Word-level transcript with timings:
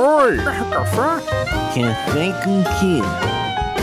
Oi! 0.00 0.36
Café? 0.36 1.26
Café 1.74 2.32
com 2.44 2.62
quê? 2.78 3.02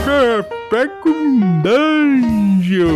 Café 0.02 0.88
com 1.02 1.60
dungeon! 1.60 2.86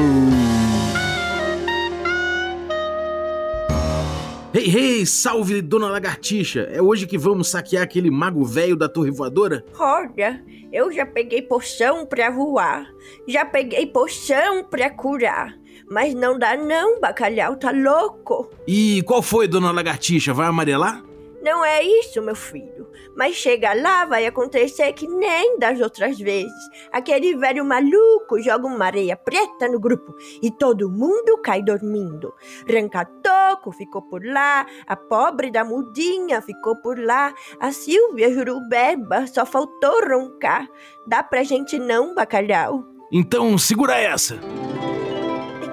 Hey, 4.55 4.75
hey, 4.75 5.05
salve, 5.05 5.61
dona 5.61 5.91
Lagartixa! 5.91 6.61
É 6.73 6.81
hoje 6.81 7.07
que 7.07 7.19
vamos 7.19 7.51
saquear 7.51 7.83
aquele 7.83 8.11
mago 8.11 8.43
velho 8.43 8.75
da 8.75 8.89
torre 8.89 9.11
voadora? 9.11 9.67
Olha, 9.79 10.43
eu 10.73 10.91
já 10.91 11.05
peguei 11.05 11.43
poção 11.43 12.07
pra 12.07 12.31
voar, 12.31 12.87
já 13.29 13.45
peguei 13.45 13.87
poção 13.87 14.65
pra 14.65 14.89
curar. 14.89 15.55
Mas 15.91 16.15
não 16.15 16.39
dá 16.39 16.57
não, 16.57 16.99
bacalhau 16.99 17.55
tá 17.57 17.71
louco. 17.71 18.49
E 18.67 19.03
qual 19.03 19.21
foi, 19.21 19.47
dona 19.47 19.71
Lagartixa? 19.73 20.33
Vai 20.33 20.47
amarelar? 20.47 21.10
Não 21.43 21.65
é 21.65 21.83
isso, 21.83 22.21
meu 22.21 22.35
filho. 22.35 22.89
Mas 23.17 23.35
chega 23.35 23.73
lá, 23.73 24.05
vai 24.05 24.27
acontecer 24.27 24.93
que 24.93 25.07
nem 25.07 25.59
das 25.59 25.81
outras 25.81 26.19
vezes. 26.19 26.53
Aquele 26.93 27.37
velho 27.37 27.65
maluco 27.65 28.41
joga 28.41 28.67
uma 28.67 28.87
areia 28.87 29.17
preta 29.17 29.69
no 29.69 29.81
grupo 29.81 30.15
e 30.43 30.51
todo 30.51 30.91
mundo 30.91 31.39
cai 31.43 31.63
dormindo. 31.63 32.35
Rancatoco 32.69 33.73
ficou 33.73 34.03
por 34.03 34.25
lá, 34.25 34.67
a 34.87 34.97
pobre 34.97 35.51
da 35.51 35.65
mudinha 35.65 36.43
ficou 36.43 36.77
por 36.77 36.99
lá, 36.99 37.33
a 37.59 37.73
Silvia 37.73 38.33
Jurubeba 38.33 39.27
só 39.27 39.47
faltou 39.47 40.01
roncar. 40.07 40.69
Dá 41.07 41.23
pra 41.23 41.43
gente 41.43 41.79
não, 41.79 42.15
bacalhau? 42.15 42.85
Então 43.11 43.57
segura 43.59 43.99
essa! 43.99 44.39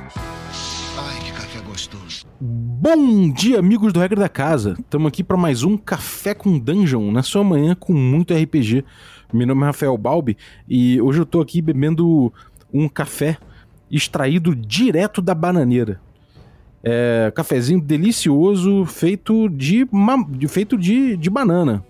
Bom 2.80 3.32
dia, 3.32 3.58
amigos 3.58 3.92
do 3.92 4.00
Regra 4.00 4.22
da 4.22 4.30
Casa. 4.30 4.76
Estamos 4.80 5.08
aqui 5.08 5.24
para 5.24 5.36
mais 5.36 5.64
um 5.64 5.76
Café 5.76 6.36
com 6.36 6.60
Dungeon, 6.60 7.12
na 7.12 7.24
sua 7.24 7.44
manhã 7.44 7.74
com 7.74 7.92
muito 7.92 8.36
RPG. 8.36 8.86
Meu 9.34 9.48
nome 9.48 9.64
é 9.64 9.66
Rafael 9.66 9.98
Balbi 9.98 10.38
e 10.70 11.02
hoje 11.02 11.20
eu 11.20 11.26
tô 11.26 11.42
aqui 11.42 11.60
bebendo 11.60 12.32
um 12.72 12.88
café 12.88 13.40
extraído 13.90 14.56
direto 14.56 15.24
da 15.24 15.34
bananeira. 15.34 16.00
É, 16.84 17.34
cafezinho 17.34 17.82
delicioso 17.82 18.86
feito 18.86 19.50
de, 19.50 19.88
feito 20.48 20.78
de, 20.78 21.18
de 21.18 21.30
banana. 21.32 21.84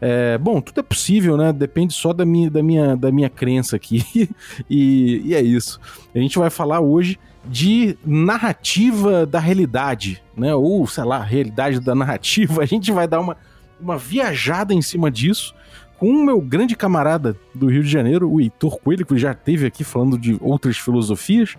É, 0.00 0.38
bom, 0.38 0.62
tudo 0.62 0.80
é 0.80 0.82
possível, 0.82 1.36
né? 1.36 1.52
Depende 1.52 1.92
só 1.92 2.14
da 2.14 2.24
minha, 2.24 2.50
da 2.50 2.62
minha, 2.62 2.96
da 2.96 3.12
minha 3.12 3.28
crença 3.28 3.76
aqui. 3.76 4.02
e, 4.68 5.20
e 5.26 5.34
é 5.34 5.42
isso. 5.42 5.78
A 6.14 6.18
gente 6.18 6.38
vai 6.38 6.48
falar 6.48 6.80
hoje 6.80 7.18
de 7.44 7.96
narrativa 8.04 9.26
da 9.26 9.38
realidade, 9.38 10.22
né? 10.36 10.54
Ou, 10.54 10.86
sei 10.86 11.04
lá, 11.04 11.22
realidade 11.22 11.80
da 11.80 11.94
narrativa. 11.94 12.62
A 12.62 12.66
gente 12.66 12.92
vai 12.92 13.08
dar 13.08 13.20
uma, 13.20 13.36
uma 13.80 13.98
viajada 13.98 14.72
em 14.72 14.82
cima 14.82 15.10
disso 15.10 15.54
com 15.98 16.10
o 16.10 16.24
meu 16.24 16.40
grande 16.40 16.74
camarada 16.74 17.36
do 17.54 17.68
Rio 17.68 17.82
de 17.82 17.88
Janeiro, 17.88 18.28
o 18.28 18.40
Heitor 18.40 18.80
Coelho, 18.80 19.06
que 19.06 19.16
já 19.16 19.32
esteve 19.32 19.66
aqui 19.66 19.84
falando 19.84 20.18
de 20.18 20.36
outras 20.40 20.76
filosofias. 20.76 21.56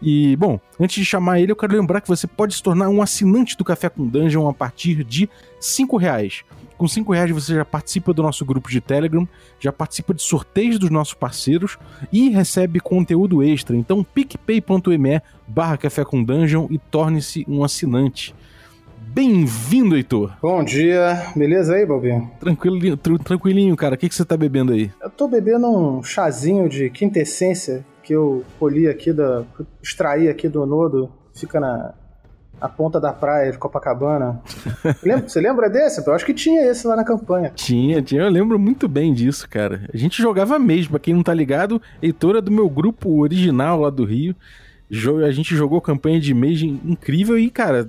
E, 0.00 0.34
bom, 0.36 0.58
antes 0.80 0.96
de 0.96 1.04
chamar 1.04 1.40
ele, 1.40 1.52
eu 1.52 1.56
quero 1.56 1.76
lembrar 1.76 2.00
que 2.00 2.08
você 2.08 2.26
pode 2.26 2.54
se 2.54 2.62
tornar 2.62 2.88
um 2.88 3.02
assinante 3.02 3.56
do 3.56 3.64
Café 3.64 3.88
com 3.88 4.06
Dungeon 4.06 4.48
a 4.48 4.52
partir 4.54 5.04
de 5.04 5.24
R$ 5.24 5.98
reais. 6.00 6.42
Com 6.82 6.88
5 6.88 7.12
reais 7.12 7.30
você 7.30 7.54
já 7.54 7.64
participa 7.64 8.12
do 8.12 8.24
nosso 8.24 8.44
grupo 8.44 8.68
de 8.68 8.80
Telegram, 8.80 9.28
já 9.60 9.72
participa 9.72 10.12
de 10.12 10.20
sorteios 10.20 10.80
dos 10.80 10.90
nossos 10.90 11.14
parceiros 11.14 11.78
e 12.12 12.28
recebe 12.28 12.80
conteúdo 12.80 13.40
extra. 13.40 13.76
Então 13.76 14.02
picpay.me 14.02 15.22
barra 15.46 15.76
café 15.76 16.04
com 16.04 16.24
dungeon 16.24 16.66
e 16.70 16.78
torne-se 16.78 17.44
um 17.48 17.62
assinante. 17.62 18.34
Bem-vindo, 18.98 19.94
Heitor. 19.94 20.32
Bom 20.42 20.64
dia, 20.64 21.30
beleza 21.36 21.76
aí, 21.76 21.86
Balbinho? 21.86 22.28
Tranquilinho, 22.40 22.96
tranquilinho, 22.96 23.76
cara. 23.76 23.94
O 23.94 23.96
que, 23.96 24.08
que 24.08 24.14
você 24.16 24.24
tá 24.24 24.36
bebendo 24.36 24.72
aí? 24.72 24.90
Eu 25.00 25.08
tô 25.08 25.28
bebendo 25.28 25.68
um 25.68 26.02
chazinho 26.02 26.68
de 26.68 26.90
quintessência 26.90 27.86
que 28.02 28.12
eu 28.12 28.42
colhi 28.58 28.88
aqui, 28.88 29.12
da, 29.12 29.44
extraí 29.80 30.28
aqui 30.28 30.48
do 30.48 30.66
Nodo, 30.66 31.12
fica 31.32 31.60
na, 31.60 31.94
a 32.62 32.68
ponta 32.68 33.00
da 33.00 33.12
praia 33.12 33.50
de 33.50 33.58
Copacabana. 33.58 34.40
lembra, 35.02 35.28
você 35.28 35.40
lembra 35.40 35.68
desse? 35.68 36.06
Eu 36.06 36.14
acho 36.14 36.24
que 36.24 36.32
tinha 36.32 36.62
esse 36.70 36.86
lá 36.86 36.94
na 36.94 37.02
campanha. 37.02 37.50
Tinha, 37.52 38.00
tinha. 38.00 38.22
Eu 38.22 38.30
lembro 38.30 38.56
muito 38.56 38.86
bem 38.86 39.12
disso, 39.12 39.48
cara. 39.48 39.88
A 39.92 39.96
gente 39.96 40.22
jogava 40.22 40.60
mesmo, 40.60 40.92
pra 40.92 41.00
quem 41.00 41.12
não 41.12 41.24
tá 41.24 41.34
ligado, 41.34 41.82
Heitor 42.00 42.36
é 42.36 42.40
do 42.40 42.52
meu 42.52 42.70
grupo 42.70 43.20
original 43.20 43.80
lá 43.80 43.90
do 43.90 44.04
Rio. 44.04 44.36
A 45.26 45.32
gente 45.32 45.56
jogou 45.56 45.80
campanha 45.80 46.20
de 46.20 46.32
mês 46.32 46.62
incrível 46.62 47.36
e, 47.36 47.50
cara, 47.50 47.88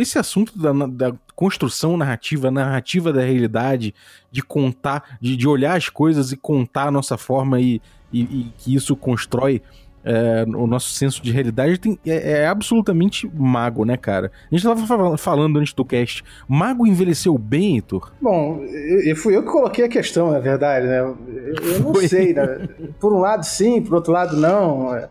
esse 0.00 0.18
assunto 0.18 0.58
da, 0.58 0.72
da 0.72 1.14
construção 1.36 1.96
narrativa, 1.96 2.50
narrativa 2.50 3.12
da 3.12 3.20
realidade, 3.20 3.94
de 4.32 4.42
contar, 4.42 5.16
de, 5.20 5.36
de 5.36 5.46
olhar 5.46 5.76
as 5.76 5.88
coisas 5.88 6.32
e 6.32 6.36
contar 6.36 6.88
a 6.88 6.90
nossa 6.90 7.16
forma 7.16 7.60
e, 7.60 7.80
e, 8.12 8.22
e 8.22 8.52
que 8.58 8.74
isso 8.74 8.96
constrói 8.96 9.62
é, 10.08 10.42
o 10.56 10.66
nosso 10.66 10.90
senso 10.92 11.22
de 11.22 11.30
realidade 11.30 11.78
tem, 11.78 11.98
é, 12.06 12.40
é, 12.40 12.46
absolutamente 12.46 13.30
mago, 13.34 13.84
né, 13.84 13.94
cara? 13.94 14.32
A 14.50 14.54
gente 14.54 14.64
tava 14.64 15.18
falando 15.18 15.58
antes 15.58 15.74
do 15.74 15.84
cast, 15.84 16.24
mago 16.48 16.86
envelheceu 16.86 17.36
bem, 17.36 17.74
Heitor? 17.74 18.10
Bom, 18.18 18.64
eu, 19.04 19.14
fui 19.14 19.36
eu 19.36 19.42
que 19.42 19.50
coloquei 19.50 19.84
a 19.84 19.88
questão, 19.88 20.30
na 20.30 20.38
verdade, 20.38 20.86
né? 20.86 21.00
Eu, 21.00 21.18
eu 21.62 21.80
não 21.80 21.92
Foi. 21.92 22.08
sei, 22.08 22.32
né? 22.32 22.68
Por 22.98 23.12
um 23.12 23.18
lado 23.18 23.44
sim, 23.44 23.82
por 23.82 23.96
outro 23.96 24.10
lado 24.10 24.34
não. 24.34 24.94
É, 24.94 25.08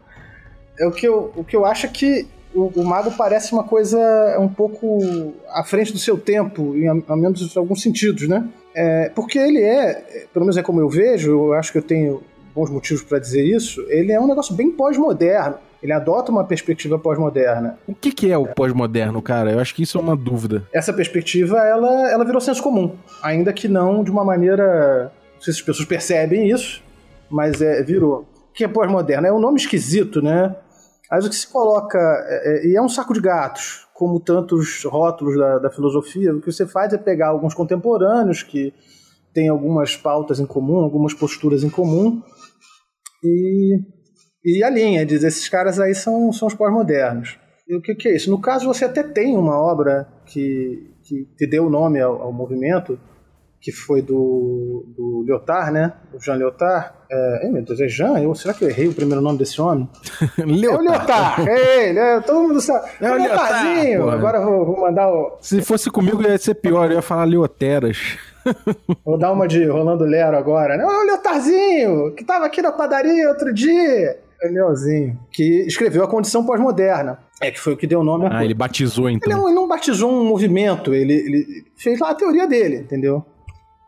é 0.80 0.88
o, 0.88 0.91
que 0.91 1.08
eu, 1.08 1.31
o 1.35 1.44
que 1.44 1.56
eu 1.56 1.64
acho 1.64 1.85
é 1.85 1.90
que 1.90 2.28
o, 2.56 2.72
o, 2.75 2.84
mago 2.84 3.12
parece 3.16 3.53
uma 3.53 3.64
coisa 3.64 4.00
um 4.40 4.50
pouco 4.50 5.31
à 5.50 5.64
frente 5.64 5.94
do 5.94 6.00
seu 6.00 6.18
tempo, 6.18 6.75
em, 6.75 6.88
ao 6.88 7.18
menos 7.18 7.56
em 7.56 7.59
alguns 7.59 7.84
sentidos, 7.84 8.28
né? 8.28 8.47
É, 8.74 9.12
porque 9.14 9.38
ele 9.38 9.62
é, 9.62 10.25
pelo 10.34 10.46
menos 10.46 10.58
é 10.58 10.64
como 10.64 10.79
eu 10.79 10.90
vejo, 10.90 11.31
eu 11.31 11.53
acho 11.53 11.72
que 11.72 11.78
eu 11.78 11.84
tenho 11.84 12.24
bons 12.57 12.72
motivos 12.72 13.03
para 13.03 13.19
dizer 13.19 13.44
isso, 13.44 13.85
ele 13.88 14.12
é 14.12 14.19
um 14.19 14.25
negócio 14.25 14.56
bem 14.56 14.72
pós-moderno. 14.72 15.57
Ele 15.81 15.94
adota 15.94 16.31
uma 16.31 16.44
perspectiva 16.44 16.97
pós-moderna. 16.97 17.78
O 17.88 17.94
que, 17.94 18.12
que 18.12 18.31
é 18.31 18.38
o 18.38 18.47
pós-moderno, 18.47 19.22
cara? 19.22 19.51
Eu 19.51 19.59
acho 19.59 19.75
que 19.75 19.84
isso 19.84 20.00
é 20.00 20.01
uma 20.01 20.16
dúvida. 20.16 20.67
Essa 20.73 20.91
perspectiva, 20.91 21.59
ela, 21.59 22.09
ela 22.09 22.25
virou 22.25 22.41
senso 22.41 22.63
comum. 22.63 22.96
Ainda 23.22 23.53
que 23.53 23.67
não 23.67 24.03
de 24.03 24.09
uma 24.09 24.25
maneira. 24.25 25.12
Não 25.35 25.41
sei 25.41 25.53
se 25.53 25.59
as 25.59 25.66
pessoas 25.66 25.88
percebem 25.88 26.50
isso, 26.50 26.84
mas 27.29 27.62
é, 27.62 27.84
virou. 27.84 28.22
O 28.50 28.53
que 28.56 28.63
é 28.63 28.67
pós-moderno? 28.67 29.28
É 29.28 29.31
um 29.31 29.40
nome 29.40 29.59
esquisito, 29.59 30.20
né? 30.20 30.55
Mas 31.11 31.28
o 31.28 31.29
que 31.29 31.35
se 31.35 31.47
coloca. 31.47 31.99
É, 31.99 32.66
é, 32.66 32.67
e 32.70 32.76
é 32.76 32.81
um 32.81 32.90
saco 32.90 33.14
de 33.14 33.22
gatos, 33.22 33.87
como 33.93 34.20
tantos 34.20 34.84
rótulos 34.84 35.37
da, 35.37 35.59
da 35.59 35.70
filosofia. 35.70 36.34
O 36.34 36.41
que 36.41 36.52
você 36.52 36.66
faz 36.66 36.91
é 36.91 36.97
pegar 36.97 37.28
alguns 37.28 37.53
contemporâneos 37.53 38.41
que 38.41 38.73
têm 39.31 39.49
algumas 39.49 39.96
pautas 39.96 40.40
em 40.40 40.47
comum, 40.47 40.78
algumas 40.78 41.14
posturas 41.14 41.64
em 41.64 41.70
comum, 41.70 42.23
e, 43.28 44.59
e 44.59 44.64
a 44.64 44.70
linha, 44.70 45.06
diz, 45.06 45.24
esses 45.24 45.47
caras 45.50 45.79
aí 45.79 45.94
são, 45.94 46.32
são 46.32 46.47
os 46.47 46.53
pós-modernos. 46.53 47.38
E 47.68 47.76
o 47.76 47.82
que, 47.82 47.94
que, 47.96 48.08
é 48.08 48.16
isso? 48.16 48.29
No 48.29 48.40
caso, 48.40 48.66
você 48.66 48.85
até 48.85 49.03
tem 49.03 49.35
uma 49.35 49.59
obra 49.59 50.08
que, 50.26 50.90
que 51.03 51.26
te 51.38 51.46
deu 51.46 51.66
o 51.66 51.70
nome 51.70 52.00
ao, 52.00 52.22
ao 52.22 52.32
movimento, 52.32 52.97
que 53.59 53.72
foi 53.74 54.02
do, 54.02 54.85
do 54.96 55.24
Lyotard, 55.28 55.72
né? 55.72 55.94
Do 56.12 56.20
Jean 56.24 56.35
Lyotard. 56.35 56.94
É, 57.12 57.50
meu 57.50 57.64
Deus, 57.64 57.82
é 57.82 57.88
Jean? 57.90 58.20
Eu, 58.20 58.34
será 58.35 58.53
que 58.53 58.64
eu 58.64 58.70
errei 58.70 58.88
o 58.88 58.94
primeiro 58.94 59.22
nome 59.22 59.38
desse 59.38 59.59
homem? 59.59 59.90
Lyotard. 60.38 60.66
É 60.66 60.78
o 60.78 60.82
Lyotard, 60.82 61.50
é 61.50 61.90
ele, 61.90 62.00
é, 62.00 62.22
todo 62.22 62.47
mundo 62.47 62.62
sabe. 62.62 62.90
É 63.02 63.12
o 63.12 63.18
Lyotardzinho. 63.18 64.09
Agora 64.09 64.40
vou, 64.40 64.66
vou, 64.66 64.82
mandar 64.82 65.09
o... 65.09 65.38
Se 65.41 65.62
fosse 65.62 65.90
comigo 65.90 66.22
ia 66.22 66.38
ser 66.38 66.56
pior, 66.56 66.90
eu 66.90 66.97
ia 66.97 67.02
falar 67.02 67.26
Lyoteras. 67.26 68.18
Vou 69.05 69.17
dar 69.17 69.32
uma 69.32 69.47
de 69.47 69.66
Rolando 69.66 70.03
Lero 70.05 70.38
agora, 70.38 70.78
né? 70.78 70.85
Olha 70.85 71.16
o 71.16 71.17
Tarzinho, 71.17 72.14
que 72.16 72.23
tava 72.23 72.46
aqui 72.46 72.61
na 72.61 72.72
padaria 72.72 73.29
outro 73.29 73.53
dia. 73.53 74.20
Danielzinho, 74.41 75.20
que 75.32 75.66
escreveu 75.66 76.03
A 76.03 76.08
Condição 76.08 76.46
Pós-Moderna. 76.46 77.20
É, 77.41 77.49
que 77.49 77.59
foi 77.59 77.73
o 77.73 77.78
que 77.78 77.88
deu 77.88 78.03
nome 78.03 78.26
Ah, 78.26 78.29
coisa. 78.29 78.44
ele 78.46 78.53
batizou 78.53 79.08
Ele, 79.09 79.17
então. 79.17 79.35
não, 79.35 79.47
ele 79.47 79.55
não 79.55 79.67
batizou 79.67 80.11
um 80.11 80.26
movimento, 80.26 80.94
ele, 80.94 81.14
ele 81.14 81.46
fez 81.76 81.99
lá 81.99 82.11
a 82.11 82.16
teoria 82.16 82.47
dele, 82.47 82.78
entendeu? 82.78 83.26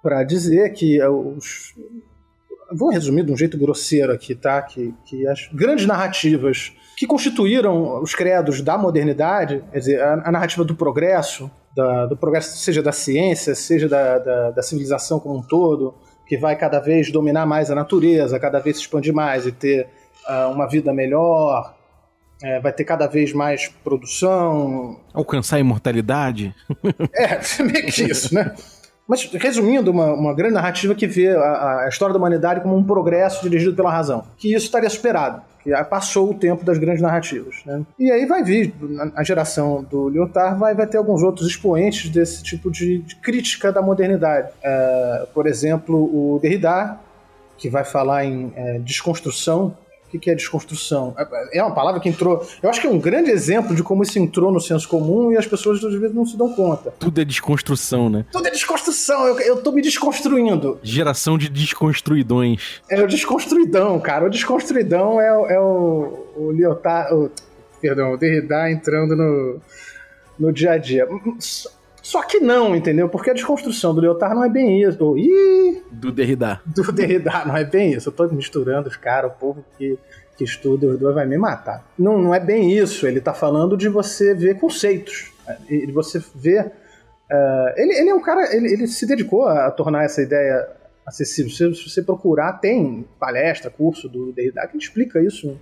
Pra 0.02 0.24
dizer 0.24 0.72
que 0.74 1.00
eh, 1.00 1.08
os. 1.10 1.74
Vou 2.72 2.90
resumir 2.92 3.24
de 3.26 3.32
um 3.32 3.38
jeito 3.38 3.58
grosseiro 3.58 4.12
aqui, 4.14 4.34
tá? 4.36 4.62
Que, 4.62 4.94
que 5.06 5.28
as 5.28 5.48
grandes 5.54 5.86
narrativas 5.88 6.72
que 6.98 7.06
constituíram 7.08 8.02
os 8.02 8.14
credos 8.16 8.62
da 8.62 8.78
modernidade, 8.78 9.64
quer 9.72 9.80
dizer, 9.80 10.02
a, 10.02 10.14
a 10.26 10.32
narrativa 10.32 10.64
do 10.64 10.76
progresso, 10.76 11.50
da- 11.76 12.06
do 12.08 12.18
progresso 12.18 12.58
seja 12.58 12.82
da 12.82 12.92
ciência, 12.92 13.54
seja 13.56 13.88
da, 13.88 14.18
da, 14.20 14.52
da 14.52 14.62
civilização 14.62 15.20
como 15.20 15.38
um 15.38 15.42
todo, 15.42 15.94
que 16.28 16.38
vai 16.38 16.56
cada 16.56 16.80
vez 16.80 17.12
dominar 17.12 17.46
mais 17.46 17.72
a 17.72 17.76
natureza, 17.76 18.40
cada 18.40 18.60
vez 18.60 18.76
se 18.78 18.82
expandir 18.84 19.14
mais 19.14 19.46
e 19.48 19.52
ter 19.52 19.88
ah, 20.28 20.48
uma 20.50 20.68
vida 20.68 20.94
melhor, 20.94 21.76
eh, 22.44 22.60
vai 22.60 22.72
ter 22.72 22.84
cada 22.84 23.08
vez 23.08 23.34
mais 23.34 23.68
produção, 23.84 25.00
Alcançar 25.14 25.56
a 25.58 25.60
imortalidade. 25.60 26.54
é, 27.14 27.40
meio 27.64 27.86
que 27.88 28.04
isso, 28.04 28.34
né? 28.34 28.54
Mas, 29.10 29.28
resumindo, 29.34 29.90
uma, 29.90 30.14
uma 30.14 30.34
grande 30.36 30.54
narrativa 30.54 30.94
que 30.94 31.08
vê 31.08 31.36
a, 31.36 31.86
a 31.86 31.90
história 31.90 32.14
da 32.14 32.20
humanidade 32.20 32.62
como 32.62 32.78
um 32.78 32.84
progresso 32.84 33.42
dirigido 33.42 33.76
pela 33.76 33.90
razão. 33.90 34.24
Que 34.38 34.54
isso 34.54 34.68
estaria 34.68 34.88
superado. 34.88 35.42
Que 35.64 35.72
passou 35.86 36.30
o 36.30 36.34
tempo 36.36 36.64
das 36.64 36.78
grandes 36.78 37.02
narrativas. 37.02 37.56
Né? 37.66 37.82
E 37.98 38.12
aí 38.12 38.28
vai 38.28 38.44
vir, 38.44 38.72
a 39.16 39.24
geração 39.24 39.84
do 39.84 40.10
Lyotard 40.10 40.60
vai, 40.60 40.76
vai 40.76 40.86
ter 40.86 40.98
alguns 40.98 41.24
outros 41.24 41.48
expoentes 41.48 42.12
desse 42.12 42.44
tipo 42.44 42.70
de, 42.70 43.00
de 43.00 43.16
crítica 43.16 43.72
da 43.72 43.82
modernidade. 43.82 44.52
É, 44.64 45.26
por 45.34 45.48
exemplo, 45.48 45.98
o 45.98 46.40
Derrida, 46.40 46.96
que 47.58 47.68
vai 47.68 47.84
falar 47.84 48.26
em 48.26 48.54
é, 48.56 48.78
desconstrução. 48.78 49.76
O 50.12 50.20
que 50.20 50.30
é 50.32 50.34
desconstrução? 50.36 51.14
É- 51.18 51.60
É 51.60 51.64
uma 51.64 51.74
palavra 51.74 52.00
que 52.02 52.10
entrou. 52.10 52.46
Eu 52.64 52.70
acho 52.70 52.82
que 52.82 52.88
é 52.88 52.90
um 52.90 52.98
grande 53.00 53.30
exemplo 53.30 53.76
de 53.76 53.84
como 53.84 54.02
isso 54.04 54.18
entrou 54.18 54.52
no 54.52 54.60
senso 54.60 54.88
comum 54.88 55.32
e 55.32 55.38
as 55.38 55.46
pessoas 55.46 55.84
às 55.84 55.94
vezes 55.94 56.16
não 56.16 56.26
se 56.26 56.36
dão 56.38 56.52
conta. 56.54 56.92
Tudo 57.00 57.22
é 57.22 57.26
desconstrução, 57.26 58.10
né? 58.10 58.26
Tudo 58.32 58.48
é 58.48 58.52
desconstrução, 58.52 59.28
eu, 59.28 59.40
eu 59.40 59.62
tô 59.62 59.72
me 59.72 59.82
desconstruindo. 59.82 60.80
Geração 60.82 61.38
de 61.38 61.48
desconstruidões. 61.50 62.82
É 62.90 63.02
o 63.02 63.08
desconstruidão, 63.08 64.00
cara. 64.00 64.26
O 64.26 64.30
desconstruidão 64.30 65.22
é, 65.22 65.32
o- 65.38 65.46
é 65.48 65.60
o, 65.60 66.28
o 66.38 66.52
Lyotard. 66.52 67.14
o- 67.14 67.30
perdão, 67.82 68.14
o 68.14 68.18
Derrida 68.18 68.70
entrando 68.72 69.16
no, 69.16 69.60
no 70.40 70.52
dia 70.52 70.72
a 70.72 70.78
dia. 70.78 71.08
Só- 72.12 72.24
que 72.24 72.40
não, 72.40 72.76
entendeu? 72.76 73.08
Porque 73.10 73.30
a 73.30 73.34
desconstrução 73.34 73.94
do 73.94 74.02
Lyotard 74.02 74.36
não 74.36 74.44
é 74.44 74.50
bem 74.50 74.82
isso. 74.82 75.18
Ih, 75.18 75.82
Do 75.92 76.12
Derrida. 76.12 76.62
do 76.66 76.92
Derrida 76.92 77.32
não 77.46 77.56
é 77.58 77.64
bem 77.64 77.94
isso. 77.94 78.10
Eu 78.10 78.14
tô 78.14 78.28
misturando 78.30 78.88
os 78.90 78.96
caras, 78.98 79.32
o 79.32 79.36
povo 79.36 79.64
que, 79.78 79.98
que 80.38 80.44
estuda 80.44 80.88
os 80.88 81.00
dois 81.00 81.14
vai 81.16 81.26
me 81.26 81.38
matar. 81.38 81.86
Não, 81.98 82.18
não 82.22 82.34
é 82.34 82.40
bem 82.40 82.72
isso. 82.72 83.06
Ele 83.08 83.20
tá 83.22 83.34
falando 83.34 83.76
de 83.78 83.90
você 83.90 84.34
ver 84.34 84.60
conceitos. 84.60 85.32
De 85.68 85.92
você 85.92 86.22
ver. 86.36 86.72
eh, 87.32 87.74
ele, 87.78 87.94
ele 87.94 88.10
é 88.10 88.14
um 88.16 88.22
cara. 88.22 88.56
Ele, 88.56 88.72
ele 88.74 88.88
se 88.88 89.06
dedicou 89.08 89.48
a 89.48 89.70
tornar 89.72 90.04
essa 90.04 90.22
ideia 90.22 90.68
acessível. 91.06 91.52
Se, 91.52 91.76
se 91.84 91.90
você 91.90 92.02
procurar, 92.04 92.54
tem 92.54 93.06
palestra, 93.20 93.70
curso 93.72 94.08
do 94.08 94.32
Derrida 94.32 94.66
que 94.68 94.78
explica 94.78 95.20
isso. 95.22 95.60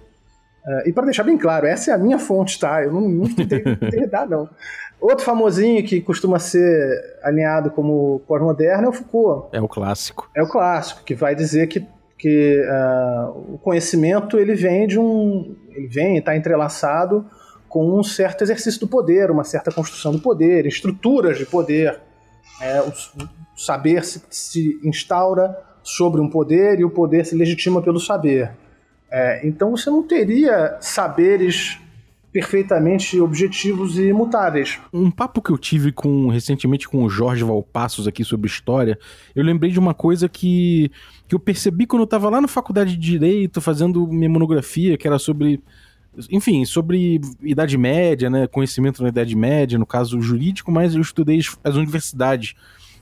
Eh, 0.68 0.90
e 0.90 0.94
para 0.94 1.06
deixar 1.06 1.24
bem 1.24 1.38
claro, 1.38 1.66
essa 1.66 1.92
é 1.92 1.94
a 1.94 1.98
minha 1.98 2.20
fonte, 2.20 2.60
tá? 2.60 2.84
Eu 2.84 2.92
não, 2.92 3.02
não 3.08 3.24
estudei 3.26 3.62
Derrida, 3.80 4.26
não. 4.26 4.50
Outro 5.00 5.24
famosinho 5.24 5.84
que 5.84 6.02
costuma 6.02 6.40
ser 6.40 7.20
alinhado 7.22 7.70
como 7.70 8.22
pós-moderno 8.28 8.86
é 8.86 8.90
o 8.90 8.94
Foucault. 8.94 9.56
É 9.56 9.62
o 9.62 9.68
clássico. 9.68 10.30
É 10.36 10.42
o 10.42 10.48
clássico, 10.48 11.04
que 11.04 11.14
vai 11.14 11.36
dizer 11.36 11.68
que, 11.68 11.86
que 12.18 12.66
ah, 12.68 13.32
o 13.36 13.58
conhecimento 13.60 14.40
ele 14.40 14.56
vem 14.56 14.88
de 14.88 15.00
um. 15.00 15.56
ele 15.70 15.88
vem, 15.88 16.18
está 16.18 16.36
entrelaçado 16.36 17.26
com 17.70 18.00
um 18.00 18.02
certo 18.02 18.44
exercício 18.44 18.80
do 18.80 18.88
poder, 18.88 19.30
uma 19.30 19.44
certa 19.44 19.72
construção 19.72 20.14
do 20.14 20.20
poder, 20.20 20.66
estruturas 20.66 21.38
de 21.38 21.46
poder. 21.46 22.00
É, 22.60 22.82
o, 22.82 22.88
o 22.88 23.30
saber 23.56 24.04
se, 24.04 24.22
se 24.32 24.80
instaura 24.84 25.56
sobre 25.84 26.20
um 26.20 26.30
poder 26.30 26.80
e 26.80 26.84
o 26.84 26.90
poder 26.90 27.26
se 27.26 27.36
legitima 27.36 27.82
pelo 27.82 28.00
saber. 28.00 28.52
É, 29.12 29.48
então 29.48 29.72
você 29.72 29.90
não 29.90 30.04
teria 30.04 30.78
saberes 30.82 31.80
perfeitamente 32.38 33.19
objetivos 33.19 33.98
e 33.98 34.10
imutáveis. 34.10 34.80
Um 34.94 35.10
papo 35.10 35.42
que 35.42 35.50
eu 35.50 35.57
tive 35.57 35.92
com 35.92 36.28
recentemente 36.28 36.88
com 36.88 37.04
o 37.04 37.10
Jorge 37.10 37.44
Valpassos 37.44 38.07
aqui 38.07 38.24
sobre 38.24 38.48
história, 38.48 39.00
eu 39.36 39.44
lembrei 39.44 39.72
de 39.72 39.80
uma 39.80 39.95
coisa 39.95 40.30
que, 40.30 40.92
que 41.28 41.34
eu 41.34 41.39
percebi 41.39 41.88
quando 41.88 42.04
eu 42.04 42.07
tava 42.07 42.30
lá 42.30 42.39
na 42.39 42.48
faculdade 42.48 42.95
de 42.95 43.07
Direito, 43.07 43.60
fazendo 43.60 44.06
minha 44.06 44.30
monografia, 44.30 44.98
que 45.00 45.07
era 45.07 45.18
sobre. 45.18 45.60
Enfim, 46.30 46.63
sobre 46.63 47.19
Idade 47.42 47.75
Média, 47.75 48.30
né? 48.30 48.45
Conhecimento 48.45 49.01
na 49.01 49.10
Idade 49.10 49.36
Média, 49.36 49.80
no 49.80 49.86
caso 49.86 50.22
jurídico, 50.22 50.72
mas 50.72 50.94
eu 50.94 51.01
estudei 51.01 51.40
as 51.63 51.75
universidades. 51.75 52.54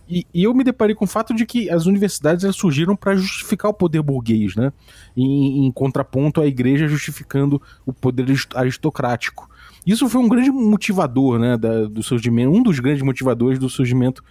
E, 0.08 0.26
e 0.34 0.44
eu 0.44 0.54
me 0.54 0.64
deparei 0.64 0.94
com 0.96 1.06
o 1.06 1.08
fato 1.08 1.34
de 1.34 1.46
que 1.46 1.70
as 1.70 1.86
universidades 1.86 2.44
elas 2.44 2.56
surgiram 2.56 2.96
para 2.96 3.16
justificar 3.16 3.72
o 3.72 3.74
poder 3.74 4.02
burguês, 4.02 4.56
né? 4.56 4.72
Em, 5.18 5.66
em 5.66 5.72
contraponto 5.72 6.42
à 6.42 6.46
igreja 6.46 6.88
justificando 6.88 7.62
o 7.86 7.92
poder 7.92 8.24
arist- 8.24 8.56
aristocrático. 8.56 9.50
Isso 9.86 10.08
foi 10.08 10.22
um 10.22 10.28
grande 10.28 10.52
motivador, 10.52 11.40
né, 11.40 11.58
da- 11.58 11.86
do 11.86 12.02
surgimento, 12.04 12.52
um 12.52 12.62
dos 12.62 12.80
grandes 12.80 13.04
motivadores 13.04 13.60
do 13.60 13.70
surgimento 13.70 14.24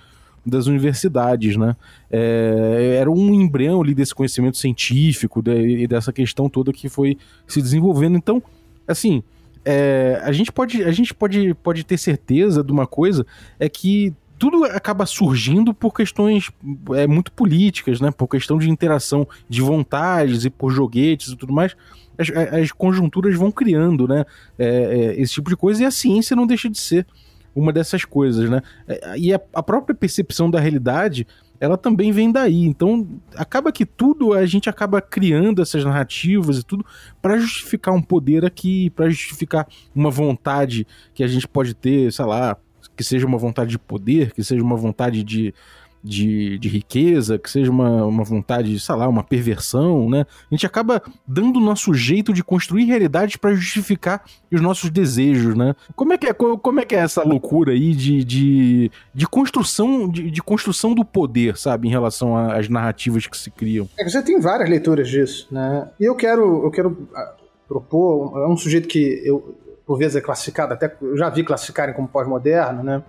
das 0.46 0.66
universidades, 0.66 1.56
né? 1.56 1.74
É, 2.10 2.98
era 3.00 3.10
um 3.10 3.32
embrião 3.32 3.80
ali 3.80 3.94
desse 3.94 4.14
conhecimento 4.14 4.58
científico 4.58 5.40
da- 5.40 5.54
e 5.54 5.86
dessa 5.86 6.12
questão 6.12 6.48
toda 6.48 6.72
que 6.72 6.88
foi 6.88 7.16
se 7.48 7.62
desenvolvendo. 7.62 8.16
Então, 8.16 8.42
assim, 8.86 9.22
é, 9.64 10.20
a 10.22 10.32
gente 10.32 10.52
pode, 10.52 10.84
a 10.84 10.92
gente 10.92 11.14
pode, 11.14 11.54
pode 11.54 11.84
ter 11.84 11.96
certeza 11.96 12.62
de 12.62 12.70
uma 12.70 12.86
coisa 12.86 13.26
é 13.58 13.68
que 13.68 14.12
tudo 14.38 14.64
acaba 14.64 15.06
surgindo 15.06 15.72
por 15.72 15.92
questões 15.92 16.50
é, 16.94 17.06
muito 17.06 17.32
políticas, 17.32 18.00
né? 18.00 18.10
Por 18.10 18.28
questão 18.28 18.58
de 18.58 18.69
interação 18.69 19.26
de 19.48 19.60
vontades 19.60 20.44
e 20.44 20.50
por 20.50 20.70
joguetes 20.70 21.28
e 21.28 21.36
tudo 21.36 21.52
mais. 21.52 21.76
As, 22.19 22.31
as 22.31 22.72
conjunturas 22.72 23.36
vão 23.36 23.50
criando, 23.50 24.08
né? 24.08 24.25
É, 24.58 24.66
é, 24.66 25.20
esse 25.20 25.34
tipo 25.34 25.50
de 25.50 25.56
coisa 25.56 25.82
e 25.82 25.86
a 25.86 25.90
ciência 25.90 26.36
não 26.36 26.46
deixa 26.46 26.69
de 26.69 26.78
ser 26.78 27.06
uma 27.54 27.72
dessas 27.72 28.04
coisas, 28.04 28.50
né? 28.50 28.60
É, 28.88 29.19
E 29.19 29.32
a, 29.32 29.40
a 29.54 29.62
própria 29.62 29.94
percepção 29.94 30.50
da 30.50 30.58
realidade, 30.58 31.26
ela 31.60 31.78
também 31.78 32.10
vem 32.10 32.32
daí. 32.32 32.64
Então, 32.64 33.06
acaba 33.36 33.70
que 33.70 33.86
tudo 33.86 34.32
a 34.32 34.44
gente 34.46 34.69
acaba 34.69 35.00
criando 35.00 35.62
essas 35.62 35.84
narrativas 35.84 36.58
e 36.58 36.64
tudo 36.64 36.84
para 37.22 37.38
justificar 37.38 37.94
um 37.94 38.02
poder 38.02 38.44
aqui, 38.44 38.90
para 38.90 39.08
justificar 39.08 39.67
uma 39.94 40.10
vontade 40.10 40.86
que 41.14 41.22
a 41.22 41.29
gente 41.29 41.46
pode 41.46 41.74
ter, 41.74 42.12
sei 42.12 42.24
lá, 42.24 42.56
que 42.96 43.05
seja 43.05 43.27
uma 43.27 43.39
vontade 43.39 43.70
de 43.70 43.79
poder, 43.79 44.32
que 44.32 44.43
seja 44.44 44.63
uma 44.63 44.77
vontade 44.77 45.22
de, 45.24 45.55
de, 46.03 46.58
de 46.58 46.69
riqueza, 46.69 47.39
que 47.39 47.51
seja 47.51 47.70
uma, 47.70 48.05
uma 48.05 48.22
vontade, 48.22 48.79
sei 48.79 48.94
lá, 48.94 49.08
uma 49.08 49.24
perversão, 49.24 50.08
né? 50.10 50.27
A 50.51 50.55
gente 50.55 50.67
acaba 50.67 51.03
dando 51.27 51.56
o 51.56 51.63
nosso 51.63 51.94
jeito 51.94 52.31
de 52.32 52.44
construir 52.44 52.84
realidades 52.84 53.36
para 53.36 53.55
justificar 53.55 54.22
os 54.53 54.60
nossos 54.60 54.91
desejos, 54.91 55.55
né? 55.56 55.74
Como 55.96 56.13
é 56.13 56.19
que 56.19 56.27
é, 56.27 56.34
co- 56.34 56.58
como 56.58 56.79
é, 56.81 56.84
que 56.84 56.94
é 56.94 56.98
essa 56.98 57.22
loucura 57.24 57.72
aí 57.72 57.94
de, 57.94 58.22
de, 58.22 58.91
de 59.15 59.27
construção 59.27 60.08
de, 60.08 60.31
de 60.31 60.43
construção 60.43 60.94
do 60.94 61.05
poder, 61.05 61.56
sabe, 61.56 61.89
em 61.89 61.91
relação 61.91 62.36
às 62.36 62.69
narrativas 62.69 63.27
que 63.27 63.36
se 63.36 63.51
criam? 63.51 63.89
É 63.98 64.05
você 64.06 64.22
tem 64.22 64.39
várias 64.39 64.69
leituras 64.69 65.08
disso, 65.08 65.48
né? 65.51 65.89
E 65.98 66.05
eu 66.05 66.15
quero, 66.15 66.65
eu 66.65 66.70
quero 66.70 67.08
ah, 67.15 67.34
propor, 67.67 68.43
é 68.43 68.46
um 68.46 68.56
sujeito 68.58 68.86
que 68.86 69.22
eu, 69.24 69.56
por 69.86 69.98
vezes, 69.98 70.17
é 70.17 70.20
classificado, 70.20 70.72
até 70.72 70.94
eu 71.00 71.17
já 71.17 71.29
vi 71.29 71.44
classificarem 71.44 71.94
como 71.94 72.08
pós-moderno, 72.08 72.82
né? 72.82 73.03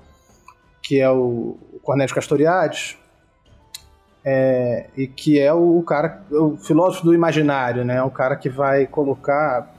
Que 0.82 1.00
é 1.00 1.10
o 1.10 1.58
Cornélio 1.82 2.14
Castoriadis, 2.14 2.98
é, 4.24 4.88
e 4.98 5.08
que 5.08 5.40
é 5.40 5.54
o 5.54 5.82
cara, 5.84 6.22
o 6.32 6.58
filósofo 6.58 7.06
do 7.06 7.14
imaginário, 7.14 7.86
né? 7.86 8.02
O 8.04 8.10
cara 8.10 8.36
que 8.36 8.50
vai 8.50 8.88
colocar, 8.88 9.74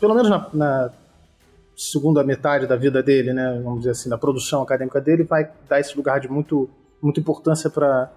pelo 0.00 0.14
menos 0.14 0.30
na, 0.30 0.48
na 0.52 0.90
segunda 1.76 2.24
metade 2.24 2.66
da 2.66 2.76
vida 2.76 3.02
dele, 3.02 3.32
né? 3.32 3.60
Vamos 3.62 3.80
dizer 3.80 3.90
assim, 3.90 4.08
da 4.08 4.18
produção 4.18 4.62
acadêmica 4.62 5.00
dele, 5.00 5.22
vai 5.22 5.48
dar 5.68 5.78
esse 5.78 5.96
lugar 5.96 6.18
de 6.18 6.28
muito, 6.28 6.68
muita 7.00 7.20
importância 7.20 7.70
para 7.70 8.10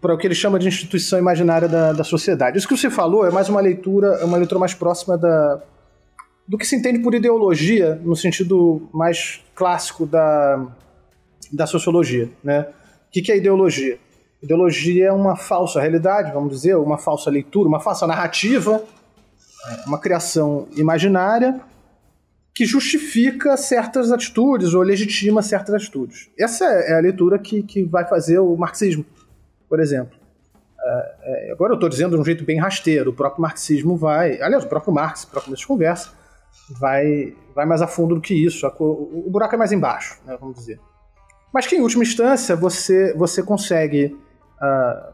para 0.00 0.14
o 0.14 0.16
que 0.16 0.26
ele 0.26 0.34
chama 0.34 0.58
de 0.58 0.66
instituição 0.66 1.18
imaginária 1.18 1.68
da, 1.68 1.92
da 1.92 2.02
sociedade. 2.02 2.56
Isso 2.56 2.66
que 2.66 2.74
você 2.74 2.88
falou 2.88 3.26
é 3.26 3.30
mais 3.30 3.50
uma 3.50 3.60
leitura, 3.60 4.18
é 4.22 4.24
uma 4.24 4.38
leitura 4.38 4.58
mais 4.58 4.72
próxima 4.72 5.18
da, 5.18 5.60
do 6.50 6.58
que 6.58 6.66
se 6.66 6.74
entende 6.74 6.98
por 6.98 7.14
ideologia, 7.14 7.94
no 8.02 8.16
sentido 8.16 8.88
mais 8.92 9.40
clássico 9.54 10.04
da, 10.04 10.66
da 11.52 11.64
sociologia. 11.64 12.28
Né? 12.42 12.66
O 13.06 13.10
que, 13.12 13.30
é 13.30 13.36
ideologia? 13.36 14.00
Ideologia 14.42 15.06
é 15.06 15.12
uma 15.12 15.36
falsa 15.36 15.80
realidade, 15.80 16.32
vamos 16.32 16.52
dizer, 16.52 16.74
uma 16.74 16.98
falsa 16.98 17.30
leitura, 17.30 17.68
uma 17.68 17.78
falsa 17.78 18.04
narrativa, 18.04 18.82
é, 19.68 19.86
uma 19.86 20.00
criação 20.00 20.66
imaginária 20.76 21.60
que 22.52 22.66
justifica 22.66 23.56
certas 23.56 24.10
atitudes 24.10 24.74
ou 24.74 24.82
legitima 24.82 25.42
certas 25.42 25.72
atitudes. 25.72 26.30
Essa 26.36 26.64
é 26.64 26.94
a 26.94 27.00
leitura 27.00 27.38
que, 27.38 27.62
que 27.62 27.84
vai 27.84 28.04
fazer 28.08 28.40
o 28.40 28.56
marxismo, 28.56 29.06
por 29.68 29.78
exemplo. 29.78 30.18
é, 31.22 31.52
agora 31.52 31.74
eu 31.74 31.74
estou 31.74 31.88
dizendo 31.88 32.16
de 32.16 32.20
um 32.20 32.24
jeito 32.24 32.42
bem 32.44 32.58
rasteiro, 32.58 33.10
o 33.10 33.14
próprio 33.14 33.40
marxismo 33.40 33.96
vai, 33.96 34.42
aliás, 34.42 34.64
o 34.64 34.68
próprio 34.68 34.92
Marx, 34.92 35.24
para 35.24 35.40
começo 35.40 35.60
de 35.60 35.68
conversa, 35.68 36.18
vai, 36.78 37.34
vai 37.54 37.66
mais 37.66 37.82
a 37.82 37.86
fundo 37.86 38.14
do 38.14 38.20
que 38.20 38.34
isso, 38.34 38.66
o, 38.66 39.24
o, 39.26 39.30
buraco 39.30 39.54
é 39.54 39.58
mais 39.58 39.72
embaixo, 39.72 40.18
né, 40.24 40.36
vamos 40.40 40.56
dizer. 40.56 40.80
Mas 41.52 41.66
que 41.66 41.76
em 41.76 41.80
última 41.80 42.02
instância 42.02 42.54
você, 42.54 43.12
você 43.14 43.42
consegue 43.42 44.16
uh, 44.62 45.12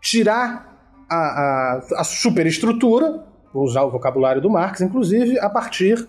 tirar 0.00 1.04
a, 1.08 1.16
a, 1.16 1.80
a 1.96 2.04
superestrutura, 2.04 3.24
vou 3.52 3.64
usar 3.64 3.82
o 3.82 3.90
vocabulário 3.90 4.42
do 4.42 4.50
Marx, 4.50 4.80
inclusive, 4.80 5.38
a 5.38 5.48
partir 5.48 6.06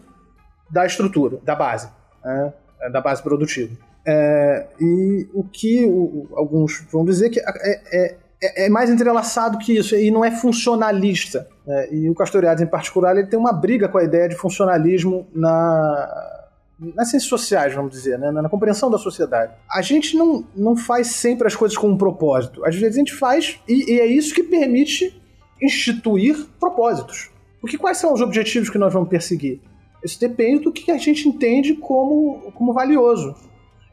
da 0.70 0.86
estrutura, 0.86 1.40
da 1.44 1.56
base, 1.56 1.90
né, 2.24 2.54
da 2.92 3.02
base 3.02 3.24
produtiva. 3.24 3.76
É, 4.06 4.68
e 4.80 5.30
o 5.34 5.44
que 5.44 5.86
o, 5.86 6.28
alguns 6.34 6.86
vão 6.92 7.06
dizer 7.06 7.30
que 7.30 7.40
é, 7.40 7.44
é, 7.46 8.18
é, 8.42 8.66
é, 8.66 8.70
mais 8.70 8.90
entrelaçado 8.90 9.58
que 9.58 9.78
isso, 9.78 9.96
e 9.96 10.10
não 10.10 10.24
é 10.24 10.32
funcionalista. 10.32 11.48
Né? 11.70 11.88
E 11.92 12.10
o 12.10 12.16
Castoriadis, 12.16 12.64
em 12.64 12.68
particular, 12.68 13.16
ele 13.16 13.28
tem 13.28 13.38
uma 13.38 13.54
briga 13.54 13.88
com 13.88 14.00
a 14.00 14.04
ideia 14.04 14.28
de 14.28 14.36
funcionalismo 14.36 15.28
na, 15.32 16.48
nas 16.96 17.12
ciências 17.12 17.30
sociais, 17.30 17.76
vamos 17.76 17.92
dizer, 17.92 18.18
né? 18.18 18.32
na, 18.32 18.42
na, 18.42 18.50
compreensão 18.50 18.90
da 18.90 18.98
sociedade. 18.98 19.54
A 19.72 19.80
gente 19.84 20.18
não, 20.18 20.44
não 20.56 20.76
faz 20.76 21.10
sempre 21.10 21.46
as 21.46 21.56
coisas 21.56 21.78
com 21.78 21.88
um 21.88 21.96
propósito. 21.96 22.66
Às 22.66 22.76
vezes 22.76 22.96
a 22.96 23.00
gente 23.00 23.14
faz, 23.14 23.60
e, 23.68 23.94
e 23.94 24.00
é 24.00 24.08
isso 24.08 24.34
que 24.34 24.42
permite 24.42 25.22
instituir 25.62 26.44
propósitos. 26.60 27.30
Porque 27.62 27.78
quais 27.78 28.00
são 28.00 28.14
os 28.14 28.22
objetivos 28.22 28.68
que 28.68 28.80
nós 28.80 28.92
vamos 28.92 29.08
perseguir? 29.08 29.62
Isso 30.04 30.20
depende 30.20 30.64
do 30.64 30.72
que 30.72 30.90
a 30.90 30.98
gente 30.98 31.30
entende 31.30 31.76
como, 31.76 32.52
como 32.56 32.74
valioso. 32.74 33.36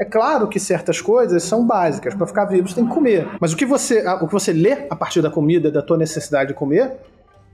É 0.00 0.04
claro 0.04 0.49
que 0.49 0.59
certas 0.59 0.99
coisas 0.99 1.42
são 1.42 1.66
básicas. 1.66 2.14
Para 2.14 2.26
ficar 2.26 2.47
vivo, 2.47 2.68
você 2.68 2.76
tem 2.76 2.87
que 2.87 2.95
comer. 2.95 3.28
Mas 3.38 3.52
o 3.52 3.56
que 3.56 3.66
você, 3.66 4.02
o 4.09 4.26
que 4.26 4.33
você 4.33 4.52
lê 4.54 4.87
a 4.88 4.97
partir 4.97 5.21
da 5.21 5.30
comida, 5.30 5.71
da 5.71 5.83
tua 5.83 5.99
necessidade 5.99 6.49
de 6.49 6.54
comer, 6.54 6.97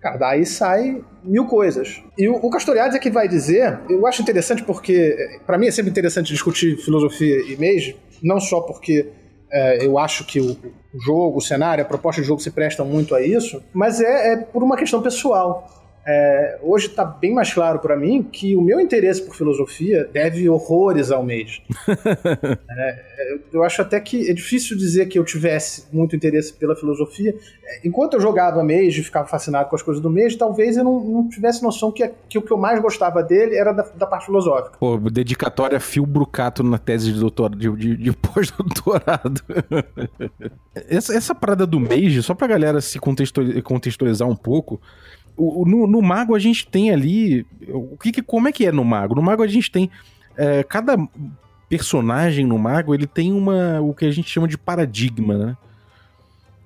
cara, 0.02 0.16
daí 0.16 0.44
sai 0.44 1.02
mil 1.22 1.46
coisas. 1.46 2.02
E 2.18 2.28
o, 2.28 2.34
o 2.34 2.50
Castoriadis 2.50 2.96
é 2.96 2.98
que 2.98 3.10
vai 3.10 3.28
dizer, 3.28 3.80
eu 3.88 4.06
acho 4.06 4.20
interessante 4.20 4.62
porque, 4.64 5.16
para 5.46 5.56
mim 5.56 5.68
é 5.68 5.70
sempre 5.70 5.90
interessante 5.90 6.32
discutir 6.32 6.76
filosofia 6.76 7.40
e 7.40 7.56
Mage, 7.56 7.96
não 8.22 8.40
só 8.40 8.60
porque 8.60 9.08
é, 9.50 9.86
eu 9.86 9.98
acho 9.98 10.24
que 10.26 10.40
o, 10.40 10.50
o, 10.52 11.00
jogo, 11.00 11.38
o 11.38 11.40
cenário, 11.40 11.84
a 11.84 11.86
proposta 11.86 12.20
de 12.20 12.26
jogo 12.26 12.40
se 12.40 12.50
prestam 12.50 12.84
muito 12.84 13.14
a 13.14 13.22
isso, 13.22 13.62
mas 13.72 14.00
é, 14.00 14.32
é 14.32 14.36
por 14.36 14.62
uma 14.62 14.76
questão 14.76 15.00
pessoal. 15.00 15.81
É, 16.04 16.58
hoje 16.62 16.88
está 16.88 17.04
bem 17.04 17.32
mais 17.32 17.52
claro 17.54 17.78
para 17.78 17.96
mim 17.96 18.24
que 18.24 18.56
o 18.56 18.60
meu 18.60 18.80
interesse 18.80 19.22
por 19.22 19.36
filosofia 19.36 20.08
deve 20.12 20.48
horrores 20.48 21.12
ao 21.12 21.22
Mage. 21.22 21.62
é, 22.68 23.38
eu 23.52 23.62
acho 23.62 23.82
até 23.82 24.00
que 24.00 24.28
é 24.28 24.32
difícil 24.32 24.76
dizer 24.76 25.06
que 25.06 25.16
eu 25.16 25.24
tivesse 25.24 25.86
muito 25.92 26.16
interesse 26.16 26.52
pela 26.54 26.74
filosofia. 26.74 27.34
É, 27.64 27.86
enquanto 27.86 28.14
eu 28.14 28.20
jogava 28.20 28.64
Mage 28.64 29.00
e 29.00 29.04
ficava 29.04 29.28
fascinado 29.28 29.68
com 29.68 29.76
as 29.76 29.82
coisas 29.82 30.02
do 30.02 30.10
Mage, 30.10 30.36
talvez 30.36 30.76
eu 30.76 30.82
não, 30.82 30.98
não 30.98 31.28
tivesse 31.28 31.62
noção 31.62 31.92
que, 31.92 32.10
que, 32.28 32.36
o 32.36 32.42
que 32.42 32.52
eu 32.52 32.58
mais 32.58 32.80
gostava 32.82 33.22
dele 33.22 33.54
era 33.54 33.72
da, 33.72 33.82
da 33.82 34.06
parte 34.06 34.26
filosófica. 34.26 34.78
Pô, 34.78 34.98
dedicatória 34.98 35.78
Phil 35.78 36.04
Brucato 36.04 36.64
na 36.64 36.78
tese 36.78 37.12
de, 37.12 37.20
doutor, 37.20 37.54
de, 37.54 37.70
de, 37.76 37.96
de 37.96 38.12
pós-doutorado. 38.16 39.40
essa, 40.74 41.14
essa 41.14 41.34
parada 41.34 41.64
do 41.64 41.78
Mage, 41.78 42.22
só 42.22 42.34
pra 42.34 42.48
galera 42.48 42.80
se 42.80 42.98
contextualizar 42.98 44.28
um 44.28 44.36
pouco, 44.36 44.80
no, 45.38 45.86
no, 45.86 46.02
Mago 46.02 46.34
a 46.34 46.38
gente 46.38 46.66
tem 46.66 46.90
ali. 46.90 47.46
O 47.68 47.96
que, 47.96 48.12
que, 48.12 48.22
como 48.22 48.48
é 48.48 48.52
que 48.52 48.66
é 48.66 48.72
no 48.72 48.84
Mago? 48.84 49.14
No 49.14 49.22
Mago 49.22 49.42
a 49.42 49.46
gente 49.46 49.70
tem. 49.70 49.90
É, 50.36 50.62
cada 50.62 50.96
personagem 51.68 52.46
no 52.46 52.58
Mago 52.58 52.94
ele 52.94 53.06
tem 53.06 53.32
uma. 53.32 53.80
o 53.80 53.94
que 53.94 54.04
a 54.04 54.10
gente 54.10 54.28
chama 54.28 54.46
de 54.46 54.58
paradigma, 54.58 55.36
né? 55.36 55.56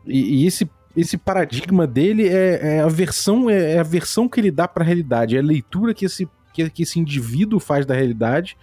E, 0.06 0.42
e 0.42 0.46
esse, 0.46 0.68
esse 0.96 1.16
paradigma 1.16 1.87
dele 1.87 2.28
é, 2.28 2.76
é, 2.76 2.80
a 2.80 2.88
versão 2.88 3.50
é, 3.50 3.75
é, 3.75 3.78
a 3.78 3.82
versão 3.82 4.28
que 4.28 4.40
ele 4.40 4.50
dá 4.50 4.66
para 4.66 4.82
a 4.82 4.87
realidade, 4.87 5.37
é 5.37 5.40
a 5.40 5.42
leitura 5.42 5.92
que 5.92 6.04
esse, 6.06 6.28
que, 6.52 6.68
que 6.70 6.82
esse 6.82 6.99
indivíduo 6.99 7.61
faz 7.61 7.85
da 7.85 7.94
realidade 7.94 8.56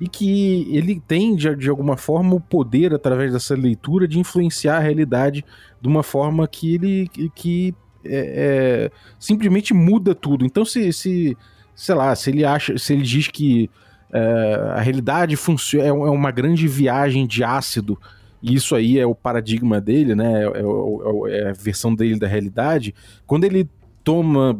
e 0.00 0.08
que 0.08 0.66
ele 0.74 1.00
tem, 1.06 1.36
de, 1.36 1.54
de 1.54 1.68
alguma 1.68 1.96
forma, 1.96 2.34
o 2.34 2.40
poder, 2.40 2.94
através 2.94 3.32
dessa 3.32 3.54
leitura, 3.54 4.08
de 4.08 4.18
influenciar 4.18 4.78
a 4.78 4.80
realidade 4.80 5.44
de 5.80 5.88
uma 5.88 6.02
forma 6.02 6.48
que 6.48 6.74
ele 6.74 7.10
que 7.34 7.74
é, 8.04 8.88
é, 8.88 8.90
simplesmente 9.18 9.74
muda 9.74 10.14
tudo. 10.14 10.44
Então, 10.44 10.64
se, 10.64 10.92
se, 10.92 11.36
sei 11.74 11.94
lá, 11.94 12.14
se 12.14 12.30
ele 12.30 12.44
acha, 12.44 12.76
se 12.78 12.92
ele 12.92 13.02
diz 13.02 13.28
que 13.28 13.70
é, 14.12 14.72
a 14.74 14.80
realidade 14.80 15.36
funciona, 15.36 15.84
é, 15.84 15.88
é 15.88 15.92
uma 15.92 16.30
grande 16.30 16.66
viagem 16.66 17.26
de 17.26 17.44
ácido, 17.44 17.98
e 18.42 18.54
isso 18.54 18.74
aí 18.74 18.98
é 18.98 19.06
o 19.06 19.14
paradigma 19.14 19.80
dele, 19.80 20.14
né? 20.14 20.44
É, 20.44 20.46
é, 20.46 21.44
é 21.46 21.50
a 21.50 21.52
versão 21.52 21.94
dele 21.94 22.18
da 22.18 22.26
realidade. 22.26 22.94
Quando 23.26 23.44
ele 23.44 23.68
toma 24.02 24.58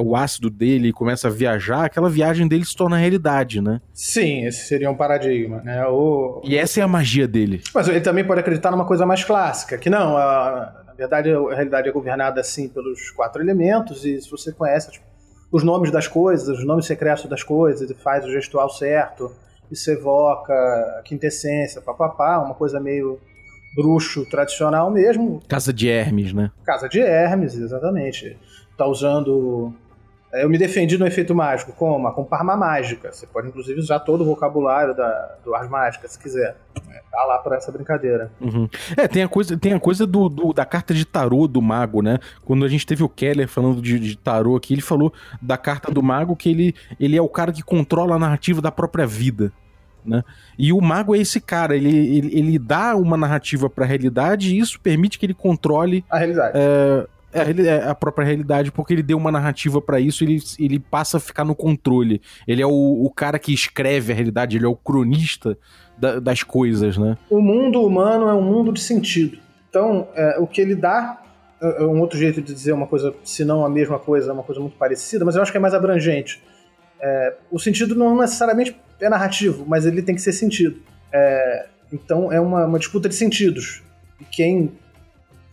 o 0.00 0.14
ácido 0.14 0.48
dele 0.48 0.88
e 0.88 0.92
começa 0.92 1.26
a 1.26 1.30
viajar, 1.30 1.84
aquela 1.84 2.08
viagem 2.08 2.46
dele 2.46 2.64
se 2.64 2.76
torna 2.76 2.96
realidade, 2.96 3.60
né? 3.60 3.80
Sim, 3.92 4.46
esse 4.46 4.66
seria 4.66 4.88
um 4.88 4.94
paradigma, 4.94 5.60
né? 5.62 5.84
O... 5.88 6.40
E 6.44 6.56
essa 6.56 6.78
é 6.78 6.82
a 6.84 6.88
magia 6.88 7.26
dele. 7.26 7.60
Mas 7.74 7.88
ele 7.88 8.00
também 8.00 8.24
pode 8.24 8.40
acreditar 8.40 8.70
numa 8.70 8.86
coisa 8.86 9.04
mais 9.04 9.24
clássica, 9.24 9.76
que 9.76 9.90
não, 9.90 10.16
a, 10.16 10.77
verdade, 10.98 11.30
a 11.30 11.54
realidade 11.54 11.88
é 11.88 11.92
governada 11.92 12.40
assim 12.40 12.68
pelos 12.68 13.10
quatro 13.12 13.40
elementos, 13.40 14.04
e 14.04 14.20
se 14.20 14.30
você 14.30 14.52
conhece 14.52 14.90
tipo, 14.90 15.04
os 15.50 15.62
nomes 15.62 15.90
das 15.90 16.08
coisas, 16.08 16.48
os 16.58 16.66
nomes 16.66 16.86
secretos 16.86 17.24
das 17.26 17.42
coisas, 17.42 17.88
e 17.88 17.94
faz 17.94 18.24
o 18.24 18.30
gestual 18.30 18.68
certo, 18.68 19.32
isso 19.70 19.90
evoca 19.90 20.52
a 20.52 21.02
quintessência, 21.04 21.80
papapá, 21.80 22.38
uma 22.38 22.54
coisa 22.54 22.80
meio 22.80 23.18
bruxo 23.76 24.28
tradicional 24.28 24.90
mesmo. 24.90 25.40
Casa 25.46 25.72
de 25.72 25.88
Hermes, 25.88 26.32
né? 26.32 26.50
Casa 26.64 26.88
de 26.88 27.00
Hermes, 27.00 27.54
exatamente. 27.54 28.36
Tá 28.76 28.86
usando 28.86 29.72
eu 30.32 30.48
me 30.48 30.58
defendi 30.58 30.98
no 30.98 31.06
efeito 31.06 31.34
mágico. 31.34 31.72
Como? 31.72 32.10
Com 32.12 32.24
parma 32.24 32.56
mágica. 32.56 33.10
Você 33.12 33.26
pode, 33.26 33.48
inclusive, 33.48 33.78
usar 33.80 34.00
todo 34.00 34.22
o 34.22 34.24
vocabulário 34.24 34.94
da, 34.94 35.36
do 35.44 35.54
Ars 35.54 35.68
Mágica, 35.68 36.06
se 36.06 36.18
quiser. 36.18 36.56
É, 36.90 37.02
tá 37.10 37.24
lá 37.24 37.38
para 37.38 37.56
essa 37.56 37.72
brincadeira. 37.72 38.30
Uhum. 38.40 38.68
É, 38.96 39.08
tem 39.08 39.22
a 39.22 39.28
coisa, 39.28 39.56
tem 39.56 39.72
a 39.72 39.80
coisa 39.80 40.06
do, 40.06 40.28
do, 40.28 40.52
da 40.52 40.64
carta 40.64 40.92
de 40.92 41.04
tarô 41.04 41.48
do 41.48 41.62
mago, 41.62 42.02
né? 42.02 42.18
Quando 42.44 42.64
a 42.64 42.68
gente 42.68 42.86
teve 42.86 43.02
o 43.02 43.08
Keller 43.08 43.48
falando 43.48 43.80
de, 43.80 43.98
de 43.98 44.16
tarô 44.16 44.56
aqui, 44.56 44.74
ele 44.74 44.82
falou 44.82 45.12
da 45.40 45.56
carta 45.56 45.90
do 45.90 46.02
mago 46.02 46.36
que 46.36 46.50
ele, 46.50 46.74
ele 47.00 47.16
é 47.16 47.22
o 47.22 47.28
cara 47.28 47.52
que 47.52 47.62
controla 47.62 48.16
a 48.16 48.18
narrativa 48.18 48.60
da 48.60 48.70
própria 48.70 49.06
vida. 49.06 49.52
Né? 50.04 50.24
E 50.58 50.72
o 50.72 50.80
mago 50.80 51.14
é 51.14 51.18
esse 51.18 51.40
cara, 51.40 51.76
ele, 51.76 51.94
ele, 52.16 52.38
ele 52.38 52.58
dá 52.58 52.96
uma 52.96 53.16
narrativa 53.16 53.68
para 53.68 53.84
a 53.84 53.86
realidade 53.86 54.54
e 54.54 54.58
isso 54.58 54.80
permite 54.80 55.18
que 55.18 55.26
ele 55.26 55.34
controle 55.34 56.04
a 56.08 56.18
realidade. 56.18 56.52
É, 56.54 57.06
é, 57.32 57.50
é 57.66 57.88
a 57.88 57.94
própria 57.94 58.24
realidade, 58.24 58.72
porque 58.72 58.92
ele 58.92 59.02
deu 59.02 59.16
uma 59.16 59.30
narrativa 59.30 59.80
para 59.80 60.00
isso, 60.00 60.24
ele, 60.24 60.38
ele 60.58 60.78
passa 60.78 61.18
a 61.18 61.20
ficar 61.20 61.44
no 61.44 61.54
controle. 61.54 62.20
Ele 62.46 62.62
é 62.62 62.66
o, 62.66 63.04
o 63.04 63.10
cara 63.10 63.38
que 63.38 63.52
escreve 63.52 64.12
a 64.12 64.14
realidade, 64.14 64.56
ele 64.56 64.64
é 64.64 64.68
o 64.68 64.76
cronista 64.76 65.56
da, 65.98 66.18
das 66.18 66.42
coisas, 66.42 66.96
né? 66.96 67.16
O 67.28 67.40
mundo 67.40 67.82
humano 67.82 68.28
é 68.28 68.34
um 68.34 68.42
mundo 68.42 68.72
de 68.72 68.80
sentido. 68.80 69.38
Então, 69.68 70.08
é, 70.14 70.38
o 70.38 70.46
que 70.46 70.60
ele 70.60 70.74
dá 70.74 71.22
é, 71.60 71.82
é 71.82 71.86
um 71.86 72.00
outro 72.00 72.18
jeito 72.18 72.40
de 72.40 72.54
dizer 72.54 72.72
uma 72.72 72.86
coisa, 72.86 73.14
se 73.22 73.44
não 73.44 73.64
a 73.64 73.68
mesma 73.68 73.98
coisa, 73.98 74.30
é 74.30 74.32
uma 74.32 74.42
coisa 74.42 74.60
muito 74.60 74.76
parecida, 74.76 75.24
mas 75.24 75.36
eu 75.36 75.42
acho 75.42 75.52
que 75.52 75.58
é 75.58 75.60
mais 75.60 75.74
abrangente. 75.74 76.42
É, 77.00 77.36
o 77.50 77.58
sentido 77.58 77.94
não 77.94 78.18
necessariamente 78.18 78.76
é 79.00 79.08
narrativo, 79.08 79.64
mas 79.66 79.86
ele 79.86 80.02
tem 80.02 80.14
que 80.14 80.20
ser 80.20 80.32
sentido. 80.32 80.80
É, 81.12 81.66
então 81.92 82.32
é 82.32 82.40
uma, 82.40 82.66
uma 82.66 82.78
disputa 82.78 83.08
de 83.08 83.14
sentidos. 83.14 83.82
E 84.20 84.24
quem 84.24 84.72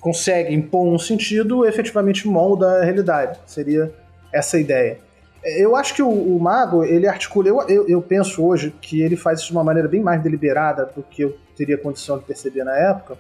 consegue 0.06 0.54
impor 0.54 0.86
um 0.86 1.00
sentido, 1.00 1.66
efetivamente 1.66 2.28
molda 2.28 2.80
a 2.80 2.84
realidade. 2.84 3.40
Seria 3.48 3.92
essa 4.32 4.60
ideia. 4.60 5.00
Eu 5.44 5.76
acho 5.76 5.96
que 5.96 6.04
o, 6.04 6.08
o 6.08 6.40
mago, 6.40 6.84
ele 6.84 7.08
articula. 7.08 7.48
Eu, 7.48 7.60
eu, 7.68 7.88
eu, 7.90 8.02
penso 8.04 8.46
hoje 8.46 8.70
que 8.80 9.02
ele 9.02 9.16
faz 9.16 9.40
isso 9.40 9.48
de 9.48 9.54
uma 9.54 9.64
maneira 9.64 9.90
bem 9.90 10.02
mais 10.02 10.22
deliberada 10.22 10.86
do 10.96 11.02
que 11.02 11.24
eu 11.24 11.36
teria 11.58 11.76
condição 11.76 12.20
de 12.20 12.24
perceber 12.24 12.64
na 12.64 12.78
época. 12.78 13.18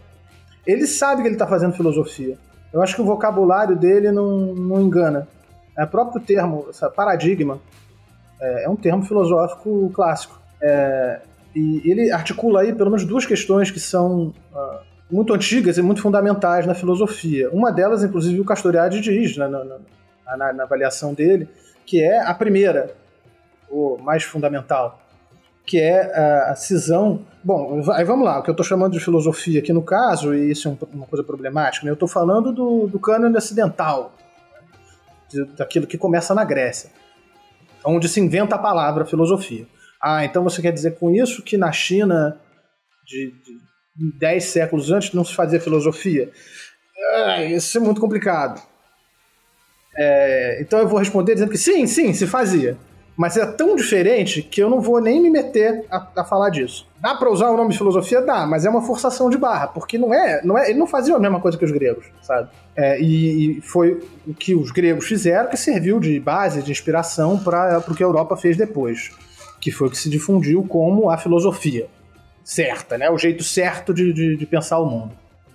Ele 0.63 0.85
sabe 0.85 1.23
que 1.23 1.27
ele 1.27 1.33
está 1.33 1.47
fazendo 1.47 1.73
filosofia. 1.73 2.37
Eu 2.71 2.83
acho 2.83 2.93
que 2.93 3.01
o 3.01 3.05
vocabulário 3.05 3.75
dele 3.75 4.11
não, 4.11 4.53
não 4.53 4.79
engana. 4.79 5.27
É 5.75 5.85
o 5.85 5.87
próprio 5.87 6.21
termo, 6.21 6.67
paradigma, 6.95 7.59
é, 8.39 8.65
é 8.65 8.69
um 8.69 8.75
termo 8.75 9.03
filosófico 9.03 9.89
clássico. 9.89 10.39
É, 10.61 11.19
e 11.55 11.81
ele 11.83 12.11
articula 12.11 12.61
aí 12.61 12.75
pelo 12.75 12.91
menos 12.91 13.05
duas 13.05 13.25
questões 13.25 13.71
que 13.71 13.79
são 13.79 14.27
uh, 14.53 14.94
muito 15.09 15.33
antigas 15.33 15.77
e 15.77 15.81
muito 15.81 16.01
fundamentais 16.01 16.65
na 16.65 16.73
filosofia. 16.73 17.49
Uma 17.51 17.71
delas, 17.71 18.03
inclusive, 18.03 18.39
o 18.39 18.45
Castoriadis 18.45 19.01
diz 19.01 19.37
né, 19.37 19.47
na, 19.47 19.63
na, 20.37 20.53
na, 20.53 20.63
avaliação 20.63 21.13
dele, 21.13 21.47
que 21.85 22.01
é 22.01 22.19
a 22.19 22.33
primeira, 22.33 22.95
o 23.69 23.97
mais 23.97 24.23
fundamental, 24.23 24.99
que 25.65 25.79
é 25.79 26.11
a, 26.13 26.51
a 26.51 26.55
cisão. 26.55 27.25
Bom, 27.43 27.81
aí 27.91 28.03
vamos 28.03 28.25
lá, 28.25 28.39
o 28.39 28.43
que 28.43 28.49
eu 28.49 28.53
estou 28.53 28.65
chamando 28.65 28.93
de 28.93 28.99
filosofia 28.99 29.59
aqui 29.59 29.71
no 29.71 29.83
caso, 29.83 30.33
e 30.33 30.49
isso 30.51 30.67
é 30.67 30.95
uma 30.95 31.05
coisa 31.05 31.23
problemática, 31.23 31.85
né? 31.85 31.91
eu 31.91 31.95
estou 31.95 32.07
falando 32.07 32.51
do, 32.51 32.87
do 32.87 32.99
cânone 32.99 33.37
ocidental, 33.37 34.13
de, 35.29 35.45
daquilo 35.55 35.85
que 35.85 35.97
começa 35.97 36.33
na 36.33 36.43
Grécia, 36.43 36.89
onde 37.85 38.09
se 38.09 38.19
inventa 38.19 38.55
a 38.55 38.59
palavra 38.59 39.05
filosofia. 39.05 39.67
Ah, 40.01 40.25
então 40.25 40.43
você 40.43 40.61
quer 40.61 40.71
dizer 40.71 40.97
com 40.97 41.11
isso 41.11 41.43
que 41.43 41.57
na 41.57 41.71
China 41.71 42.39
de, 43.05 43.31
de 43.43 43.59
dez 43.95 44.45
séculos 44.45 44.91
antes 44.91 45.13
não 45.13 45.23
se 45.23 45.33
fazia 45.33 45.59
filosofia. 45.59 46.29
ah, 47.13 47.43
isso 47.43 47.77
é 47.77 47.81
muito 47.81 48.01
complicado. 48.01 48.61
É, 49.97 50.57
então 50.61 50.79
eu 50.79 50.87
vou 50.87 50.99
responder 50.99 51.33
dizendo 51.33 51.51
que 51.51 51.57
sim, 51.57 51.87
sim, 51.87 52.13
se 52.13 52.27
fazia. 52.27 52.77
Mas 53.17 53.37
é 53.37 53.45
tão 53.45 53.77
diferente 53.77 54.41
que 54.41 54.61
eu 54.61 54.69
não 54.69 54.81
vou 54.81 54.99
nem 54.99 55.21
me 55.21 55.29
meter 55.29 55.85
a, 55.89 56.05
a 56.17 56.25
falar 56.25 56.49
disso. 56.49 56.85
Dá 56.99 57.15
pra 57.15 57.31
usar 57.31 57.49
o 57.49 57.55
nome 57.55 57.71
de 57.71 57.77
filosofia? 57.77 58.21
Dá, 58.21 58.45
mas 58.45 58.65
é 58.65 58.69
uma 58.69 58.81
forçação 58.81 59.29
de 59.29 59.37
barra, 59.37 59.67
porque 59.67 59.97
não 59.97 60.13
é, 60.13 60.41
não 60.43 60.57
é 60.57 60.69
ele 60.69 60.77
não 60.77 60.85
fazia 60.85 61.15
a 61.15 61.19
mesma 61.19 61.39
coisa 61.39 61.57
que 61.57 61.63
os 61.63 61.71
gregos, 61.71 62.07
sabe? 62.21 62.49
É, 62.75 62.99
e, 62.99 63.59
e 63.59 63.61
foi 63.61 64.03
o 64.27 64.33
que 64.33 64.53
os 64.53 64.69
gregos 64.69 65.07
fizeram 65.07 65.49
que 65.49 65.55
serviu 65.55 65.97
de 65.97 66.19
base, 66.19 66.61
de 66.61 66.71
inspiração 66.71 67.39
para 67.39 67.81
o 67.87 67.95
que 67.95 68.03
a 68.03 68.05
Europa 68.05 68.35
fez 68.35 68.57
depois, 68.57 69.11
que 69.61 69.71
foi 69.71 69.87
o 69.87 69.91
que 69.91 69.97
se 69.97 70.09
difundiu 70.09 70.65
como 70.67 71.09
a 71.09 71.17
filosofia 71.17 71.87
certa, 72.45 72.95
né? 72.95 73.09
O 73.09 73.17
jeito 73.17 73.43
certo 73.43 73.91
de, 73.91 74.13
de, 74.13 74.37
de 74.37 74.45
pensar 74.45 74.79
o 74.79 74.85
mundo. 74.85 75.11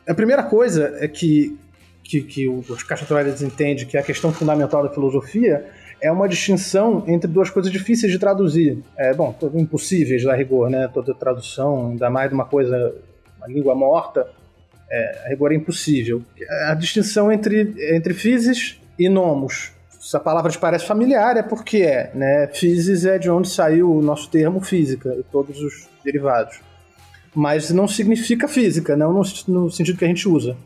A 0.06 0.12
primeira 0.12 0.42
coisa 0.42 0.96
é 0.98 1.06
que, 1.06 1.56
que, 2.02 2.20
que 2.20 2.48
os 2.48 2.82
caixatoreiros 2.82 3.40
entendem 3.40 3.86
que 3.86 3.96
a 3.96 4.02
questão 4.02 4.32
fundamental 4.32 4.82
da 4.82 4.90
filosofia 4.92 5.64
é 6.02 6.10
uma 6.10 6.28
distinção 6.28 7.04
entre 7.06 7.30
duas 7.30 7.48
coisas 7.48 7.70
difíceis 7.70 8.10
de 8.10 8.18
traduzir. 8.18 8.82
É, 8.96 9.14
bom, 9.14 9.34
impossíveis 9.54 10.26
a 10.26 10.34
rigor, 10.34 10.68
né? 10.68 10.90
Toda 10.92 11.14
tradução, 11.14 11.90
ainda 11.90 12.10
mais 12.10 12.28
de 12.28 12.34
uma 12.34 12.44
coisa, 12.44 12.92
uma 13.38 13.46
língua 13.46 13.74
morta, 13.74 14.26
é, 14.90 15.22
a 15.26 15.28
rigor 15.28 15.52
é 15.52 15.54
impossível. 15.54 16.22
A 16.66 16.74
distinção 16.74 17.30
entre, 17.30 17.72
entre 17.94 18.14
physis 18.14 18.80
e 18.98 19.08
nomos. 19.08 19.72
Se 20.00 20.16
a 20.16 20.20
palavra 20.20 20.50
te 20.50 20.58
parece 20.58 20.86
familiar, 20.86 21.36
é 21.36 21.42
porque 21.42 21.82
é, 21.82 22.10
né? 22.14 22.48
Physis 22.48 23.04
é 23.04 23.16
de 23.16 23.30
onde 23.30 23.48
saiu 23.48 23.94
o 23.94 24.02
nosso 24.02 24.28
termo 24.28 24.60
física 24.60 25.14
e 25.16 25.22
todos 25.22 25.60
os 25.60 25.88
derivados. 26.02 26.58
Mas 27.34 27.70
não 27.70 27.86
significa 27.86 28.48
física, 28.48 28.96
não 28.96 29.12
no, 29.12 29.22
no 29.48 29.70
sentido 29.70 29.98
que 29.98 30.04
a 30.04 30.08
gente 30.08 30.28
usa. 30.28 30.56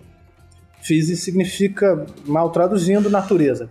Physis 0.83 1.23
significa, 1.23 2.06
mal 2.26 2.50
traduzindo, 2.50 3.09
natureza. 3.11 3.71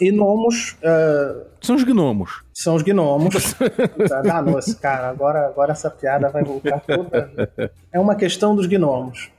E 0.00 0.12
nomos. 0.12 0.76
uh, 0.82 1.44
São 1.60 1.74
os 1.74 1.82
gnomos. 1.82 2.42
são 2.54 2.74
os 2.76 2.82
gnomos. 2.82 3.54
ah, 4.32 4.42
nossa, 4.42 4.74
cara, 4.76 5.08
agora, 5.10 5.46
agora 5.46 5.72
essa 5.72 5.90
piada 5.90 6.28
vai 6.28 6.44
voltar 6.44 6.80
toda. 6.80 7.50
É 7.92 7.98
uma 7.98 8.14
questão 8.14 8.54
dos 8.54 8.66
gnomos. 8.66 9.30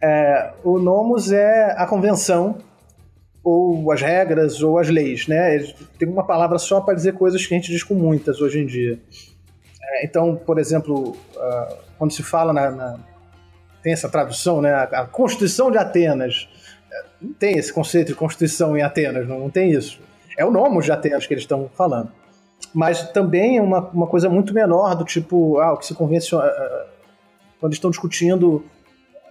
É, 0.00 0.52
o 0.64 0.78
nomos 0.78 1.30
é 1.30 1.74
a 1.76 1.86
convenção, 1.86 2.58
ou 3.42 3.90
as 3.92 4.00
regras, 4.00 4.62
ou 4.62 4.78
as 4.78 4.88
leis, 4.88 5.26
né? 5.26 5.58
Tem 5.98 6.08
uma 6.08 6.24
palavra 6.24 6.58
só 6.58 6.80
para 6.80 6.94
dizer 6.94 7.14
coisas 7.14 7.44
que 7.44 7.54
a 7.54 7.56
gente 7.56 7.70
diz 7.70 7.82
com 7.82 7.94
muitas 7.94 8.40
hoje 8.40 8.60
em 8.60 8.66
dia. 8.66 9.00
É, 9.92 10.04
então, 10.06 10.36
por 10.36 10.58
exemplo, 10.58 11.16
ah, 11.36 11.76
quando 11.98 12.12
se 12.12 12.22
fala 12.22 12.52
na, 12.52 12.70
na- 12.70 12.98
tem 13.82 13.92
essa 13.92 14.08
tradução, 14.08 14.60
né? 14.62 14.72
A, 14.72 15.04
Constituição 15.06 15.70
de 15.70 15.76
Atenas. 15.78 16.48
É, 16.90 17.04
Não 17.20 17.32
tem 17.34 17.58
esse 17.58 17.72
conceito 17.72 18.08
de 18.08 18.14
Constituição 18.14 18.76
em 18.76 18.82
Atenas, 18.82 19.26
não, 19.28 19.38
não 19.40 19.50
tem 19.50 19.70
isso. 19.72 20.00
É 20.38 20.44
o 20.44 20.50
nomos 20.50 20.84
de 20.84 20.92
Atenas 20.92 21.26
que 21.26 21.34
eles 21.34 21.42
estão 21.44 21.68
falando. 21.76 22.10
Mas 22.72 23.10
também 23.10 23.58
é 23.58 23.62
uma, 23.62 23.80
uma 23.90 24.06
coisa 24.06 24.28
muito 24.30 24.54
menor, 24.54 24.94
do 24.94 25.04
tipo, 25.04 25.58
ah, 25.60 25.72
o 25.74 25.76
que 25.76 25.86
se 25.86 25.94
convenciona. 25.94 26.44
ah, 26.46 26.86
Quando 27.60 27.72
estão 27.72 27.90
discutindo 27.90 28.64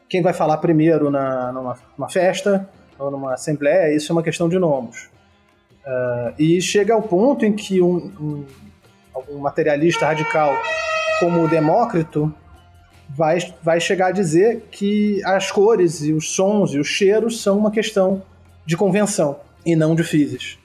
quem 0.10 0.22
vai 0.22 0.34
falar 0.34 0.58
primeiro 0.58 1.10
na, 1.10 1.54
numa, 1.54 1.78
numa 1.98 2.10
festa 2.10 2.70
ou 3.00 3.10
numa 3.10 3.34
assembleia, 3.34 3.96
isso 3.96 4.12
é 4.12 4.14
uma 4.14 4.22
questão 4.22 4.50
de 4.50 4.60
nomos. 4.60 5.10
Ah, 5.86 6.34
e 6.38 6.62
chega 6.62 6.94
ao 6.94 7.02
ponto 7.02 7.46
em 7.46 7.54
que 7.54 7.82
um, 7.82 7.96
um, 8.20 8.46
algum 9.14 9.38
materialista 9.40 10.06
radical 10.06 10.54
como 11.20 11.44
o 11.44 11.48
Demócrito 11.48 12.34
vai, 13.10 13.38
vai 13.62 13.80
chegar 13.80 14.08
a 14.08 14.12
dizer 14.12 14.68
que 14.72 15.22
as 15.26 15.52
cores 15.52 16.02
e 16.02 16.14
os 16.14 16.32
sons 16.32 16.74
e 16.74 16.80
os 16.80 16.88
cheiros 16.88 17.42
são 17.42 17.58
uma 17.58 17.72
questão 17.72 18.24
de 18.66 18.76
convenção 18.78 19.40
e 19.66 19.76
não 19.76 19.94
de 19.96 20.04
physis. 20.04 20.58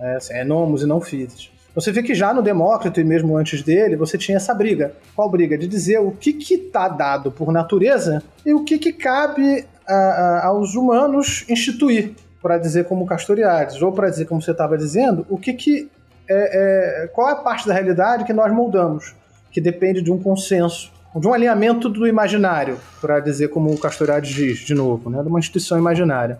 É, 0.00 0.16
assim, 0.16 0.34
é 0.34 0.44
nomos 0.44 0.82
e 0.82 0.86
não 0.86 1.00
physis. 1.00 1.50
Você 1.74 1.92
vê 1.92 2.02
que 2.02 2.14
já 2.14 2.32
no 2.34 2.42
Demócrito 2.42 3.00
e 3.00 3.04
mesmo 3.04 3.36
antes 3.36 3.62
dele, 3.62 3.96
você 3.96 4.18
tinha 4.18 4.36
essa 4.36 4.52
briga. 4.54 4.94
Qual 5.14 5.30
briga? 5.30 5.56
De 5.56 5.66
dizer 5.68 5.98
o 6.00 6.10
que 6.10 6.30
está 6.54 6.88
dado 6.88 7.30
por 7.30 7.52
natureza 7.52 8.22
e 8.44 8.52
o 8.52 8.64
que, 8.64 8.78
que 8.78 8.92
cabe 8.92 9.64
a- 9.86 9.94
a- 9.94 10.46
aos 10.46 10.74
humanos 10.74 11.44
instituir, 11.48 12.12
para 12.42 12.58
dizer 12.58 12.84
como 12.86 13.06
Castoriades, 13.06 13.80
ou 13.82 13.92
para 13.92 14.10
dizer 14.10 14.26
como 14.26 14.40
você 14.42 14.50
estava 14.52 14.76
dizendo, 14.76 15.24
o 15.28 15.38
que, 15.38 15.52
que 15.52 15.88
é, 16.28 17.04
é- 17.04 17.08
qual 17.08 17.28
é 17.28 17.32
a 17.32 17.36
parte 17.36 17.66
da 17.66 17.74
realidade 17.74 18.24
que 18.24 18.32
nós 18.32 18.52
moldamos, 18.52 19.14
que 19.50 19.60
depende 19.60 20.02
de 20.02 20.10
um 20.12 20.22
consenso, 20.22 20.92
de 21.14 21.26
um 21.26 21.32
alinhamento 21.32 21.88
do 21.88 22.06
imaginário, 22.06 22.78
para 23.00 23.18
dizer 23.20 23.48
como 23.48 23.72
o 23.72 23.78
Castoriades 23.78 24.30
diz, 24.30 24.58
de 24.58 24.74
novo, 24.74 25.08
né, 25.10 25.22
de 25.22 25.28
uma 25.28 25.38
instituição 25.38 25.78
imaginária. 25.78 26.38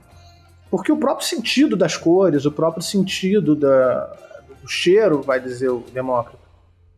Porque 0.70 0.92
o 0.92 0.96
próprio 0.98 1.26
sentido 1.26 1.76
das 1.76 1.96
cores, 1.96 2.44
o 2.44 2.52
próprio 2.52 2.82
sentido 2.82 3.56
da, 3.56 4.12
do 4.62 4.68
cheiro, 4.68 5.22
vai 5.22 5.40
dizer 5.40 5.70
o 5.70 5.82
Demócrito, 5.92 6.47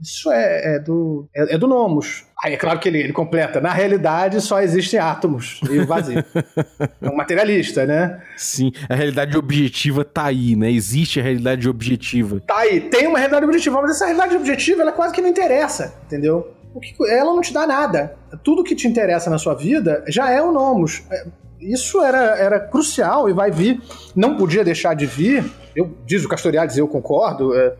isso 0.00 0.30
é, 0.32 0.76
é 0.76 0.78
do, 0.78 1.28
é, 1.34 1.54
é 1.54 1.58
do 1.58 1.66
Nomos. 1.66 2.24
Aí 2.42 2.54
é 2.54 2.56
claro 2.56 2.78
que 2.80 2.88
ele, 2.88 2.98
ele 2.98 3.12
completa. 3.12 3.60
Na 3.60 3.72
realidade, 3.72 4.40
só 4.40 4.62
existem 4.62 4.98
átomos 4.98 5.60
e 5.70 5.78
o 5.78 5.86
vazio. 5.86 6.24
é 7.00 7.08
um 7.08 7.14
materialista, 7.14 7.84
né? 7.84 8.22
Sim, 8.36 8.72
a 8.88 8.94
realidade 8.94 9.36
objetiva 9.36 10.04
tá 10.04 10.24
aí, 10.24 10.56
né? 10.56 10.70
Existe 10.70 11.20
a 11.20 11.22
realidade 11.22 11.68
objetiva. 11.68 12.40
Tá 12.40 12.58
aí, 12.58 12.80
tem 12.80 13.06
uma 13.06 13.18
realidade 13.18 13.44
objetiva, 13.44 13.82
mas 13.82 13.92
essa 13.92 14.06
realidade 14.06 14.36
objetiva 14.36 14.80
ela 14.82 14.92
quase 14.92 15.12
que 15.12 15.20
não 15.20 15.28
interessa, 15.28 15.94
entendeu? 16.06 16.54
Porque 16.72 16.94
ela 17.10 17.34
não 17.34 17.42
te 17.42 17.52
dá 17.52 17.66
nada. 17.66 18.16
Tudo 18.42 18.64
que 18.64 18.74
te 18.74 18.88
interessa 18.88 19.28
na 19.28 19.38
sua 19.38 19.54
vida 19.54 20.02
já 20.08 20.30
é 20.30 20.40
o 20.40 20.50
Nomos. 20.50 21.02
É, 21.10 21.26
Isso 21.60 22.00
era, 22.02 22.38
era 22.38 22.58
crucial 22.60 23.28
e 23.28 23.34
vai 23.34 23.50
vir. 23.50 23.82
Não 24.16 24.36
podia 24.36 24.64
deixar 24.64 24.94
de 24.94 25.04
vir. 25.04 25.44
Eu 25.76 25.94
diz 26.06 26.24
o 26.24 26.28
Castoriades, 26.28 26.78
eu 26.78 26.88
concordo. 26.88 27.54
é, 27.54 27.74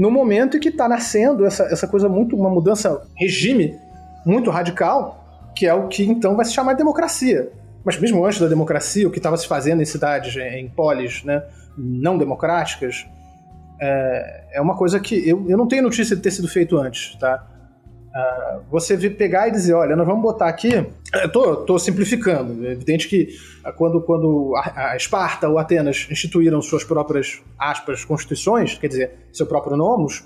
no 0.00 0.10
momento 0.10 0.56
em 0.56 0.60
que 0.60 0.70
está 0.70 0.88
nascendo 0.88 1.44
essa, 1.44 1.64
essa 1.64 1.86
coisa 1.86 2.08
muito, 2.08 2.34
uma 2.34 2.48
mudança 2.48 3.06
regime 3.18 3.78
muito 4.24 4.50
radical, 4.50 5.52
que 5.54 5.66
é 5.66 5.74
o 5.74 5.88
que 5.88 6.02
então 6.04 6.34
vai 6.34 6.46
se 6.46 6.54
chamar 6.54 6.72
de 6.72 6.78
democracia. 6.78 7.52
Mas 7.84 8.00
mesmo 8.00 8.24
antes 8.24 8.40
da 8.40 8.48
democracia, 8.48 9.06
o 9.06 9.10
que 9.10 9.18
estava 9.18 9.36
se 9.36 9.46
fazendo 9.46 9.82
em 9.82 9.84
cidades, 9.84 10.34
em 10.36 10.70
polis, 10.70 11.22
né, 11.22 11.42
não 11.76 12.16
democráticas, 12.16 13.06
é, 13.78 14.44
é 14.54 14.60
uma 14.62 14.74
coisa 14.74 14.98
que 14.98 15.28
eu, 15.28 15.44
eu 15.46 15.58
não 15.58 15.68
tenho 15.68 15.82
notícia 15.82 16.16
de 16.16 16.22
ter 16.22 16.30
sido 16.30 16.48
feito 16.48 16.78
antes, 16.78 17.14
tá? 17.16 17.46
Ah, 18.14 18.60
você 18.68 18.96
pegar 19.10 19.48
e 19.48 19.52
dizer, 19.52 19.72
olha, 19.72 19.94
nós 19.94 20.06
vamos 20.06 20.22
botar 20.22 20.48
aqui. 20.48 20.84
Eu 21.12 21.30
tô, 21.30 21.56
tô 21.58 21.78
simplificando. 21.78 22.66
É 22.66 22.72
evidente 22.72 23.08
que 23.08 23.28
ah, 23.64 23.72
quando, 23.72 24.00
quando 24.00 24.54
a, 24.56 24.92
a 24.92 24.96
Esparta 24.96 25.48
ou 25.48 25.58
Atenas 25.58 26.08
instituíram 26.10 26.60
suas 26.60 26.82
próprias 26.82 27.40
aspas 27.58 28.04
constituições, 28.04 28.76
quer 28.76 28.88
dizer, 28.88 29.10
seu 29.32 29.46
próprio 29.46 29.76
nomos, 29.76 30.24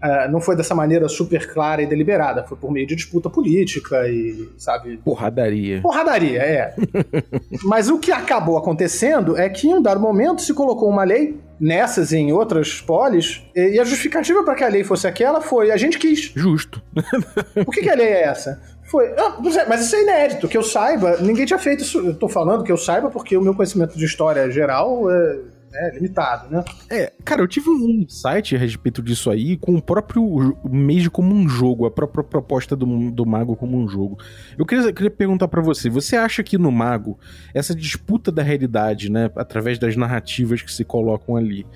ah, 0.00 0.28
não 0.28 0.40
foi 0.40 0.54
dessa 0.54 0.74
maneira 0.74 1.08
super 1.08 1.52
clara 1.52 1.82
e 1.82 1.86
deliberada. 1.86 2.44
Foi 2.44 2.56
por 2.56 2.70
meio 2.70 2.86
de 2.86 2.94
disputa 2.94 3.28
política 3.28 4.08
e, 4.08 4.48
sabe, 4.56 4.96
Porradaria. 4.98 5.80
Porradaria, 5.82 6.40
é. 6.40 6.74
Mas 7.64 7.90
o 7.90 7.98
que 7.98 8.12
acabou 8.12 8.56
acontecendo 8.56 9.36
é 9.36 9.48
que 9.48 9.66
em 9.66 9.74
um 9.74 9.82
dado 9.82 10.00
momento 10.00 10.42
se 10.42 10.54
colocou 10.54 10.88
uma 10.88 11.02
lei 11.02 11.38
nessas 11.60 12.10
e 12.12 12.16
em 12.16 12.32
outras 12.32 12.80
polis, 12.80 13.42
e 13.54 13.78
a 13.78 13.84
justificativa 13.84 14.42
para 14.42 14.54
que 14.54 14.64
a 14.64 14.68
lei 14.68 14.82
fosse 14.82 15.06
aquela 15.06 15.40
foi 15.40 15.70
a 15.70 15.76
gente 15.76 15.98
quis. 15.98 16.32
Justo. 16.34 16.82
Por 17.64 17.74
que, 17.74 17.82
que 17.82 17.90
a 17.90 17.94
lei 17.94 18.08
é 18.08 18.22
essa? 18.22 18.60
Foi, 18.90 19.06
ah, 19.16 19.36
mas 19.68 19.82
isso 19.82 19.94
é 19.94 20.02
inédito, 20.02 20.48
que 20.48 20.56
eu 20.56 20.64
saiba, 20.64 21.18
ninguém 21.18 21.46
tinha 21.46 21.58
feito 21.58 21.82
isso. 21.82 21.98
Eu 21.98 22.14
tô 22.14 22.28
falando 22.28 22.64
que 22.64 22.72
eu 22.72 22.76
saiba 22.76 23.08
porque 23.08 23.36
o 23.36 23.42
meu 23.42 23.54
conhecimento 23.54 23.96
de 23.96 24.04
história 24.04 24.50
geral 24.50 25.08
é, 25.08 25.38
é 25.72 25.90
limitado, 25.94 26.50
né? 26.50 26.64
É, 26.88 27.12
cara, 27.24 27.42
eu 27.42 27.48
tive 27.48 27.70
um 27.70 28.02
insight 28.02 28.54
a 28.54 28.58
respeito 28.58 29.02
disso 29.02 29.30
aí 29.30 29.56
com 29.56 29.76
o 29.76 29.82
próprio 29.82 30.56
Mage 30.64 31.08
como 31.10 31.34
um 31.34 31.48
jogo, 31.48 31.86
a 31.86 31.90
própria 31.90 32.24
proposta 32.24 32.74
do, 32.74 33.10
do 33.10 33.26
Mago 33.26 33.54
como 33.56 33.78
um 33.78 33.88
jogo. 33.88 34.18
Eu 34.58 34.66
queria, 34.66 34.92
queria 34.92 35.10
perguntar 35.10 35.48
pra 35.48 35.62
você, 35.62 35.88
você 35.88 36.16
acha 36.16 36.42
que 36.42 36.58
no 36.58 36.72
Mago, 36.72 37.18
essa 37.54 37.74
disputa 37.74 38.32
da 38.32 38.42
realidade, 38.42 39.10
né, 39.10 39.30
através 39.36 39.78
das 39.78 39.96
narrativas 39.96 40.62
que 40.62 40.72
se 40.72 40.84
colocam 40.84 41.36
ali, 41.36 41.66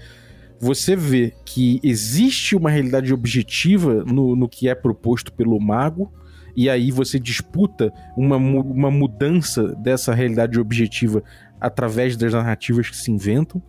você 0.58 0.96
vê 0.96 1.32
que 1.44 1.80
existe 1.82 2.56
uma 2.56 2.70
realidade 2.70 3.12
objetiva 3.12 4.04
no, 4.04 4.34
no 4.34 4.48
que 4.48 4.68
é 4.68 4.74
proposto 4.74 5.32
pelo 5.32 5.60
Mago, 5.60 6.12
e 6.56 6.70
aí 6.70 6.90
você 6.90 7.18
disputa 7.18 7.92
uma, 8.16 8.36
uma 8.36 8.90
mudança 8.90 9.74
dessa 9.74 10.14
realidade 10.14 10.58
objetiva 10.58 11.22
através 11.60 12.16
das 12.16 12.32
narrativas 12.32 12.88
que 12.88 12.96
se 12.96 13.10
inventam? 13.10 13.62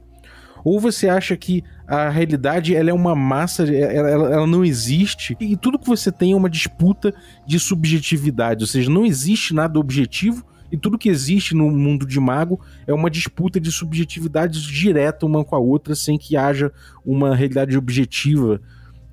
Ou 0.66 0.80
você 0.80 1.08
acha 1.08 1.38
que 1.38 1.64
a 1.88 2.10
realidade 2.10 2.76
ela 2.76 2.90
é 2.90 2.94
uma 2.94 3.16
massa, 3.16 3.64
ela, 3.64 4.10
ela- 4.10 4.34
ela 4.34 4.48
não 4.48 4.66
existe 4.66 5.38
e 5.40 5.56
tudo 5.56 5.78
que 5.80 5.88
você 5.88 6.12
tem 6.12 6.34
é 6.34 6.36
uma 6.36 6.50
disputa 6.50 7.14
de 7.48 7.60
subjetividade, 7.60 8.64
ou 8.64 8.68
seja, 8.68 8.90
não 8.90 9.06
existe 9.06 9.54
nada 9.54 9.80
objetivo 9.80 10.44
e 10.72 10.78
tudo 10.78 10.98
que 10.98 11.08
existe 11.10 11.54
no 11.54 11.70
mundo 11.70 12.06
de 12.06 12.20
mago 12.20 12.60
é 12.88 12.94
uma 12.94 13.10
disputa 13.10 13.60
de 13.60 13.72
subjetividades 13.72 14.64
direta 14.64 15.26
uma 15.26 15.46
com 15.46 15.56
a 15.56 15.60
outra 15.60 15.94
sem 15.96 16.18
que 16.18 16.36
haja 16.36 16.72
uma 17.06 17.36
realidade 17.36 17.78
objetiva 17.78 18.60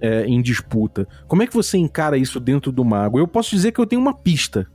é, 0.01 0.25
em 0.25 0.41
disputa. 0.41 1.07
Como 1.29 1.43
é 1.43 1.47
que 1.47 1.55
você 1.55 1.77
encara 1.77 2.17
isso 2.17 2.41
dentro 2.41 2.73
do 2.73 2.85
mago? 2.85 3.19
Eu 3.19 3.29
posso 3.29 3.55
dizer 3.55 3.71
que 3.73 3.79
eu 3.79 3.87
tenho 3.87 4.01
uma 4.01 4.15
pista. 4.15 4.67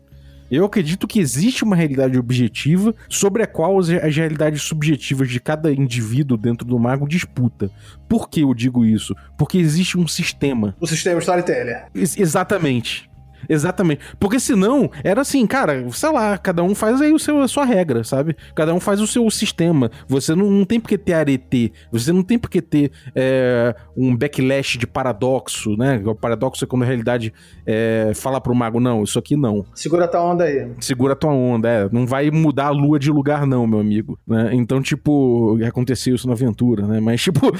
Eu 0.49 0.65
acredito 0.65 1.07
que 1.07 1.19
existe 1.19 1.63
uma 1.63 1.75
realidade 1.75 2.17
objetiva 2.17 2.95
sobre 3.09 3.43
a 3.43 3.47
qual 3.47 3.77
as, 3.79 3.89
as 3.89 4.15
realidades 4.15 4.61
subjetivas 4.61 5.29
de 5.29 5.39
cada 5.39 5.71
indivíduo 5.71 6.37
dentro 6.37 6.65
do 6.65 6.79
mago 6.79 7.07
disputa. 7.07 7.69
Por 8.07 8.29
que 8.29 8.41
eu 8.41 8.53
digo 8.53 8.85
isso? 8.85 9.15
Porque 9.37 9.57
existe 9.57 9.97
um 9.97 10.07
sistema. 10.07 10.75
O 10.79 10.87
sistema 10.87 11.19
storyteller. 11.19 11.87
Ex- 11.93 12.17
exatamente. 12.17 13.09
Exatamente. 13.47 14.01
Porque 14.19 14.39
senão, 14.39 14.89
era 15.03 15.21
assim, 15.21 15.45
cara, 15.47 15.85
sei 15.91 16.11
lá, 16.11 16.37
cada 16.37 16.63
um 16.63 16.73
faz 16.75 17.01
aí 17.01 17.13
o 17.13 17.19
seu, 17.19 17.41
a 17.41 17.47
sua 17.47 17.65
regra, 17.65 18.03
sabe? 18.03 18.35
Cada 18.55 18.73
um 18.73 18.79
faz 18.79 18.99
o 19.01 19.07
seu 19.07 19.29
sistema. 19.29 19.89
Você 20.07 20.35
não, 20.35 20.49
não 20.49 20.65
tem 20.65 20.79
por 20.79 20.87
que 20.89 20.97
ter 20.97 21.13
arete. 21.13 21.71
Você 21.91 22.11
não 22.11 22.23
tem 22.23 22.37
por 22.37 22.49
que 22.49 22.61
ter 22.61 22.91
é, 23.15 23.75
um 23.95 24.15
backlash 24.15 24.77
de 24.77 24.87
paradoxo, 24.87 25.75
né? 25.77 26.01
O 26.05 26.15
paradoxo 26.15 26.63
é 26.63 26.67
quando 26.67 26.83
a 26.83 26.85
realidade 26.85 27.33
é, 27.65 28.11
fala 28.15 28.39
pro 28.41 28.53
mago, 28.55 28.79
não, 28.79 29.03
isso 29.03 29.17
aqui 29.19 29.35
não. 29.35 29.65
Segura 29.73 30.07
tua 30.07 30.21
onda 30.23 30.43
aí. 30.43 30.71
Segura 30.79 31.15
tua 31.15 31.31
onda, 31.31 31.69
é. 31.69 31.89
Não 31.91 32.05
vai 32.05 32.29
mudar 32.31 32.67
a 32.67 32.71
lua 32.71 32.99
de 32.99 33.11
lugar, 33.11 33.45
não, 33.45 33.65
meu 33.67 33.79
amigo. 33.79 34.19
Né? 34.27 34.49
Então, 34.53 34.81
tipo, 34.81 35.57
aconteceu 35.65 36.15
isso 36.15 36.27
na 36.27 36.33
aventura, 36.33 36.85
né? 36.87 36.99
Mas, 36.99 37.21
tipo, 37.21 37.51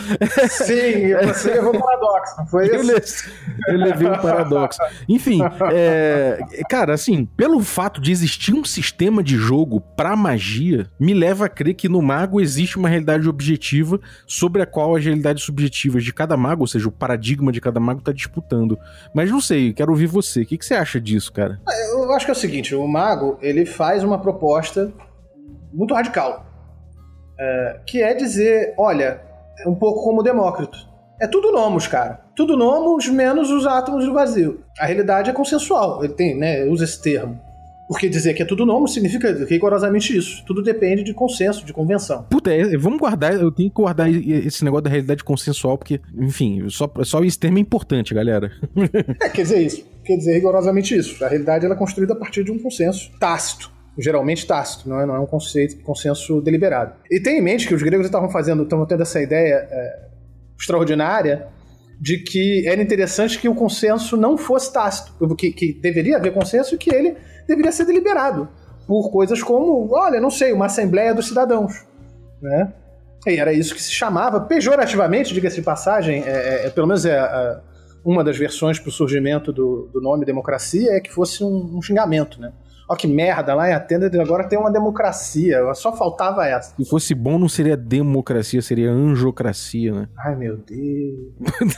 Sim, 0.50 1.14
você 1.28 1.54
levou 1.54 1.76
o 1.76 1.80
paradoxo, 1.80 2.36
não 2.38 2.48
foi 2.48 2.68
eu, 2.74 2.82
isso? 2.82 3.30
le- 3.30 3.74
eu 3.74 3.78
levei 3.78 4.08
um 4.08 4.18
paradoxo. 4.18 4.80
Enfim, 5.08 5.40
é, 5.72 6.40
cara, 6.70 6.94
assim, 6.94 7.26
pelo 7.26 7.60
fato 7.62 8.02
de 8.02 8.12
existir 8.12 8.54
um 8.54 8.64
sistema 8.64 9.24
de 9.24 9.36
jogo 9.36 9.82
pra 9.82 10.16
magia, 10.16 10.88
me 11.00 11.14
leva 11.14 11.46
a 11.46 11.50
crer 11.50 11.74
que 11.74 11.90
no 11.90 12.02
mago 12.02 12.42
existe 12.42 12.78
uma 12.78 12.90
realidade 12.90 13.28
objetiva 13.28 14.00
sobre 14.26 14.62
a 14.62 14.66
qual 14.66 14.96
as 14.96 15.04
realidades 15.04 15.44
subjetivas 15.44 16.04
de 16.04 16.14
cada 16.14 16.36
mago, 16.38 16.62
ou 16.62 16.68
seja, 16.68 16.88
o 16.88 16.92
paradigma 16.92 17.52
de 17.52 17.62
cada 17.62 17.80
mago 17.80 18.02
tá 18.02 18.12
disputando. 18.12 18.78
Mas 19.14 19.32
não 19.32 19.42
sei, 19.42 19.74
quero 19.74 19.92
ouvir 19.92 20.08
você. 20.08 20.42
O 20.42 20.46
que, 20.46 20.58
que 20.58 20.66
você 20.66 20.76
acha 20.76 21.00
disso, 21.00 21.32
cara? 21.32 21.60
Eu 21.92 22.12
acho 22.14 22.26
que 22.26 22.32
é 22.32 22.34
o 22.34 22.38
seguinte, 22.38 22.76
o 22.76 22.88
mago, 22.88 23.38
ele 23.42 23.66
faz 23.66 24.04
uma 24.04 24.20
proposta 24.20 24.92
muito 25.74 25.94
radical. 25.94 26.46
É, 27.40 27.80
que 27.86 28.02
é 28.02 28.14
dizer, 28.14 28.74
olha, 28.78 29.22
é 29.60 29.70
um 29.70 29.76
pouco 29.76 30.04
como 30.04 30.22
o 30.22 30.24
Demócrito. 30.24 30.78
É 31.20 31.28
tudo 31.28 31.52
nomos, 31.52 31.88
cara. 31.88 32.22
Tudo 32.36 32.56
nomos 32.56 33.08
menos 33.08 33.50
os 33.50 33.66
átomos 33.66 34.06
do 34.06 34.14
vazio. 34.14 34.62
A 34.80 34.86
realidade 34.86 35.30
é 35.30 35.34
consensual. 35.34 36.04
Ele 36.04 36.14
tem, 36.14 36.38
né, 36.38 36.64
usa 36.66 36.84
esse 36.84 37.02
termo. 37.02 37.40
Porque 37.88 38.10
dizer 38.10 38.34
que 38.34 38.44
é 38.44 38.46
tudo 38.46 38.66
nomos 38.66 38.94
significa 38.94 39.32
rigorosamente 39.46 40.16
isso. 40.16 40.44
Tudo 40.46 40.62
depende 40.62 41.04
de 41.04 41.14
consenso, 41.14 41.66
de 41.66 41.72
convenção. 41.72 42.24
Puta, 42.30 42.54
é, 42.54 42.78
vamos 42.78 43.00
guardar, 43.00 43.34
eu 43.34 43.52
tenho 43.52 43.70
que 43.70 43.76
guardar 43.76 44.10
esse 44.12 44.64
negócio 44.64 44.84
da 44.84 44.90
realidade 44.90 45.24
consensual, 45.24 45.78
porque, 45.78 46.02
enfim, 46.18 46.70
só, 46.70 46.92
só 47.04 47.24
esse 47.24 47.40
termo 47.40 47.58
é 47.58 47.62
importante, 47.62 48.14
galera. 48.14 48.52
É, 49.22 49.30
quer 49.30 49.44
dizer 49.44 49.62
isso. 49.62 49.86
Quer 50.04 50.18
dizer 50.18 50.34
rigorosamente 50.34 50.96
isso. 50.96 51.24
A 51.24 51.28
realidade 51.28 51.66
ela 51.66 51.76
é 51.76 51.78
construída 51.78 52.14
a 52.14 52.16
partir 52.16 52.44
de 52.44 52.52
um 52.52 52.60
consenso 52.60 53.12
tácito. 53.20 53.72
Geralmente 53.98 54.46
tácito, 54.46 54.88
não 54.88 55.00
é, 55.00 55.06
não 55.06 55.16
é 55.16 55.20
um 55.20 55.26
conceito, 55.26 55.82
consenso 55.84 56.40
deliberado. 56.42 56.94
E 57.10 57.20
tem 57.20 57.40
em 57.40 57.42
mente 57.42 57.68
que 57.68 57.74
os 57.74 57.82
gregos 57.82 58.06
estavam 58.06 58.30
fazendo, 58.30 58.64
estavam 58.64 58.86
tendo 58.86 59.02
essa 59.02 59.22
ideia 59.22 59.68
é, 59.70 60.08
extraordinária 60.60 61.48
de 62.00 62.20
que 62.20 62.68
era 62.68 62.82
interessante 62.82 63.40
que 63.40 63.50
o 63.50 63.56
consenso 63.56 64.16
não 64.16 64.38
fosse 64.38 64.72
tácito, 64.72 65.36
que, 65.36 65.52
que 65.52 65.74
deveria 65.74 66.18
haver 66.18 66.34
consenso 66.34 66.76
e 66.76 66.78
que 66.78 66.94
ele 66.94 67.16
deveria 67.48 67.72
ser 67.72 67.86
deliberado 67.86 68.48
por 68.88 69.12
coisas 69.12 69.42
como, 69.42 69.90
olha, 69.92 70.22
não 70.22 70.30
sei, 70.30 70.54
uma 70.54 70.68
assembleia 70.68 71.14
dos 71.14 71.28
cidadãos, 71.28 71.86
né? 72.42 72.74
E 73.26 73.38
era 73.38 73.52
isso 73.52 73.76
que 73.76 73.82
se 73.82 73.92
chamava, 73.92 74.40
pejorativamente, 74.42 75.34
diga-se 75.34 75.58
de 75.58 75.62
passagem, 75.62 76.24
é, 76.26 76.68
é, 76.68 76.70
pelo 76.70 76.88
menos 76.88 77.06
é 77.06 77.20
uma 78.06 78.24
das 78.24 78.38
versões 78.38 78.80
para 78.80 78.88
o 78.88 78.92
surgimento 78.92 79.52
do, 79.52 79.90
do 79.92 80.00
nome 80.00 80.24
democracia 80.24 80.94
é 80.94 81.02
que 81.02 81.12
fosse 81.12 81.44
um, 81.44 81.78
um 81.78 81.82
xingamento, 81.82 82.40
né? 82.40 82.54
Ó 82.90 82.96
que 82.96 83.08
merda, 83.08 83.54
lá 83.54 83.70
em 83.70 83.74
Atenas 83.74 84.14
agora 84.16 84.48
tem 84.48 84.58
uma 84.58 84.72
democracia, 84.72 85.60
só 85.74 85.96
faltava 85.96 86.48
essa. 86.48 86.74
Se 86.76 86.90
fosse 86.90 87.14
bom, 87.14 87.38
não 87.38 87.50
seria 87.50 87.76
democracia, 87.76 88.62
seria 88.62 88.90
anjocracia, 88.90 89.94
né? 89.94 90.10
Ai, 90.18 90.36
meu 90.38 90.58
Deus. 90.58 91.34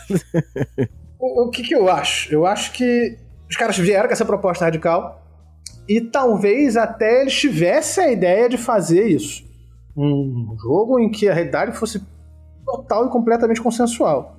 o, 1.17 1.45
o 1.47 1.49
que, 1.49 1.63
que 1.63 1.73
eu 1.73 1.89
acho? 1.89 2.31
Eu 2.31 2.45
acho 2.45 2.71
que 2.73 3.17
os 3.49 3.57
caras 3.57 3.77
vieram 3.77 4.07
com 4.07 4.13
essa 4.13 4.25
proposta 4.25 4.65
radical 4.65 5.25
e 5.87 5.99
talvez 5.99 6.77
até 6.77 7.21
eles 7.21 7.33
tivessem 7.33 8.03
a 8.03 8.11
ideia 8.11 8.47
de 8.47 8.57
fazer 8.59 9.07
isso. 9.07 9.43
Um 9.97 10.55
jogo 10.61 10.99
em 10.99 11.09
que 11.09 11.27
a 11.27 11.33
realidade 11.33 11.75
fosse 11.75 12.01
total 12.63 13.07
e 13.07 13.09
completamente 13.09 13.59
consensual. 13.59 14.38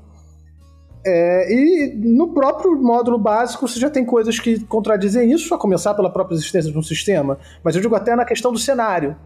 É, 1.04 1.50
e 1.50 1.94
no 1.96 2.34
próprio 2.34 2.76
módulo 2.76 3.18
básico 3.18 3.66
você 3.66 3.80
já 3.80 3.88
tem 3.88 4.04
coisas 4.04 4.38
que 4.38 4.60
contradizem 4.66 5.32
isso, 5.32 5.54
a 5.54 5.58
começar 5.58 5.94
pela 5.94 6.10
própria 6.10 6.34
existência 6.34 6.70
de 6.70 6.76
um 6.76 6.82
sistema, 6.82 7.38
mas 7.64 7.74
eu 7.74 7.80
digo 7.80 7.94
até 7.94 8.14
na 8.14 8.24
questão 8.24 8.52
do 8.52 8.58
cenário. 8.58 9.16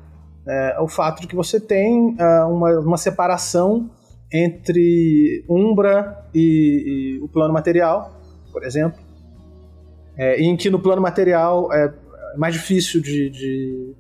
É, 0.46 0.78
o 0.78 0.86
fato 0.86 1.22
de 1.22 1.26
que 1.26 1.34
você 1.34 1.58
tem 1.58 2.14
ah, 2.20 2.46
uma, 2.46 2.78
uma 2.80 2.96
separação 2.98 3.90
entre 4.30 5.44
Umbra 5.48 6.28
e, 6.34 7.18
e 7.18 7.24
o 7.24 7.28
plano 7.28 7.52
material, 7.52 8.20
por 8.52 8.62
exemplo, 8.62 9.00
é, 10.16 10.40
em 10.40 10.56
que 10.56 10.68
no 10.70 10.78
plano 10.78 11.00
material 11.00 11.72
é 11.72 11.92
mais 12.36 12.54
difícil 12.54 13.00
de, 13.00 13.30
de 13.30 13.94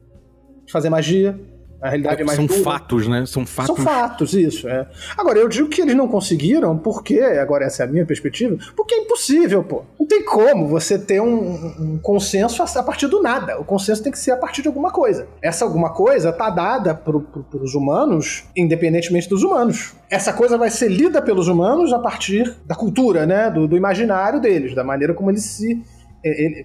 fazer 0.70 0.90
magia, 0.90 1.38
a 1.84 1.88
realidade 1.90 2.22
é 2.22 2.24
mais 2.24 2.36
São 2.36 2.46
dura. 2.46 2.62
fatos, 2.62 3.06
né? 3.06 3.26
São 3.26 3.44
fatos. 3.44 3.76
São 3.76 3.84
fatos, 3.84 4.32
isso. 4.32 4.66
É. 4.68 4.86
Agora, 5.18 5.38
eu 5.38 5.48
digo 5.48 5.68
que 5.68 5.82
eles 5.82 5.94
não 5.94 6.08
conseguiram, 6.08 6.78
porque, 6.78 7.20
agora 7.20 7.64
essa 7.66 7.82
é 7.82 7.86
a 7.86 7.88
minha 7.88 8.06
perspectiva, 8.06 8.56
porque 8.74 8.94
é 8.94 8.98
impossível, 8.98 9.62
pô. 9.62 9.82
Não 10.00 10.06
tem 10.06 10.24
como 10.24 10.66
você 10.66 10.98
ter 10.98 11.20
um, 11.20 11.66
um 11.78 11.98
consenso 12.02 12.62
a 12.62 12.82
partir 12.82 13.06
do 13.06 13.20
nada. 13.22 13.60
O 13.60 13.64
consenso 13.64 14.02
tem 14.02 14.10
que 14.10 14.18
ser 14.18 14.30
a 14.30 14.36
partir 14.36 14.62
de 14.62 14.68
alguma 14.68 14.90
coisa. 14.90 15.26
Essa 15.42 15.64
alguma 15.64 15.90
coisa 15.92 16.32
tá 16.32 16.48
dada 16.48 16.94
pro, 16.94 17.20
pro, 17.20 17.42
pros 17.44 17.74
humanos, 17.74 18.44
independentemente 18.56 19.28
dos 19.28 19.42
humanos. 19.42 19.92
Essa 20.08 20.32
coisa 20.32 20.56
vai 20.56 20.70
ser 20.70 20.88
lida 20.88 21.20
pelos 21.20 21.48
humanos 21.48 21.92
a 21.92 21.98
partir 21.98 22.54
da 22.66 22.74
cultura, 22.74 23.26
né? 23.26 23.50
Do, 23.50 23.68
do 23.68 23.76
imaginário 23.76 24.40
deles, 24.40 24.74
da 24.74 24.82
maneira 24.82 25.12
como 25.12 25.30
eles 25.30 25.42
se. 25.44 25.82
ele- 26.24 26.64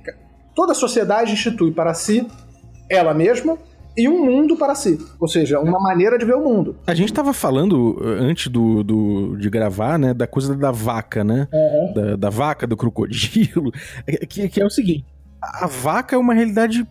toda 0.55 0.71
a 0.71 0.75
sociedade 0.75 1.33
institui 1.33 1.71
para 1.71 1.93
si 1.93 2.27
ela 2.89 3.13
mesma 3.13 3.57
e 3.99 4.07
um 4.07 4.23
mundo 4.25 4.55
para 4.55 4.73
si. 4.75 4.97
Ou 5.19 5.27
seja, 5.27 5.59
uma 5.59 5.79
maneira 5.79 6.17
de 6.17 6.25
ver 6.25 6.35
o 6.35 6.43
mundo. 6.43 6.77
A 6.87 6.93
gente 6.93 7.11
tava 7.13 7.33
falando 7.33 7.97
uh, 7.99 8.03
antes 8.21 8.47
do, 8.51 8.83
do- 8.83 9.35
de 9.37 9.49
gravar, 9.49 9.99
né, 9.99 10.13
da 10.13 10.25
coisa 10.25 10.55
da 10.55 10.71
vaca, 10.71 11.23
né? 11.23 11.47
Da, 11.93 12.15
da 12.15 12.29
vaca, 12.29 12.65
do 12.65 12.77
crocodilo. 12.77 13.71
É 14.07 14.25
Que, 14.25 14.47
que 14.49 14.61
é 14.61 14.65
o 14.65 14.69
seguinte: 14.69 15.05
a 15.41 15.67
vaca 15.67 16.15
é 16.15 16.19
uma 16.19 16.33
realidade. 16.33 16.87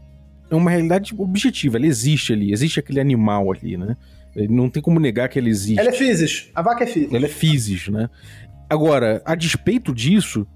É 0.50 0.54
uma 0.54 0.70
realidade 0.70 1.14
objetiva, 1.18 1.76
ela 1.76 1.86
existe 1.86 2.32
ali, 2.32 2.52
existe 2.52 2.80
aquele 2.80 3.00
animal 3.00 3.52
ali, 3.52 3.76
né? 3.76 3.96
Não 4.48 4.70
tem 4.70 4.82
como 4.82 4.98
negar 4.98 5.28
que 5.28 5.38
ele 5.38 5.50
existe. 5.50 5.78
Ela 5.78 5.90
é 5.90 5.92
physis. 5.92 6.48
A 6.54 6.62
vaca 6.62 6.84
é 6.84 6.86
physis. 6.86 7.12
Ela 7.12 7.26
é 7.26 7.28
physis, 7.28 7.88
né? 7.88 8.08
Agora, 8.70 9.20
a 9.24 9.34
despeito 9.34 9.94
disso, 9.94 10.46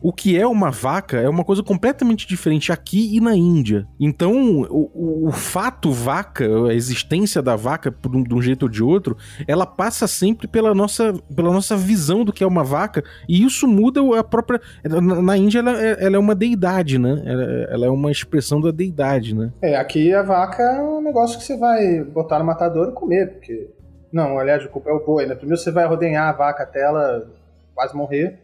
o 0.00 0.12
que 0.12 0.38
é 0.38 0.46
uma 0.46 0.70
vaca 0.70 1.16
é 1.18 1.28
uma 1.28 1.44
coisa 1.44 1.62
completamente 1.62 2.26
diferente 2.26 2.70
aqui 2.72 3.16
e 3.16 3.20
na 3.20 3.34
Índia. 3.36 3.86
Então, 3.98 4.62
o, 4.62 5.26
o- 5.28 5.32
fato 5.32 5.90
vaca, 5.92 6.44
a 6.68 6.74
existência 6.74 7.42
da 7.42 7.56
vaca, 7.56 7.90
por 7.92 8.14
um- 8.14 8.22
de 8.22 8.34
um 8.34 8.40
jeito 8.42 8.64
ou 8.64 8.68
de 8.68 8.82
outro, 8.82 9.16
ela 9.46 9.66
passa 9.66 10.06
sempre 10.06 10.46
pela 10.48 10.74
nossa, 10.74 11.12
pela 11.34 11.52
nossa 11.52 11.76
visão 11.76 12.24
do 12.24 12.32
que 12.32 12.42
é 12.42 12.46
uma 12.46 12.64
vaca, 12.64 13.02
e 13.28 13.44
isso 13.44 13.66
muda 13.66 14.00
a 14.18 14.24
própria. 14.24 14.60
Na, 14.84 15.00
na 15.22 15.36
Índia, 15.36 15.58
ela, 15.60 15.80
é- 15.80 16.04
ela 16.04 16.16
é 16.16 16.18
uma 16.18 16.34
deidade, 16.34 16.98
né? 16.98 17.22
Ela, 17.24 17.42
ela 17.70 17.86
é 17.86 17.90
uma 17.90 18.10
expressão 18.10 18.60
da 18.60 18.70
deidade, 18.70 19.34
né? 19.34 19.52
É, 19.62 19.76
aqui 19.76 20.12
a 20.14 20.22
vaca 20.22 20.62
é 20.62 20.82
um 20.82 21.00
negócio 21.02 21.38
que 21.38 21.44
você 21.44 21.56
vai 21.56 22.02
botar 22.04 22.38
no 22.38 22.44
matador 22.44 22.88
e 22.88 22.92
comer, 22.92 23.32
porque. 23.32 23.70
Não, 24.12 24.38
aliás, 24.38 24.64
o 24.64 24.68
culpa 24.70 24.88
é 24.88 24.92
o 24.92 25.04
boi, 25.04 25.26
né? 25.26 25.34
Primeiro 25.34 25.60
você 25.60 25.70
vai 25.70 25.86
rodenhar 25.86 26.28
a 26.28 26.32
vaca 26.32 26.62
até 26.62 26.82
ela 26.82 27.26
quase 27.74 27.94
morrer, 27.94 28.38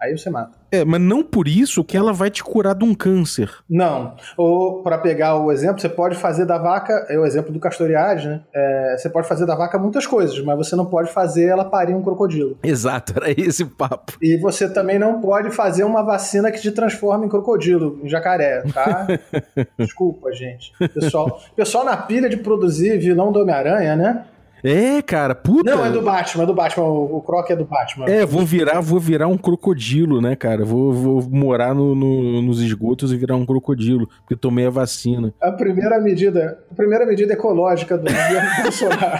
aí 0.00 0.16
você 0.16 0.30
mata. 0.30 0.52
É, 0.70 0.84
mas 0.84 1.00
não 1.00 1.22
por 1.22 1.46
isso 1.46 1.84
que 1.84 1.96
ela 1.96 2.12
vai 2.12 2.30
te 2.30 2.42
curar 2.42 2.74
de 2.74 2.84
um 2.84 2.94
câncer. 2.94 3.50
Não. 3.68 4.14
Ou, 4.36 4.82
para 4.82 4.98
pegar 4.98 5.36
o 5.36 5.50
exemplo, 5.52 5.80
você 5.80 5.88
pode 5.88 6.16
fazer 6.16 6.44
da 6.44 6.58
vaca, 6.58 7.06
é 7.08 7.18
o 7.18 7.24
exemplo 7.24 7.52
do 7.52 7.60
Castoriades, 7.60 8.24
né? 8.24 8.40
É, 8.52 8.96
você 8.98 9.08
pode 9.08 9.28
fazer 9.28 9.46
da 9.46 9.54
vaca 9.54 9.78
muitas 9.78 10.06
coisas, 10.06 10.38
mas 10.42 10.56
você 10.56 10.74
não 10.74 10.86
pode 10.86 11.10
fazer 11.10 11.46
ela 11.46 11.64
parir 11.64 11.94
um 11.94 12.02
crocodilo. 12.02 12.58
Exato, 12.62 13.14
era 13.16 13.30
esse 13.30 13.62
o 13.62 13.70
papo. 13.70 14.14
E 14.20 14.36
você 14.36 14.68
também 14.68 14.98
não 14.98 15.20
pode 15.20 15.50
fazer 15.50 15.84
uma 15.84 16.02
vacina 16.02 16.50
que 16.50 16.60
te 16.60 16.70
transforma 16.70 17.24
em 17.24 17.28
crocodilo, 17.28 18.00
em 18.02 18.08
jacaré, 18.08 18.62
tá? 18.74 19.06
Desculpa, 19.78 20.32
gente. 20.32 20.72
Pessoal, 20.92 21.40
pessoal 21.54 21.84
na 21.84 21.96
pilha 21.96 22.28
de 22.28 22.36
produzir 22.36 22.98
vilão 22.98 23.32
do 23.32 23.40
Homem-Aranha, 23.40 23.96
né? 23.96 24.24
É, 24.68 25.00
cara, 25.02 25.34
puta. 25.34 25.70
Não, 25.70 25.84
é 25.84 25.90
do 25.90 26.02
Batman, 26.02 26.42
é 26.42 26.46
do 26.46 26.54
Batman. 26.54 26.84
O, 26.84 27.16
o 27.18 27.22
Croc 27.22 27.50
é 27.50 27.56
do 27.56 27.64
Batman. 27.64 28.06
É, 28.06 28.26
vou 28.26 28.44
virar, 28.44 28.80
vou 28.80 28.98
virar 28.98 29.28
um 29.28 29.38
crocodilo, 29.38 30.20
né, 30.20 30.34
cara? 30.34 30.64
Vou, 30.64 30.92
vou 30.92 31.22
morar 31.30 31.74
no, 31.74 31.94
no- 31.94 32.42
nos 32.42 32.60
esgotos 32.60 33.12
e 33.12 33.16
virar 33.16 33.36
um 33.36 33.46
crocodilo, 33.46 34.06
porque 34.20 34.34
tomei 34.36 34.66
a 34.66 34.70
vacina. 34.70 35.32
A 35.40 35.52
primeira 35.52 36.00
medida, 36.00 36.58
a 36.70 36.74
primeira 36.74 37.06
medida 37.06 37.32
ecológica 37.32 37.96
do 37.96 38.04
governo 38.04 38.50
Bolsonaro. 38.62 39.18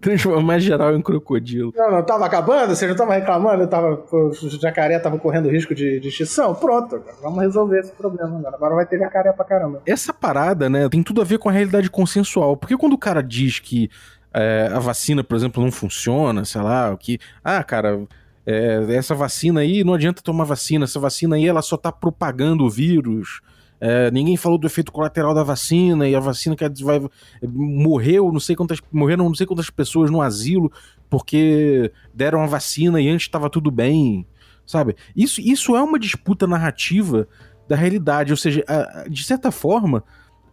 Transformar 0.00 0.58
geral 0.58 0.94
em 0.96 1.02
crocodilo. 1.02 1.72
Não, 1.76 1.90
não, 1.90 2.02
tava 2.02 2.26
acabando? 2.26 2.74
Você 2.74 2.88
já 2.88 2.94
tava 2.94 3.14
reclamando? 3.14 3.66
Tava, 3.66 3.96
pô, 3.96 4.28
o 4.28 4.32
jacaré 4.60 4.98
tava 4.98 5.18
correndo 5.18 5.48
risco 5.50 5.74
de, 5.74 6.00
de 6.00 6.08
extinção? 6.08 6.54
Pronto, 6.54 6.96
agora 6.96 7.16
vamos 7.22 7.42
resolver 7.42 7.80
esse 7.80 7.92
problema 7.92 8.38
agora. 8.38 8.56
Agora 8.56 8.74
vai 8.76 8.86
ter 8.86 8.98
jacaré 8.98 9.32
pra 9.32 9.44
caramba. 9.44 9.82
Essa 9.86 10.12
parada, 10.12 10.68
né, 10.68 10.88
tem 10.88 11.02
tudo 11.02 11.20
a 11.20 11.24
ver 11.24 11.38
com 11.38 11.48
a 11.48 11.52
realidade 11.52 11.90
consensual. 11.90 12.56
Porque 12.56 12.76
quando 12.76 12.93
o 12.94 12.98
cara 12.98 13.22
diz 13.22 13.58
que 13.58 13.90
é, 14.32 14.68
a 14.72 14.78
vacina, 14.78 15.22
por 15.22 15.36
exemplo, 15.36 15.62
não 15.62 15.70
funciona, 15.70 16.44
sei 16.44 16.60
lá, 16.62 16.92
o 16.92 16.96
que. 16.98 17.18
Ah, 17.42 17.62
cara, 17.62 18.04
é, 18.46 18.84
essa 18.90 19.14
vacina 19.14 19.60
aí, 19.60 19.84
não 19.84 19.94
adianta 19.94 20.22
tomar 20.22 20.44
vacina, 20.44 20.84
essa 20.84 20.98
vacina 20.98 21.36
aí 21.36 21.46
ela 21.46 21.62
só 21.62 21.76
tá 21.76 21.92
propagando 21.92 22.64
o 22.64 22.70
vírus. 22.70 23.40
É, 23.80 24.10
ninguém 24.10 24.36
falou 24.36 24.56
do 24.56 24.66
efeito 24.66 24.90
colateral 24.92 25.34
da 25.34 25.42
vacina 25.42 26.08
e 26.08 26.14
a 26.14 26.20
vacina 26.20 26.56
que 26.56 26.64
vai 26.82 27.02
morreu 27.42 28.30
não 28.32 28.40
sei 28.40 28.54
quantas 28.56 28.80
morreram 28.90 29.24
não 29.26 29.34
sei 29.34 29.46
quantas 29.46 29.68
pessoas 29.68 30.10
no 30.10 30.22
asilo 30.22 30.72
porque 31.10 31.92
deram 32.14 32.40
a 32.42 32.46
vacina 32.46 33.00
e 33.00 33.08
antes 33.08 33.26
estava 33.26 33.50
tudo 33.50 33.70
bem 33.72 34.24
sabe 34.64 34.96
isso 35.14 35.40
isso 35.40 35.74
é 35.76 35.82
uma 35.82 35.98
disputa 35.98 36.46
narrativa 36.46 37.28
da 37.68 37.74
realidade 37.76 38.32
ou 38.32 38.36
seja 38.36 38.64
a- 38.66 39.00
a- 39.02 39.08
de 39.08 39.24
certa 39.24 39.50
forma 39.50 40.04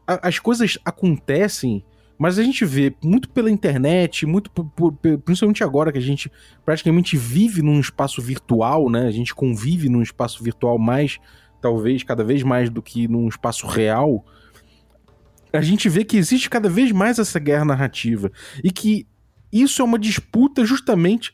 a- 0.05 0.27
as 0.27 0.39
coisas 0.39 0.77
acontecem 0.83 1.85
mas 2.21 2.37
a 2.37 2.43
gente 2.43 2.63
vê 2.63 2.93
muito 3.03 3.27
pela 3.29 3.49
internet, 3.49 4.27
muito 4.27 4.51
por- 4.51 4.65
por- 4.65 4.93
principalmente 5.25 5.63
agora 5.63 5.91
que 5.91 5.97
a 5.97 6.01
gente 6.01 6.31
praticamente 6.63 7.17
vive 7.17 7.63
num 7.63 7.79
espaço 7.79 8.21
virtual, 8.21 8.91
né? 8.91 9.07
A 9.07 9.11
gente 9.11 9.33
convive 9.33 9.89
num 9.89 10.03
espaço 10.03 10.43
virtual 10.43 10.77
mais, 10.77 11.17
talvez, 11.59 12.03
cada 12.03 12.23
vez 12.23 12.43
mais 12.43 12.69
do 12.69 12.79
que 12.79 13.07
num 13.07 13.27
espaço 13.27 13.65
real. 13.65 14.23
A 15.51 15.61
gente 15.61 15.89
vê 15.89 16.03
que 16.05 16.15
existe 16.15 16.47
cada 16.47 16.69
vez 16.69 16.91
mais 16.91 17.17
essa 17.17 17.39
guerra 17.39 17.65
narrativa. 17.65 18.31
E 18.63 18.69
que 18.71 19.07
isso 19.51 19.81
é 19.81 19.85
uma 19.85 19.97
disputa 19.97 20.63
justamente 20.63 21.33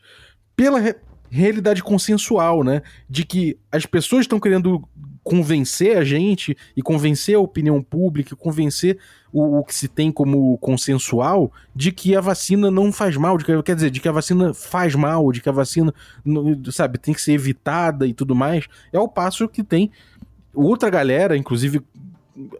pela 0.56 0.80
re- 0.80 0.96
realidade 1.30 1.82
consensual, 1.82 2.64
né? 2.64 2.80
De 3.10 3.26
que 3.26 3.58
as 3.70 3.84
pessoas 3.84 4.22
estão 4.22 4.40
querendo 4.40 4.88
convencer 5.28 5.98
a 5.98 6.04
gente 6.04 6.56
e 6.74 6.80
convencer 6.80 7.36
a 7.36 7.38
opinião 7.38 7.82
pública, 7.82 8.34
convencer 8.34 8.96
o, 9.30 9.58
o 9.58 9.62
que 9.62 9.74
se 9.74 9.86
tem 9.86 10.10
como 10.10 10.56
consensual 10.56 11.52
de 11.76 11.92
que 11.92 12.16
a 12.16 12.20
vacina 12.22 12.70
não 12.70 12.90
faz 12.90 13.14
mal, 13.14 13.36
de 13.36 13.44
que, 13.44 13.62
quer 13.62 13.74
dizer, 13.74 13.90
de 13.90 14.00
que 14.00 14.08
a 14.08 14.12
vacina 14.12 14.54
faz 14.54 14.94
mal, 14.94 15.30
de 15.30 15.42
que 15.42 15.48
a 15.50 15.52
vacina, 15.52 15.92
sabe, 16.72 16.96
tem 16.96 17.12
que 17.12 17.20
ser 17.20 17.32
evitada 17.32 18.06
e 18.06 18.14
tudo 18.14 18.34
mais. 18.34 18.66
É 18.90 18.98
o 18.98 19.06
passo 19.06 19.46
que 19.46 19.62
tem 19.62 19.90
outra 20.54 20.88
galera, 20.88 21.36
inclusive 21.36 21.82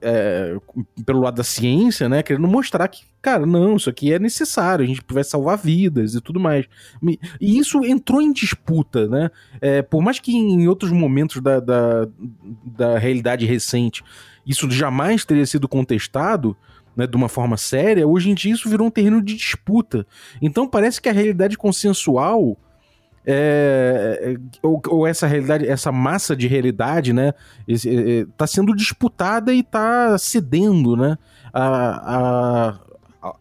é, 0.01 0.57
pelo 1.05 1.21
lado 1.21 1.37
da 1.37 1.45
ciência, 1.45 2.09
né, 2.09 2.23
querendo 2.23 2.49
mostrar 2.49 2.89
que, 2.89 3.03
cara, 3.21 3.47
não, 3.47 3.77
isso 3.77 3.89
aqui 3.89 4.13
é 4.13 4.19
necessário, 4.19 4.85
a 4.85 4.89
gente 4.89 5.03
vai 5.11 5.25
salvar 5.25 5.59
vidas 5.59 6.15
e 6.15 6.21
tudo 6.21 6.41
mais. 6.41 6.67
E 7.41 7.59
isso 7.59 7.85
entrou 7.85 8.21
em 8.21 8.33
disputa, 8.33 9.07
né? 9.09 9.31
É, 9.61 9.83
por 9.83 10.03
mais 10.03 10.19
que 10.19 10.37
em 10.37 10.67
outros 10.69 10.93
momentos 10.93 11.41
da, 11.43 11.61
da, 11.61 12.09
da 12.65 12.99
realidade 12.99 13.47
recente 13.47 14.03
isso 14.47 14.71
jamais 14.71 15.25
teria 15.27 15.45
sido 15.45 15.69
contestado, 15.69 16.57
né, 16.97 17.07
de 17.07 17.17
uma 17.17 17.29
forma 17.29 17.57
séria, 17.57 18.09
hoje 18.09 18.31
em 18.31 18.35
dia 18.35 18.53
isso 18.55 18.69
virou 18.69 18.87
um 18.87 18.91
terreno 18.91 19.23
de 19.23 19.35
disputa. 19.35 20.07
Então 20.41 20.67
parece 20.67 21.01
que 21.01 21.09
a 21.09 21.13
realidade 21.13 21.57
consensual 21.57 22.57
é, 23.31 24.33
é, 24.33 24.37
ou, 24.63 24.81
ou 24.89 25.07
essa 25.07 25.27
realidade, 25.27 25.69
essa 25.69 25.93
massa 25.93 26.35
de 26.35 26.47
realidade, 26.49 27.13
né, 27.13 27.35
esse, 27.67 27.89
é, 27.89 28.21
é, 28.43 28.47
sendo 28.47 28.75
disputada 28.75 29.53
e 29.53 29.63
tá 29.63 30.17
cedendo, 30.19 30.97
né, 30.97 31.19
a, 31.53 32.17
a- 32.17 32.79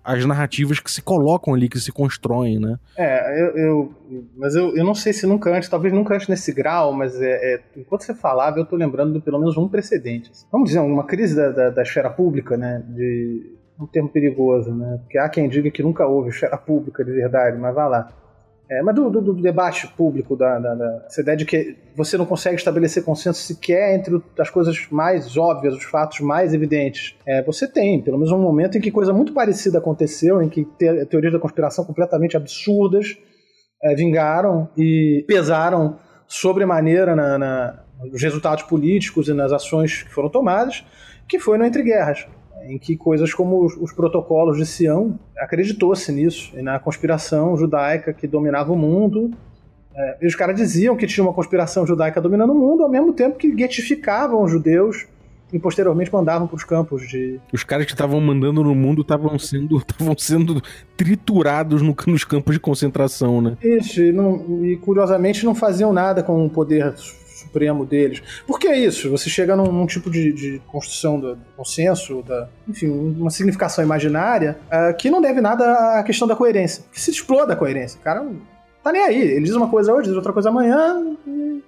as 0.03 0.25
narrativas 0.25 0.79
que 0.79 0.91
se 0.91 1.01
colocam 1.03 1.53
ali, 1.53 1.69
que 1.69 1.79
se 1.79 1.91
constroem, 1.91 2.59
né. 2.59 2.77
É, 2.97 3.41
eu, 3.41 3.57
eu- 3.57 3.93
mas 4.35 4.55
eu, 4.55 4.75
eu 4.75 4.83
não 4.83 4.93
sei 4.95 5.13
se 5.13 5.25
nunca 5.25 5.55
antes, 5.55 5.69
talvez 5.69 5.93
nunca 5.93 6.15
antes 6.15 6.27
nesse 6.27 6.51
grau, 6.51 6.91
mas 6.91 7.21
é, 7.21 7.53
é, 7.55 7.61
enquanto 7.77 8.01
você 8.01 8.13
falava, 8.13 8.57
eu 8.59 8.65
tô 8.65 8.75
lembrando 8.75 9.13
de 9.13 9.21
pelo 9.21 9.39
menos 9.39 9.55
um 9.55 9.67
precedente. 9.69 10.31
Vamos 10.51 10.69
dizer, 10.69 10.79
uma 10.81 11.05
crise 11.05 11.35
da, 11.35 11.49
da, 11.51 11.69
da 11.69 11.81
esfera 11.83 12.09
pública, 12.09 12.57
né? 12.57 12.83
De 12.89 13.55
um 13.79 13.85
termo 13.85 14.09
perigoso, 14.09 14.73
né? 14.73 14.97
Porque 15.03 15.17
há 15.19 15.29
quem 15.29 15.47
diga 15.47 15.69
que 15.69 15.83
nunca 15.83 16.07
houve 16.07 16.29
esfera 16.29 16.57
pública 16.57 17.05
de 17.05 17.11
verdade, 17.11 17.57
mas 17.57 17.73
vai 17.75 17.87
lá. 17.87 18.09
É, 18.69 18.81
mas 18.81 18.93
do, 18.95 19.09
do- 19.09 19.21
do 19.21 19.33
debate 19.41 19.87
público, 19.95 20.35
da, 20.35 20.59
da- 20.59 20.75
da- 20.75 21.03
essa 21.07 21.21
ideia 21.21 21.37
de 21.37 21.45
que 21.45 21.77
você 21.95 22.17
não 22.17 22.25
consegue 22.25 22.57
estabelecer 22.57 23.03
consenso 23.03 23.41
sequer 23.41 23.95
entre 23.95 24.21
as 24.37 24.49
coisas 24.49 24.87
mais 24.91 25.37
óbvias, 25.37 25.73
os 25.73 25.83
fatos 25.85 26.19
mais 26.19 26.53
evidentes. 26.53 27.15
É, 27.25 27.41
você 27.43 27.65
tem, 27.65 28.01
pelo 28.01 28.17
menos 28.17 28.31
um 28.31 28.37
momento 28.41 28.77
em 28.77 28.81
que 28.81 28.91
coisa 28.91 29.13
muito 29.13 29.31
parecida 29.33 29.77
aconteceu, 29.77 30.41
em 30.41 30.49
que 30.49 30.65
te, 30.65 31.05
teorias 31.05 31.31
da 31.31 31.39
conspiração 31.39 31.85
completamente 31.85 32.35
absurdas 32.35 33.17
é, 33.83 33.95
vingaram 33.95 34.67
e 34.77 35.23
pesaram 35.27 35.97
sobremaneira 36.27 37.15
na, 37.15 37.37
na, 37.37 37.83
nos 38.11 38.21
resultados 38.21 38.63
políticos 38.63 39.29
e 39.29 39.33
nas 39.33 39.53
ações 39.53 40.03
que 40.03 40.11
foram 40.13 40.29
tomadas, 40.29 40.83
que 41.27 41.39
foi 41.39 41.57
no 41.57 41.63
Entre 41.65 41.83
Guerras, 41.83 42.27
em 42.69 42.77
que 42.77 42.95
coisas 42.97 43.33
como 43.33 43.63
os, 43.65 43.75
os 43.77 43.91
protocolos 43.93 44.57
de 44.57 44.65
Sião 44.65 45.17
acreditou-se 45.37 46.11
nisso, 46.11 46.51
e 46.57 46.61
na 46.61 46.77
conspiração 46.79 47.55
judaica 47.57 48.13
que 48.13 48.27
dominava 48.27 48.71
o 48.71 48.75
mundo. 48.77 49.31
É, 49.95 50.17
e 50.21 50.27
os 50.27 50.35
caras 50.35 50.55
diziam 50.55 50.95
que 50.95 51.07
tinha 51.07 51.23
uma 51.23 51.33
conspiração 51.33 51.85
judaica 51.87 52.21
dominando 52.21 52.51
o 52.51 52.55
mundo, 52.55 52.83
ao 52.83 52.89
mesmo 52.89 53.13
tempo 53.13 53.37
que 53.37 53.49
guetificavam 53.51 54.43
os 54.43 54.51
judeus 54.51 55.07
e 55.51 55.57
posteriormente 55.57 56.11
mandavam 56.13 56.45
para 56.45 56.57
os 56.57 56.63
campos 56.65 57.07
de, 57.07 57.39
Os 57.53 57.63
caras 57.63 57.85
que 57.85 57.93
estavam 57.93 58.19
mandando 58.19 58.61
no 58.63 58.75
mundo 58.75 59.01
estavam 59.01 59.39
sendo, 59.39 59.81
sendo 60.19 60.61
triturados 60.97 61.81
no- 61.81 61.95
nos 62.05 62.23
campos 62.25 62.53
de 62.53 62.59
concentração, 62.59 63.41
né? 63.41 63.57
Isso, 63.63 64.01
e, 64.01 64.11
não- 64.11 64.65
e 64.65 64.75
curiosamente 64.77 65.45
não 65.45 65.55
faziam 65.55 65.93
nada 65.93 66.21
com 66.21 66.45
o 66.45 66.49
poder 66.49 66.93
supremo 67.47 67.85
deles. 67.85 68.21
Por 68.45 68.59
que 68.59 68.67
isso? 68.73 69.09
Você 69.09 69.29
chega 69.29 69.55
num, 69.55 69.71
num 69.71 69.85
tipo 69.87 70.09
de, 70.09 70.31
de 70.33 70.61
construção 70.67 71.19
do 71.19 71.37
consenso, 71.55 72.21
da, 72.21 72.49
enfim, 72.67 72.87
uma 72.87 73.29
significação 73.29 73.83
imaginária 73.83 74.57
ah, 74.69 74.93
que 74.93 75.09
não 75.09 75.21
deve 75.21 75.41
nada 75.41 75.99
à 75.99 76.03
questão 76.03 76.27
da 76.27 76.35
coerência. 76.35 76.83
Que 76.91 76.99
se 76.99 77.11
exploda 77.11 77.53
a 77.53 77.55
coerência. 77.55 77.99
O 77.99 78.03
cara 78.03 78.21
não 78.21 78.35
tá 78.83 78.91
nem 78.91 79.01
aí. 79.03 79.21
Ele 79.21 79.45
diz 79.45 79.55
uma 79.55 79.69
coisa 79.69 79.93
hoje, 79.93 80.07
diz 80.07 80.15
outra 80.15 80.33
coisa 80.33 80.49
amanhã. 80.49 81.01
e- 81.25 81.61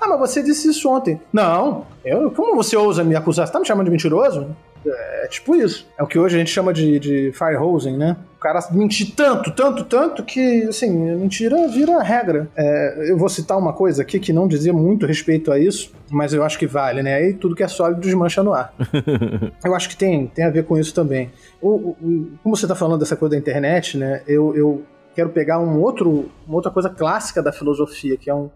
Ah, 0.00 0.08
mas 0.08 0.18
você 0.18 0.42
disse 0.42 0.68
isso 0.68 0.88
ontem. 0.88 1.20
Não, 1.32 1.86
eu, 2.04 2.30
como 2.30 2.54
você 2.54 2.76
ousa 2.76 3.02
me 3.02 3.14
acusar? 3.16 3.46
Você 3.46 3.52
tá 3.52 3.58
me 3.60 3.66
chamando 3.66 3.86
de 3.86 3.90
mentiroso? 3.90 4.54
É 4.88 5.26
tipo 5.26 5.56
isso. 5.56 5.84
É 5.98 6.02
o 6.02 6.06
que 6.06 6.16
hoje 6.16 6.36
a 6.36 6.38
gente 6.38 6.50
chama 6.50 6.72
de, 6.72 7.00
de 7.00 7.32
firehosing, 7.32 7.96
né? 7.96 8.16
O 8.36 8.38
cara 8.38 8.60
mentir 8.70 9.14
tanto, 9.16 9.50
tanto, 9.50 9.84
tanto 9.84 10.22
que, 10.22 10.62
assim, 10.68 10.88
mentira 11.16 11.66
vira 11.66 12.00
regra. 12.02 12.48
É, 12.56 13.10
eu 13.10 13.16
vou 13.18 13.28
citar 13.28 13.58
uma 13.58 13.72
coisa 13.72 14.02
aqui 14.02 14.20
que 14.20 14.32
não 14.32 14.46
dizia 14.46 14.72
muito 14.72 15.04
respeito 15.04 15.50
a 15.50 15.58
isso, 15.58 15.90
mas 16.08 16.32
eu 16.32 16.44
acho 16.44 16.56
que 16.56 16.68
vale, 16.68 17.02
né? 17.02 17.14
Aí 17.16 17.32
tudo 17.34 17.56
que 17.56 17.64
é 17.64 17.68
sólido 17.68 18.00
desmancha 18.00 18.44
no 18.44 18.52
ar. 18.52 18.72
eu 19.64 19.74
acho 19.74 19.88
que 19.88 19.96
tem, 19.96 20.28
tem 20.28 20.44
a 20.44 20.50
ver 20.50 20.64
com 20.64 20.78
isso 20.78 20.94
também. 20.94 21.32
O, 21.60 21.68
o- 21.70 21.96
o- 22.00 22.30
como 22.44 22.56
você 22.56 22.68
tá 22.68 22.76
falando 22.76 23.00
dessa 23.00 23.16
coisa 23.16 23.34
da 23.34 23.38
internet, 23.40 23.98
né? 23.98 24.22
Eu, 24.28 24.54
eu 24.54 24.84
quero 25.16 25.30
pegar 25.30 25.58
um 25.58 25.80
outro, 25.82 26.30
uma 26.46 26.56
outra 26.56 26.70
coisa 26.70 26.88
clássica 26.90 27.42
da 27.42 27.50
filosofia, 27.50 28.16
que 28.16 28.30
é 28.30 28.34
um, 28.34 28.48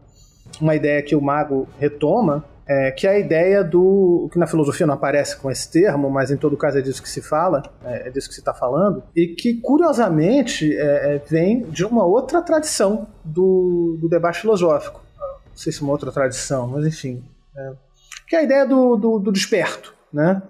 uma 0.61 0.75
ideia 0.75 1.03
que 1.03 1.14
o 1.14 1.20
mago 1.20 1.68
retoma, 1.79 2.44
é, 2.70 2.92
que 2.92 3.05
é 3.05 3.11
a 3.11 3.18
ideia 3.18 3.64
do. 3.64 4.29
que 4.33 4.38
na 4.38 4.46
filosofia 4.46 4.87
não 4.87 4.94
aparece 4.94 5.37
com 5.37 5.51
esse 5.51 5.68
termo, 5.70 6.09
mas 6.09 6.31
em 6.31 6.37
todo 6.37 6.57
caso 6.57 6.79
é 6.79 6.81
disso 6.81 7.03
que 7.03 7.09
se 7.09 7.20
fala, 7.20 7.62
é, 7.85 8.07
é 8.07 8.11
disso 8.11 8.29
que 8.29 8.35
se 8.35 8.40
está 8.40 8.55
falando, 8.55 9.03
e 9.14 9.29
que 9.29 9.55
curiosamente 9.55 10.73
é, 10.77 11.16
é, 11.16 11.23
vem 11.29 11.62
de 11.62 11.85
uma 11.85 12.05
outra 12.05 12.40
tradição 12.40 13.09
do, 13.25 13.99
do 14.01 14.09
debate 14.09 14.40
filosófico. 14.40 15.01
Não 15.18 15.57
sei 15.57 15.73
se 15.73 15.83
uma 15.83 15.90
outra 15.90 16.12
tradição, 16.12 16.68
mas 16.68 16.87
enfim. 16.87 17.25
é, 17.57 17.73
que 18.29 18.37
é 18.37 18.38
a 18.38 18.42
ideia 18.44 18.64
do, 18.64 18.96
do, 18.96 19.18
do 19.18 19.33
desperto, 19.33 19.92
né? 20.12 20.40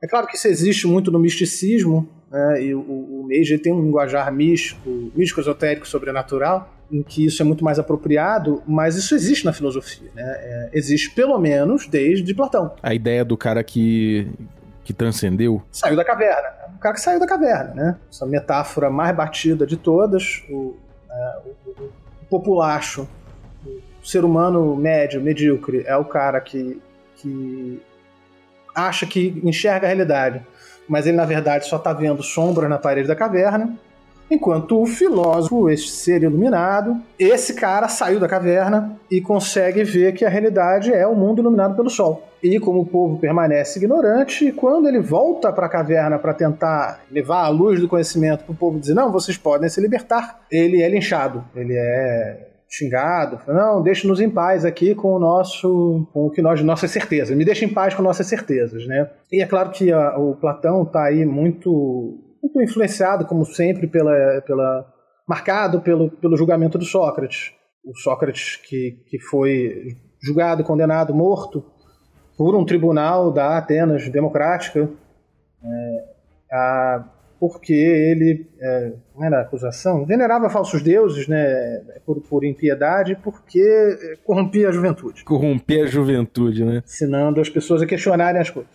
É 0.00 0.06
claro 0.06 0.28
que 0.28 0.36
isso 0.36 0.46
existe 0.46 0.86
muito 0.86 1.10
no 1.10 1.18
misticismo, 1.18 2.08
né, 2.30 2.62
e 2.62 2.74
o, 2.74 2.80
o 2.80 3.24
Meiji 3.26 3.58
tem 3.58 3.72
um 3.72 3.82
linguajar 3.82 4.32
místico, 4.32 4.88
místico, 5.16 5.40
esotérico, 5.40 5.86
sobrenatural, 5.88 6.75
em 6.90 7.02
que 7.02 7.24
isso 7.26 7.42
é 7.42 7.44
muito 7.44 7.64
mais 7.64 7.78
apropriado, 7.78 8.62
mas 8.66 8.96
isso 8.96 9.14
existe 9.14 9.44
na 9.44 9.52
filosofia. 9.52 10.08
Né? 10.14 10.22
É, 10.24 10.70
existe 10.72 11.10
pelo 11.14 11.38
menos 11.38 11.86
desde 11.86 12.32
Platão. 12.34 12.74
A 12.82 12.94
ideia 12.94 13.24
do 13.24 13.36
cara 13.36 13.62
que, 13.64 14.28
que 14.84 14.92
transcendeu. 14.92 15.62
Saiu 15.72 15.96
da 15.96 16.04
caverna. 16.04 16.48
O 16.76 16.78
cara 16.78 16.94
que 16.94 17.00
saiu 17.00 17.18
da 17.18 17.26
caverna, 17.26 17.74
né? 17.74 17.96
Essa 18.10 18.24
metáfora 18.26 18.88
mais 18.90 19.14
batida 19.16 19.66
de 19.66 19.76
todas, 19.76 20.42
o, 20.48 20.76
é, 21.10 21.38
o- 21.46 21.70
o- 21.84 21.90
populacho, 22.30 23.08
o 24.02 24.06
ser 24.06 24.24
humano 24.24 24.76
médio, 24.76 25.20
medíocre, 25.20 25.82
é 25.86 25.96
o 25.96 26.04
cara 26.04 26.40
que, 26.40 26.80
que 27.16 27.80
acha 28.74 29.06
que 29.06 29.40
enxerga 29.44 29.86
a 29.86 29.88
realidade 29.88 30.44
mas 30.88 31.04
ele 31.04 31.16
na 31.16 31.24
verdade 31.24 31.66
só 31.66 31.78
está 31.78 31.92
vendo 31.92 32.22
sombras 32.22 32.70
na 32.70 32.78
parede 32.78 33.08
da 33.08 33.16
caverna. 33.16 33.76
Enquanto 34.30 34.80
o 34.80 34.86
filósofo, 34.86 35.70
esse 35.70 35.88
ser 35.88 36.22
iluminado, 36.22 37.00
esse 37.18 37.54
cara 37.54 37.88
saiu 37.88 38.18
da 38.18 38.28
caverna 38.28 38.98
e 39.10 39.20
consegue 39.20 39.84
ver 39.84 40.14
que 40.14 40.24
a 40.24 40.28
realidade 40.28 40.92
é 40.92 41.06
o 41.06 41.14
mundo 41.14 41.40
iluminado 41.40 41.76
pelo 41.76 41.88
sol. 41.88 42.22
E 42.42 42.58
como 42.60 42.80
o 42.80 42.86
povo 42.86 43.18
permanece 43.18 43.78
ignorante, 43.78 44.52
quando 44.52 44.88
ele 44.88 45.00
volta 45.00 45.52
para 45.52 45.66
a 45.66 45.70
caverna 45.70 46.18
para 46.18 46.34
tentar 46.34 47.00
levar 47.10 47.44
a 47.44 47.48
luz 47.48 47.80
do 47.80 47.88
conhecimento 47.88 48.44
para 48.44 48.52
o 48.52 48.56
povo 48.56 48.78
dizer: 48.78 48.94
não, 48.94 49.10
vocês 49.12 49.36
podem 49.36 49.68
se 49.68 49.80
libertar, 49.80 50.40
ele 50.50 50.82
é 50.82 50.88
linchado, 50.88 51.44
ele 51.54 51.74
é 51.74 52.48
xingado, 52.68 53.40
não, 53.46 53.80
deixe-nos 53.80 54.20
em 54.20 54.28
paz 54.28 54.64
aqui 54.64 54.94
com 54.94 55.14
o 55.14 55.18
nosso, 55.20 56.06
com 56.12 56.26
o 56.26 56.30
que 56.30 56.42
nós, 56.42 56.60
nossas 56.62 56.90
certezas, 56.90 57.36
me 57.36 57.44
deixe 57.44 57.64
em 57.64 57.68
paz 57.68 57.94
com 57.94 58.02
nossas 58.02 58.26
certezas, 58.26 58.86
né? 58.86 59.08
E 59.30 59.40
é 59.40 59.46
claro 59.46 59.70
que 59.70 59.92
a, 59.92 60.18
o 60.18 60.34
Platão 60.34 60.82
está 60.82 61.04
aí 61.04 61.24
muito 61.24 62.18
muito 62.46 62.62
influenciado, 62.62 63.26
como 63.26 63.44
sempre, 63.44 63.86
pela, 63.86 64.40
pela 64.46 64.86
marcado 65.26 65.80
pelo, 65.80 66.10
pelo 66.10 66.36
julgamento 66.36 66.78
do 66.78 66.84
Sócrates. 66.84 67.52
O 67.84 67.94
Sócrates 67.96 68.56
que, 68.56 69.02
que 69.08 69.18
foi 69.18 69.96
julgado, 70.22 70.64
condenado, 70.64 71.14
morto 71.14 71.64
por 72.36 72.54
um 72.54 72.64
tribunal 72.64 73.32
da 73.32 73.56
Atenas 73.56 74.08
democrática, 74.08 74.90
é, 75.62 76.04
a, 76.52 77.04
porque 77.40 77.72
ele, 77.72 78.46
é, 78.60 78.92
não 79.14 79.24
era 79.24 79.40
acusação, 79.40 80.04
venerava 80.04 80.50
falsos 80.50 80.82
deuses 80.82 81.28
né, 81.28 81.82
por, 82.04 82.20
por 82.22 82.44
impiedade, 82.44 83.16
porque 83.22 84.18
corrompia 84.24 84.68
a 84.68 84.72
juventude. 84.72 85.24
Corrompia 85.24 85.84
a 85.84 85.86
juventude, 85.86 86.64
né? 86.64 86.82
Ensinando 86.84 87.40
as 87.40 87.48
pessoas 87.48 87.82
a 87.82 87.86
questionarem 87.86 88.40
as 88.40 88.50
coisas. 88.50 88.70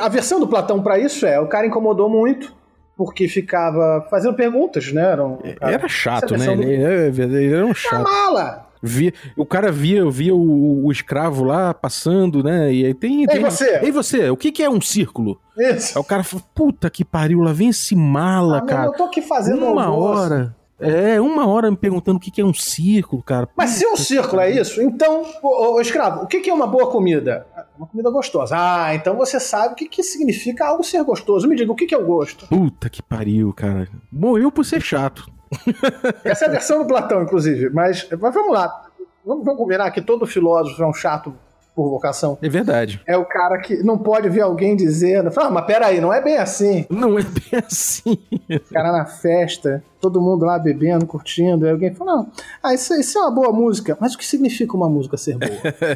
A 0.00 0.08
versão 0.08 0.40
do 0.40 0.48
Platão 0.48 0.82
para 0.82 0.98
isso 0.98 1.24
é: 1.24 1.38
o 1.38 1.48
cara 1.48 1.66
incomodou 1.66 2.08
muito, 2.08 2.52
porque 3.00 3.26
ficava 3.26 4.06
fazendo 4.10 4.34
perguntas, 4.34 4.92
né? 4.92 5.00
Era, 5.00 5.24
um 5.24 5.38
cara, 5.38 5.72
era 5.72 5.88
chato, 5.88 6.36
né? 6.36 6.52
Ele, 6.52 7.10
do... 7.10 7.22
ele, 7.22 7.54
era 7.54 7.64
um 7.64 7.72
chato. 7.72 8.02
mala! 8.02 8.66
Via, 8.82 9.14
o 9.38 9.46
cara 9.46 9.72
via, 9.72 10.04
via 10.10 10.34
o, 10.34 10.84
o, 10.84 10.92
escravo 10.92 11.42
lá 11.42 11.72
passando, 11.72 12.44
né? 12.44 12.70
E 12.70 12.84
aí 12.84 12.92
tem. 12.92 13.24
tem 13.24 13.36
Ei, 13.38 13.42
você! 13.42 13.80
Ei, 13.82 13.90
você, 13.90 14.28
o 14.28 14.36
que, 14.36 14.52
que 14.52 14.62
é 14.62 14.68
um 14.68 14.82
círculo? 14.82 15.40
Isso. 15.56 15.96
Aí 15.96 16.02
o 16.02 16.04
cara 16.04 16.22
fala, 16.22 16.42
puta 16.54 16.90
que 16.90 17.02
pariu, 17.02 17.40
lá 17.40 17.54
vem 17.54 17.70
esse 17.70 17.96
mala, 17.96 18.58
ah, 18.58 18.66
cara. 18.66 18.86
eu 18.88 18.92
tô 18.92 19.04
aqui 19.04 19.22
fazendo 19.22 19.64
Uma 19.64 19.86
almoço. 19.86 20.20
hora. 20.20 20.56
É, 20.78 21.18
uma 21.18 21.46
hora 21.46 21.70
me 21.70 21.76
perguntando 21.78 22.18
o 22.18 22.20
que, 22.20 22.30
que 22.30 22.42
é 22.42 22.44
um 22.44 22.54
círculo, 22.54 23.22
cara. 23.22 23.48
Mas 23.56 23.70
se 23.70 23.86
um 23.86 23.96
círculo 23.96 24.42
é 24.42 24.50
isso, 24.50 24.82
então, 24.82 25.24
ô, 25.42 25.74
ô, 25.74 25.80
escravo, 25.80 26.24
o 26.24 26.26
que, 26.26 26.40
que 26.40 26.50
é 26.50 26.54
uma 26.54 26.66
boa 26.66 26.90
comida? 26.90 27.46
Uma 27.80 27.86
comida 27.86 28.10
gostosa. 28.10 28.54
Ah, 28.58 28.94
então 28.94 29.16
você 29.16 29.40
sabe 29.40 29.72
o 29.72 29.74
que, 29.74 29.88
que 29.88 30.02
significa 30.02 30.66
algo 30.66 30.84
ser 30.84 31.02
gostoso. 31.02 31.48
Me 31.48 31.56
diga, 31.56 31.72
o 31.72 31.74
que, 31.74 31.86
que 31.86 31.94
é 31.94 31.98
o 31.98 32.04
gosto? 32.04 32.46
Puta 32.46 32.90
que 32.90 33.00
pariu, 33.00 33.54
cara. 33.54 33.88
Morreu 34.12 34.52
por 34.52 34.66
ser 34.66 34.82
chato. 34.82 35.26
Essa 36.22 36.44
é 36.44 36.48
a 36.48 36.50
versão 36.50 36.82
do 36.82 36.86
Platão, 36.86 37.22
inclusive. 37.22 37.70
Mas, 37.70 38.06
mas 38.20 38.34
vamos 38.34 38.52
lá. 38.52 38.86
Vamos, 39.24 39.46
vamos 39.46 39.58
combinar 39.58 39.90
que 39.92 40.02
todo 40.02 40.26
filósofo 40.26 40.82
é 40.82 40.86
um 40.86 40.92
chato 40.92 41.34
por 41.80 41.88
vocação. 41.88 42.36
É 42.42 42.48
verdade. 42.48 43.00
É 43.06 43.16
o 43.16 43.24
cara 43.24 43.58
que 43.58 43.82
não 43.82 43.96
pode 43.96 44.28
ver 44.28 44.42
alguém 44.42 44.76
dizendo, 44.76 45.30
fala, 45.30 45.48
ah, 45.48 45.50
mas 45.50 45.64
peraí, 45.64 45.98
não 45.98 46.12
é 46.12 46.20
bem 46.20 46.36
assim. 46.36 46.84
Não 46.90 47.18
é 47.18 47.22
bem 47.22 47.62
assim. 47.66 48.18
O 48.50 48.74
cara 48.74 48.92
na 48.92 49.06
festa, 49.06 49.82
todo 49.98 50.20
mundo 50.20 50.44
lá 50.44 50.58
bebendo, 50.58 51.06
curtindo, 51.06 51.64
aí 51.64 51.72
alguém 51.72 51.94
fala, 51.94 52.16
não, 52.16 52.26
ah, 52.62 52.74
isso, 52.74 52.92
isso 52.94 53.16
é 53.16 53.22
uma 53.22 53.30
boa 53.30 53.50
música, 53.50 53.96
mas 53.98 54.14
o 54.14 54.18
que 54.18 54.26
significa 54.26 54.76
uma 54.76 54.90
música 54.90 55.16
ser 55.16 55.38
boa? 55.38 55.50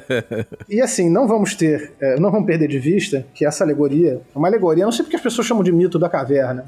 e 0.71 0.81
assim, 0.81 1.11
não 1.11 1.29
vamos 1.29 1.55
ter, 1.55 1.93
não 2.19 2.31
vamos 2.31 2.47
perder 2.47 2.69
de 2.69 2.79
vista 2.79 3.27
que 3.35 3.45
essa 3.45 3.63
alegoria, 3.63 4.23
uma 4.35 4.49
alegoria, 4.49 4.87
não 4.87 4.93
sei 4.93 5.05
porque 5.05 5.17
as 5.17 5.23
pessoas 5.23 5.47
chamam 5.47 5.63
de 5.63 5.71
mito 5.71 5.99
da 5.99 6.09
caverna. 6.09 6.65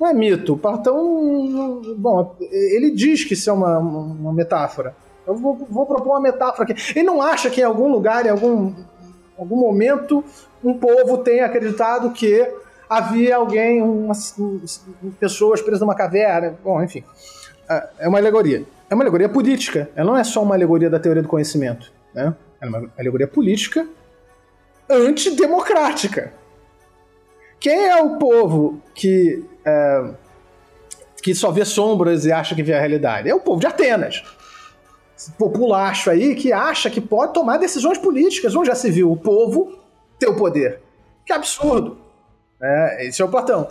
Não 0.00 0.08
é 0.08 0.12
mito, 0.12 0.58
Platão, 0.58 1.80
bom, 1.96 2.34
ele 2.40 2.90
diz 2.90 3.24
que 3.24 3.34
isso 3.34 3.48
é 3.48 3.52
uma, 3.52 3.78
uma 3.78 4.32
metáfora. 4.32 4.92
Eu 5.26 5.34
vou, 5.34 5.66
vou, 5.68 5.84
propor 5.86 6.10
uma 6.10 6.20
metáfora 6.20 6.62
aqui. 6.70 6.92
Ele 6.94 7.04
não 7.04 7.20
acha 7.20 7.50
que 7.50 7.60
em 7.60 7.64
algum 7.64 7.88
lugar, 7.90 8.24
em 8.24 8.28
algum, 8.28 8.72
algum 9.36 9.56
momento, 9.56 10.24
um 10.62 10.74
povo 10.74 11.18
tenha 11.18 11.46
acreditado 11.46 12.12
que 12.12 12.48
havia 12.88 13.36
alguém, 13.36 13.82
umas, 13.82 14.36
pessoas 15.18 15.60
presas 15.60 15.80
numa 15.80 15.94
caverna. 15.94 16.56
Bom, 16.62 16.80
enfim. 16.82 17.02
É 17.98 18.06
uma 18.06 18.18
alegoria. 18.18 18.64
É 18.88 18.94
uma 18.94 19.02
alegoria 19.02 19.28
política. 19.28 19.90
Ela 19.96 20.12
não 20.12 20.16
é 20.16 20.22
só 20.22 20.42
uma 20.42 20.54
alegoria 20.54 20.88
da 20.88 21.00
teoria 21.00 21.22
do 21.22 21.28
conhecimento. 21.28 21.92
Né? 22.14 22.32
É 22.60 22.68
uma 22.68 22.88
alegoria 22.96 23.26
política 23.26 23.86
antidemocrática. 24.88 26.32
Quem 27.58 27.88
é 27.88 28.00
o 28.00 28.16
povo 28.18 28.80
que, 28.94 29.44
é, 29.64 30.10
que 31.20 31.34
só 31.34 31.50
vê 31.50 31.64
sombras 31.64 32.24
e 32.24 32.30
acha 32.30 32.54
que 32.54 32.62
vê 32.62 32.74
a 32.74 32.78
realidade? 32.78 33.28
É 33.28 33.34
o 33.34 33.40
povo 33.40 33.58
de 33.58 33.66
Atenas 33.66 34.22
populacho 35.38 36.10
aí 36.10 36.34
que 36.34 36.52
acha 36.52 36.90
que 36.90 37.00
pode 37.00 37.32
tomar 37.32 37.56
decisões 37.56 37.98
políticas, 37.98 38.54
onde 38.54 38.68
já 38.68 38.74
se 38.74 38.90
viu 38.90 39.10
o 39.10 39.16
povo 39.16 39.78
ter 40.18 40.26
o 40.26 40.36
poder. 40.36 40.80
Que 41.24 41.32
absurdo. 41.32 41.98
É, 42.60 43.06
esse 43.06 43.20
é 43.20 43.24
o 43.24 43.28
Platão. 43.28 43.68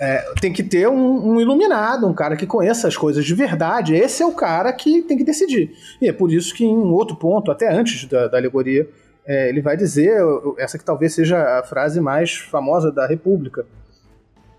É, 0.00 0.32
tem 0.40 0.52
que 0.52 0.62
ter 0.62 0.88
um, 0.88 1.34
um, 1.34 1.40
iluminado, 1.40 2.06
um 2.06 2.14
cara 2.14 2.36
que 2.36 2.46
conheça 2.46 2.88
as 2.88 2.96
coisas 2.96 3.24
de 3.24 3.34
verdade. 3.34 3.94
Esse 3.94 4.22
é 4.22 4.26
o 4.26 4.32
cara 4.32 4.72
que 4.72 5.02
tem 5.02 5.16
que 5.16 5.24
decidir. 5.24 5.72
E 6.00 6.08
é 6.08 6.12
por 6.12 6.32
isso 6.32 6.54
que 6.54 6.64
em 6.64 6.76
um 6.76 6.92
outro 6.92 7.16
ponto, 7.16 7.50
até 7.50 7.72
antes 7.72 8.04
da, 8.06 8.26
da 8.26 8.36
alegoria, 8.36 8.88
é, 9.26 9.48
ele 9.48 9.62
vai 9.62 9.76
dizer, 9.76 10.20
essa 10.58 10.78
que 10.78 10.84
talvez 10.84 11.14
seja 11.14 11.58
a 11.58 11.62
frase 11.62 12.00
mais 12.00 12.34
famosa 12.34 12.90
da 12.90 13.06
República. 13.06 13.64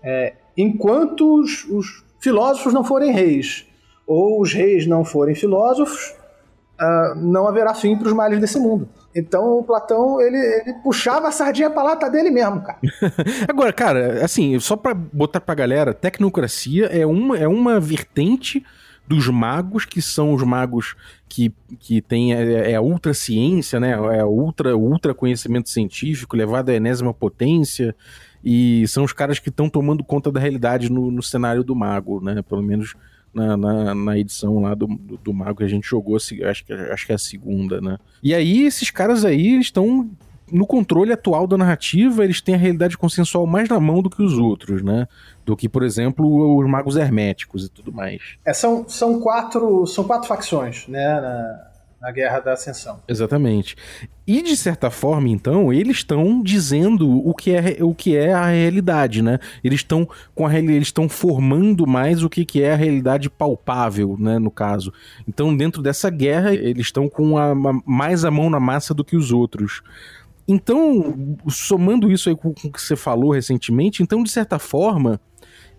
É, 0.02 0.34
enquanto 0.56 1.40
os, 1.40 1.64
os 1.64 2.04
filósofos 2.18 2.72
não 2.72 2.82
forem 2.82 3.12
reis, 3.12 3.66
ou 4.06 4.40
os 4.40 4.52
reis 4.52 4.86
não 4.86 5.04
forem 5.04 5.34
filósofos, 5.34 6.14
uh, 6.80 7.14
não 7.16 7.48
haverá 7.48 7.74
fim 7.74 7.96
para 7.96 8.08
os 8.08 8.12
males 8.12 8.40
desse 8.40 8.58
mundo. 8.58 8.88
Então 9.14 9.58
o 9.58 9.62
Platão, 9.62 10.20
ele, 10.20 10.36
ele 10.36 10.74
puxava 10.82 11.28
a 11.28 11.32
sardinha 11.32 11.70
pra 11.70 11.82
lata 11.82 12.10
dele 12.10 12.30
mesmo, 12.30 12.62
cara. 12.62 12.78
Agora, 13.48 13.72
cara, 13.72 14.24
assim, 14.24 14.58
só 14.60 14.76
pra 14.76 14.92
botar 14.92 15.40
pra 15.40 15.54
galera, 15.54 15.94
tecnocracia 15.94 16.86
é 16.86 17.06
uma, 17.06 17.38
é 17.38 17.48
uma 17.48 17.80
vertente 17.80 18.62
dos 19.08 19.28
magos, 19.28 19.84
que 19.84 20.02
são 20.02 20.34
os 20.34 20.42
magos 20.42 20.96
que, 21.28 21.52
que 21.78 22.02
tem 22.02 22.34
é, 22.34 22.72
é 22.72 22.74
a 22.74 22.82
ultra 22.82 23.14
ciência, 23.14 23.78
né? 23.78 23.92
É 23.92 24.24
ultra, 24.24 24.76
ultra 24.76 25.14
conhecimento 25.14 25.70
científico 25.70 26.36
levado 26.36 26.70
à 26.70 26.74
enésima 26.74 27.14
potência. 27.14 27.94
E 28.44 28.86
são 28.88 29.04
os 29.04 29.12
caras 29.12 29.38
que 29.38 29.48
estão 29.48 29.68
tomando 29.68 30.04
conta 30.04 30.30
da 30.30 30.40
realidade 30.40 30.90
no, 30.90 31.10
no 31.10 31.22
cenário 31.22 31.64
do 31.64 31.74
mago, 31.74 32.20
né? 32.20 32.42
Pelo 32.42 32.62
menos 32.62 32.94
na, 33.36 33.56
na, 33.56 33.94
na, 33.94 34.18
edição 34.18 34.60
lá 34.62 34.74
do, 34.74 34.86
do, 34.86 35.18
do, 35.18 35.34
Mago 35.34 35.58
que 35.58 35.64
a 35.64 35.68
gente 35.68 35.86
jogou, 35.86 36.16
acho 36.16 36.34
que, 36.64 36.72
acho 36.72 37.06
que 37.06 37.12
é 37.12 37.14
a 37.14 37.18
segunda, 37.18 37.80
né? 37.82 37.98
E 38.22 38.34
aí, 38.34 38.62
esses 38.64 38.90
caras 38.90 39.26
aí 39.26 39.60
estão 39.60 40.10
no 40.50 40.66
controle 40.66 41.12
atual 41.12 41.46
da 41.46 41.58
narrativa, 41.58 42.24
eles 42.24 42.40
têm 42.40 42.54
a 42.54 42.58
realidade 42.58 42.96
consensual 42.96 43.46
mais 43.46 43.68
na 43.68 43.78
mão 43.78 44.00
do 44.00 44.08
que 44.08 44.22
os 44.22 44.38
outros, 44.38 44.82
né? 44.82 45.06
Do 45.44 45.56
que, 45.56 45.68
por 45.68 45.82
exemplo, 45.82 46.56
os 46.56 46.68
magos 46.68 46.96
herméticos 46.96 47.66
e 47.66 47.68
tudo 47.68 47.92
mais. 47.92 48.22
É, 48.44 48.54
são, 48.54 48.88
são, 48.88 49.20
quatro, 49.20 49.86
são 49.86 50.04
quatro 50.04 50.28
facções, 50.28 50.86
né? 50.88 51.20
Na, 51.20 51.70
na 52.00 52.10
Guerra 52.10 52.40
da 52.40 52.52
Ascensão. 52.52 53.00
Exatamente. 53.08 53.76
E 54.26 54.42
de 54.42 54.56
certa 54.56 54.90
forma, 54.90 55.28
então, 55.28 55.72
eles 55.72 55.98
estão 55.98 56.42
dizendo 56.42 57.08
o 57.26 57.34
que 57.34 57.52
é, 57.52 57.78
o 57.80 57.94
que 57.94 58.16
é 58.16 58.32
a 58.32 58.46
realidade, 58.46 59.22
né? 59.22 59.38
Eles 59.62 59.80
estão 59.80 60.08
com 60.34 60.46
a 60.46 60.54
eles 60.56 60.88
estão 60.88 61.08
formando 61.08 61.86
mais 61.86 62.22
o 62.22 62.28
que, 62.28 62.44
que 62.44 62.62
é 62.62 62.72
a 62.72 62.76
realidade 62.76 63.30
palpável, 63.30 64.16
né, 64.18 64.38
no 64.38 64.50
caso. 64.50 64.92
Então, 65.26 65.56
dentro 65.56 65.82
dessa 65.82 66.10
guerra, 66.10 66.54
eles 66.54 66.86
estão 66.86 67.08
com 67.08 67.38
a, 67.38 67.54
mais 67.84 68.24
a 68.24 68.30
mão 68.30 68.50
na 68.50 68.60
massa 68.60 68.92
do 68.92 69.04
que 69.04 69.16
os 69.16 69.32
outros. 69.32 69.82
Então, 70.48 71.36
somando 71.48 72.10
isso 72.10 72.28
aí 72.28 72.36
com 72.36 72.50
o 72.50 72.54
que 72.54 72.80
você 72.80 72.94
falou 72.94 73.32
recentemente, 73.32 74.02
então, 74.02 74.22
de 74.22 74.30
certa 74.30 74.58
forma, 74.58 75.20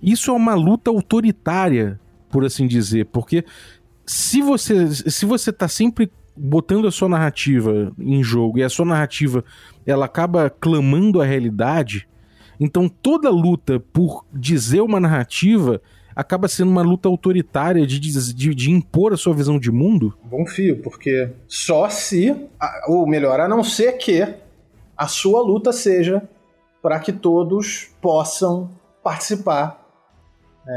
isso 0.02 0.32
é 0.32 0.34
uma 0.34 0.56
luta 0.56 0.92
autoritária, 0.92 2.00
por 2.30 2.46
assim 2.46 2.68
dizer, 2.68 3.06
porque 3.06 3.46
se 4.08 4.42
você 4.42 4.88
se 4.88 5.26
você 5.26 5.52
tá 5.52 5.68
sempre 5.68 6.10
botando 6.36 6.88
a 6.88 6.92
sua 6.92 7.10
narrativa 7.10 7.92
em 8.00 8.24
jogo 8.24 8.58
e 8.58 8.64
a 8.64 8.70
sua 8.70 8.86
narrativa 8.86 9.44
ela 9.86 10.06
acaba 10.06 10.50
clamando 10.50 11.22
a 11.22 11.26
realidade, 11.26 12.08
então 12.60 12.88
toda 12.88 13.30
luta 13.30 13.80
por 13.92 14.26
dizer 14.34 14.82
uma 14.82 15.00
narrativa 15.00 15.82
acaba 16.16 16.48
sendo 16.48 16.72
uma 16.72 16.82
luta 16.82 17.08
autoritária 17.08 17.86
de, 17.86 18.00
de, 18.00 18.56
de, 18.56 18.72
impor 18.72 19.14
a 19.14 19.18
sua 19.18 19.36
visão 19.36 19.60
de 19.60 19.72
mundo? 19.72 20.18
Bom 20.24 20.48
fio, 20.48 20.82
porque 20.82 21.30
só 21.48 21.90
se, 21.90 22.36
ou 22.88 23.06
melhor, 23.08 23.40
a 23.40 23.48
não 23.48 23.64
ser 23.64 23.94
que 23.94 24.28
a 24.98 25.08
sua 25.08 25.44
luta 25.44 25.72
seja 25.72 26.28
para 26.82 27.00
que 27.00 27.14
todos 27.14 27.90
possam 28.02 28.72
participar. 29.04 29.86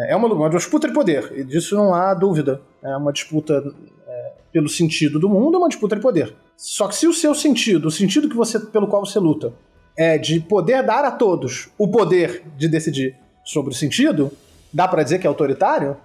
É 0.08 0.14
uma, 0.14 0.28
uma 0.28 0.50
disputa 0.50 0.86
de 0.86 0.92
poder, 0.92 1.32
e 1.34 1.42
disso 1.42 1.74
não 1.74 1.94
há 1.94 2.12
dúvida. 2.12 2.60
É 2.82 2.96
uma 2.96 3.12
disputa 3.12 3.62
é, 4.06 4.32
pelo 4.52 4.68
sentido 4.68 5.18
do 5.18 5.28
mundo, 5.28 5.56
é 5.56 5.58
uma 5.58 5.68
disputa 5.68 5.96
de 5.96 6.02
poder. 6.02 6.34
Só 6.56 6.88
que 6.88 6.94
se 6.96 7.06
o 7.06 7.12
seu 7.14 7.34
sentido, 7.34 7.86
o 7.88 7.90
sentido 7.90 8.28
que 8.28 8.36
você, 8.36 8.58
pelo 8.58 8.86
qual 8.86 9.04
você 9.04 9.18
luta, 9.18 9.52
é 9.96 10.16
de 10.18 10.40
poder 10.40 10.82
dar 10.84 11.04
a 11.04 11.10
todos 11.10 11.68
o 11.76 11.88
poder 11.88 12.42
de 12.56 12.68
decidir 12.68 13.16
sobre 13.44 13.72
o 13.72 13.76
sentido, 13.76 14.30
dá 14.72 14.86
pra 14.88 15.02
dizer 15.02 15.18
que 15.18 15.26
é 15.26 15.28
autoritário? 15.28 15.96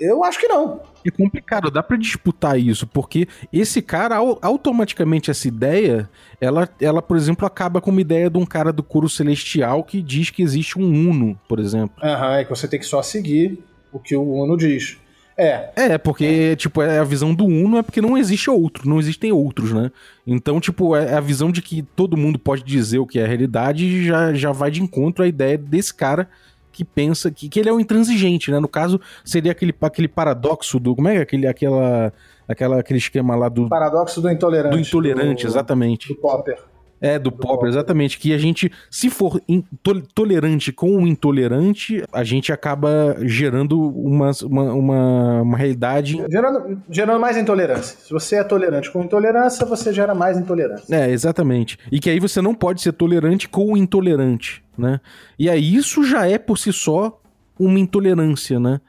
Eu 0.00 0.22
acho 0.22 0.38
que 0.38 0.46
não. 0.46 0.80
É 1.04 1.10
complicado, 1.10 1.70
dá 1.72 1.82
pra 1.82 1.96
disputar 1.96 2.58
isso, 2.58 2.86
porque 2.86 3.26
esse 3.52 3.82
cara, 3.82 4.16
au- 4.16 4.38
automaticamente, 4.40 5.28
essa 5.30 5.48
ideia, 5.48 6.08
ela, 6.40 6.68
ela, 6.80 7.02
por 7.02 7.16
exemplo, 7.16 7.44
acaba 7.44 7.80
com 7.80 7.90
uma 7.90 8.00
ideia 8.00 8.30
de 8.30 8.38
um 8.38 8.46
cara 8.46 8.72
do 8.72 8.82
coro 8.82 9.08
celestial 9.08 9.82
que 9.82 10.00
diz 10.00 10.30
que 10.30 10.42
existe 10.42 10.78
um 10.78 10.84
Uno, 11.10 11.38
por 11.48 11.58
exemplo. 11.58 11.96
Aham, 12.02 12.36
é 12.36 12.44
que 12.44 12.50
você 12.50 12.68
tem 12.68 12.78
que 12.78 12.86
só 12.86 13.02
seguir 13.02 13.58
o 13.92 13.98
que 13.98 14.14
o 14.14 14.22
Uno 14.22 14.56
diz. 14.56 14.98
É, 15.38 15.70
É, 15.76 15.98
porque, 15.98 16.56
tipo, 16.56 16.82
é 16.82 16.98
a 16.98 17.04
visão 17.04 17.32
do 17.32 17.44
Uno 17.44 17.78
é 17.78 17.82
porque 17.82 18.00
não 18.00 18.18
existe 18.18 18.50
outro, 18.50 18.88
não 18.88 18.98
existem 18.98 19.30
outros, 19.30 19.72
né? 19.72 19.92
Então, 20.26 20.60
tipo, 20.60 20.96
é 20.96 21.14
a 21.14 21.20
visão 21.20 21.52
de 21.52 21.62
que 21.62 21.82
todo 21.82 22.16
mundo 22.16 22.40
pode 22.40 22.64
dizer 22.64 22.98
o 22.98 23.06
que 23.06 23.20
é 23.20 23.24
a 23.24 23.28
realidade 23.28 24.04
já, 24.04 24.34
já 24.34 24.50
vai 24.50 24.70
de 24.70 24.82
encontro 24.82 25.22
à 25.22 25.28
ideia 25.28 25.56
desse 25.56 25.94
cara 25.94 26.28
que 26.72 26.84
pensa 26.84 27.30
que, 27.30 27.48
que 27.48 27.58
ele 27.58 27.68
é 27.68 27.72
um 27.72 27.80
intransigente, 27.80 28.50
né? 28.50 28.58
No 28.58 28.68
caso, 28.68 29.00
seria 29.24 29.52
aquele, 29.52 29.74
aquele 29.80 30.08
paradoxo 30.08 30.78
do. 30.78 30.94
Como 30.94 31.08
é 31.08 31.16
é 31.16 31.20
aquele, 31.22 31.46
aquela, 31.46 32.12
aquela, 32.48 32.80
aquele 32.80 32.98
esquema 32.98 33.34
lá 33.34 33.48
do, 33.48 33.68
paradoxo 33.68 34.20
do 34.20 34.30
intolerante. 34.30 34.74
do 34.74 34.80
intolerante, 34.80 35.44
do, 35.44 35.48
exatamente. 35.48 36.08
Do 36.08 36.16
Popper. 36.16 36.58
É, 37.00 37.18
do, 37.18 37.24
do 37.30 37.32
Popper, 37.32 37.48
Popper. 37.50 37.68
exatamente. 37.68 38.18
Que 38.18 38.32
a 38.32 38.38
gente, 38.38 38.70
se 38.90 39.08
for 39.10 39.40
tolerante 40.14 40.72
com 40.72 40.96
o 40.96 41.06
intolerante, 41.06 42.02
a 42.12 42.24
gente 42.24 42.52
acaba 42.52 43.16
gerando 43.22 43.80
uma, 43.90 44.30
uma, 44.44 44.72
uma, 44.72 45.42
uma 45.42 45.56
realidade 45.56 46.22
Gerando, 46.30 46.82
gerando 46.90 47.20
mais 47.20 47.36
intolerância. 47.36 47.98
Se 48.00 48.12
você 48.12 48.36
é 48.36 48.44
tolerante 48.44 48.90
com 48.90 49.02
intolerância, 49.02 49.64
você 49.66 49.92
gera 49.92 50.14
mais 50.14 50.36
intolerância. 50.38 50.94
É, 50.94 51.10
exatamente. 51.10 51.78
E 51.90 52.00
que 52.00 52.10
aí 52.10 52.18
você 52.20 52.40
não 52.40 52.54
pode 52.54 52.80
ser 52.82 52.92
tolerante 52.92 53.48
com 53.48 53.72
o 53.72 53.76
intolerante, 53.76 54.62
né? 54.76 55.00
E 55.38 55.48
aí 55.48 55.74
isso 55.74 56.04
já 56.04 56.26
é 56.28 56.38
por 56.38 56.58
si 56.58 56.72
só 56.72 57.20
uma 57.58 57.78
intolerância, 57.78 58.58
né? 58.58 58.80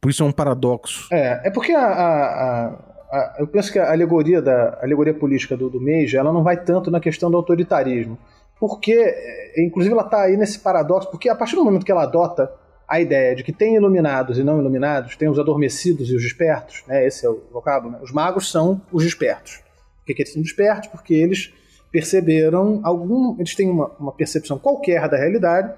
Por 0.00 0.10
isso 0.10 0.22
é 0.22 0.26
um 0.26 0.32
paradoxo. 0.32 1.08
É, 1.12 1.48
é 1.48 1.50
porque 1.50 1.72
a, 1.72 1.80
a- 1.80 2.66
a- 2.66 2.78
a- 3.10 3.36
eu 3.38 3.46
penso 3.46 3.72
que 3.72 3.78
a 3.78 3.90
alegoria 3.90 4.40
da 4.42 4.78
a 4.80 4.84
alegoria 4.84 5.14
política 5.14 5.56
do, 5.56 5.68
do 5.70 5.80
Meiji, 5.80 6.16
ela 6.16 6.32
não 6.32 6.42
vai 6.42 6.56
tanto 6.62 6.90
na 6.90 7.00
questão 7.00 7.30
do 7.30 7.36
autoritarismo. 7.36 8.18
Porque, 8.60 8.92
é, 8.92 9.64
inclusive, 9.64 9.94
ela 9.94 10.04
está 10.04 10.22
aí 10.22 10.36
nesse 10.36 10.58
paradoxo, 10.58 11.10
porque 11.10 11.28
a 11.28 11.34
partir 11.34 11.54
do 11.56 11.64
momento 11.64 11.84
que 11.86 11.92
ela 11.92 12.02
adota 12.02 12.50
a 12.88 13.00
ideia 13.00 13.34
de 13.36 13.44
que 13.44 13.52
tem 13.52 13.76
iluminados 13.76 14.38
e 14.38 14.42
não 14.42 14.58
iluminados, 14.58 15.14
tem 15.14 15.28
os 15.28 15.38
adormecidos 15.38 16.08
e 16.08 16.14
os 16.16 16.22
despertos, 16.22 16.82
né? 16.86 17.06
Esse 17.06 17.24
é 17.26 17.28
o 17.30 17.42
vocábulo, 17.52 17.92
né? 17.92 17.98
Os 18.02 18.10
magos 18.12 18.50
são 18.50 18.80
os 18.90 19.04
despertos. 19.04 19.58
Por 19.98 20.06
que, 20.06 20.14
que 20.14 20.22
eles 20.22 20.32
são 20.32 20.42
despertos? 20.42 20.88
Porque 20.88 21.14
eles 21.14 21.52
perceberam 21.92 22.80
algum. 22.82 23.36
Eles 23.38 23.54
têm 23.54 23.68
uma, 23.70 23.90
uma 24.00 24.12
percepção 24.12 24.58
qualquer 24.58 25.08
da 25.08 25.16
realidade 25.16 25.72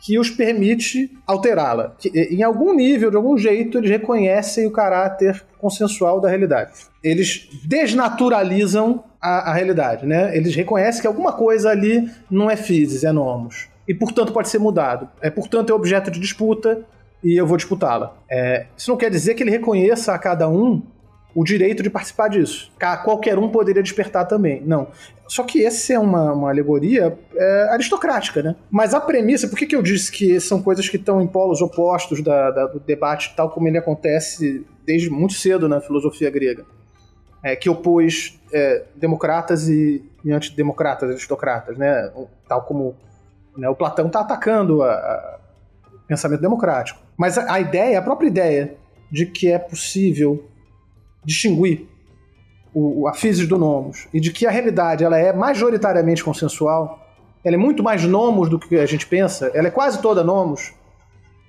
que 0.00 0.18
os 0.18 0.30
permite 0.30 1.10
alterá-la. 1.26 1.94
Eh, 2.14 2.34
Em 2.34 2.42
algum 2.42 2.74
nível, 2.74 3.10
de 3.10 3.16
algum 3.16 3.36
jeito, 3.36 3.78
eles 3.78 3.90
reconhecem 3.90 4.66
o 4.66 4.70
caráter 4.70 5.44
consensual 5.58 6.20
da 6.20 6.28
realidade. 6.28 6.72
Eles 7.04 7.48
desnaturalizam 7.64 9.04
a, 9.20 9.50
a 9.50 9.54
realidade, 9.54 10.06
né? 10.06 10.34
Eles 10.36 10.54
reconhecem 10.54 11.00
que 11.02 11.06
alguma 11.06 11.32
coisa 11.32 11.70
ali 11.70 12.10
não 12.30 12.50
é 12.50 12.56
physis, 12.56 13.04
é 13.04 13.12
nomos. 13.12 13.68
E, 13.86 13.94
portanto, 13.94 14.32
pode 14.32 14.48
ser 14.48 14.58
mudado. 14.58 15.08
É, 15.20 15.28
portanto, 15.30 15.70
é 15.70 15.74
objeto 15.74 16.10
de 16.10 16.18
disputa 16.18 16.80
e 17.22 17.38
eu 17.38 17.46
vou 17.46 17.56
disputá-la. 17.56 18.16
É, 18.30 18.66
isso 18.76 18.90
não 18.90 18.96
quer 18.96 19.10
dizer 19.10 19.34
que 19.34 19.42
ele 19.42 19.50
reconheça 19.50 20.14
a 20.14 20.18
cada 20.18 20.48
um 20.48 20.82
o 21.34 21.44
direito 21.44 21.82
de 21.82 21.90
participar 21.90 22.28
disso. 22.28 22.72
Qualquer 23.04 23.38
um 23.38 23.48
poderia 23.48 23.82
despertar 23.82 24.26
também. 24.26 24.62
Não. 24.66 24.88
Só 25.28 25.44
que 25.44 25.64
essa 25.64 25.92
é 25.92 25.98
uma, 25.98 26.32
uma 26.32 26.48
alegoria 26.50 27.16
é, 27.36 27.68
aristocrática, 27.70 28.42
né? 28.42 28.56
Mas 28.68 28.94
a 28.94 29.00
premissa, 29.00 29.46
por 29.48 29.56
que, 29.56 29.64
que 29.66 29.76
eu 29.76 29.82
disse 29.82 30.10
que 30.10 30.40
são 30.40 30.60
coisas 30.60 30.88
que 30.88 30.96
estão 30.96 31.22
em 31.22 31.26
polos 31.28 31.62
opostos 31.62 32.20
da- 32.20 32.50
da- 32.50 32.66
do 32.66 32.80
debate, 32.80 33.32
tal 33.36 33.48
como 33.50 33.68
ele 33.68 33.78
acontece 33.78 34.66
desde 34.84 35.08
muito 35.08 35.34
cedo 35.34 35.68
na 35.68 35.80
filosofia 35.80 36.30
grega? 36.30 36.64
É, 37.44 37.54
que 37.54 37.70
opôs 37.70 38.38
é, 38.52 38.84
democratas 38.96 39.68
e, 39.68 40.04
e 40.24 40.32
antidemocratas, 40.32 41.08
aristocratas, 41.10 41.78
né? 41.78 42.12
Tal 42.48 42.62
como 42.62 42.96
né, 43.56 43.68
o 43.68 43.74
Platão 43.76 44.08
está 44.08 44.20
atacando 44.20 44.82
a- 44.82 44.90
a- 44.92 45.38
o 45.94 46.06
pensamento 46.08 46.40
democrático. 46.40 47.00
Mas 47.16 47.38
a, 47.38 47.52
a 47.54 47.60
ideia, 47.60 47.98
a 47.98 48.02
própria 48.02 48.26
ideia 48.26 48.74
de 49.12 49.26
que 49.26 49.50
é 49.50 49.58
possível 49.60 50.44
distinguir 51.24 51.88
o, 52.74 53.08
a 53.08 53.14
physis 53.14 53.48
do 53.48 53.58
nomos 53.58 54.08
e 54.12 54.20
de 54.20 54.32
que 54.32 54.46
a 54.46 54.50
realidade 54.50 55.04
ela 55.04 55.18
é 55.18 55.32
majoritariamente 55.32 56.22
consensual, 56.22 57.06
ela 57.44 57.56
é 57.56 57.58
muito 57.58 57.82
mais 57.82 58.04
nomos 58.04 58.48
do 58.48 58.58
que 58.58 58.76
a 58.76 58.86
gente 58.86 59.06
pensa, 59.06 59.50
ela 59.54 59.68
é 59.68 59.70
quase 59.70 60.00
toda 60.00 60.22
nomos, 60.22 60.72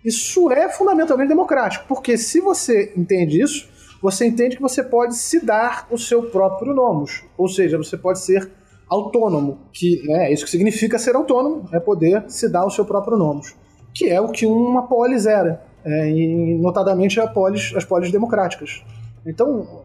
isso 0.04 0.52
é 0.52 0.70
fundamentalmente 0.70 1.30
democrático, 1.30 1.86
porque 1.88 2.18
se 2.18 2.42
você 2.42 2.92
entende 2.98 3.42
isso, 3.42 3.70
você 4.02 4.26
entende 4.26 4.56
que 4.56 4.62
você 4.62 4.82
pode 4.84 5.16
se 5.16 5.46
dar 5.46 5.88
o 5.92 5.98
seu 5.98 6.24
próprio 6.24 6.74
nomos, 6.74 7.24
ou 7.38 7.48
seja, 7.48 7.78
você 7.78 7.96
pode 7.96 8.20
ser 8.20 8.50
autônomo, 8.90 9.60
que 9.72 10.02
né, 10.08 10.30
é 10.30 10.34
isso 10.34 10.44
que 10.44 10.52
significa 10.52 10.98
ser 10.98 11.16
autônomo, 11.16 11.70
é 11.72 11.80
poder 11.80 12.26
se 12.28 12.50
dar 12.50 12.66
o 12.66 12.72
seu 12.72 12.84
próprio 12.84 13.16
nomos, 13.16 13.56
que 13.94 14.10
é 14.10 14.20
o 14.20 14.30
que 14.30 14.46
uma 14.46 14.88
polis 14.88 15.28
era, 15.28 15.64
é, 15.86 16.10
e 16.10 16.58
notadamente 16.60 17.20
polis, 17.34 17.74
as 17.76 17.86
polis 17.86 18.12
democráticas. 18.12 18.84
Então, 19.26 19.84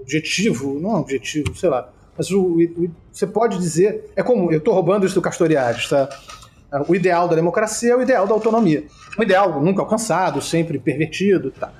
objetivo, 0.00 0.78
não 0.80 0.96
é 0.96 1.00
objetivo, 1.00 1.54
sei 1.56 1.68
lá, 1.70 1.88
mas 2.16 2.30
o, 2.30 2.40
o- 2.42 2.90
você 3.10 3.26
pode 3.26 3.58
dizer, 3.58 4.10
é 4.16 4.22
como, 4.22 4.50
eu 4.52 4.58
estou 4.58 4.74
roubando 4.74 5.06
isso 5.06 5.14
do 5.14 5.22
Castoriadis, 5.22 5.88
tá? 5.88 6.08
O 6.88 6.94
ideal 6.94 7.28
da 7.28 7.34
democracia 7.36 7.92
é 7.92 7.96
o 7.96 8.00
ideal 8.02 8.26
da 8.26 8.32
autonomia. 8.32 8.84
Um 9.18 9.22
ideal 9.22 9.60
nunca 9.62 9.82
alcançado, 9.82 10.40
sempre 10.40 10.78
pervertido, 10.78 11.50
tá? 11.50 11.70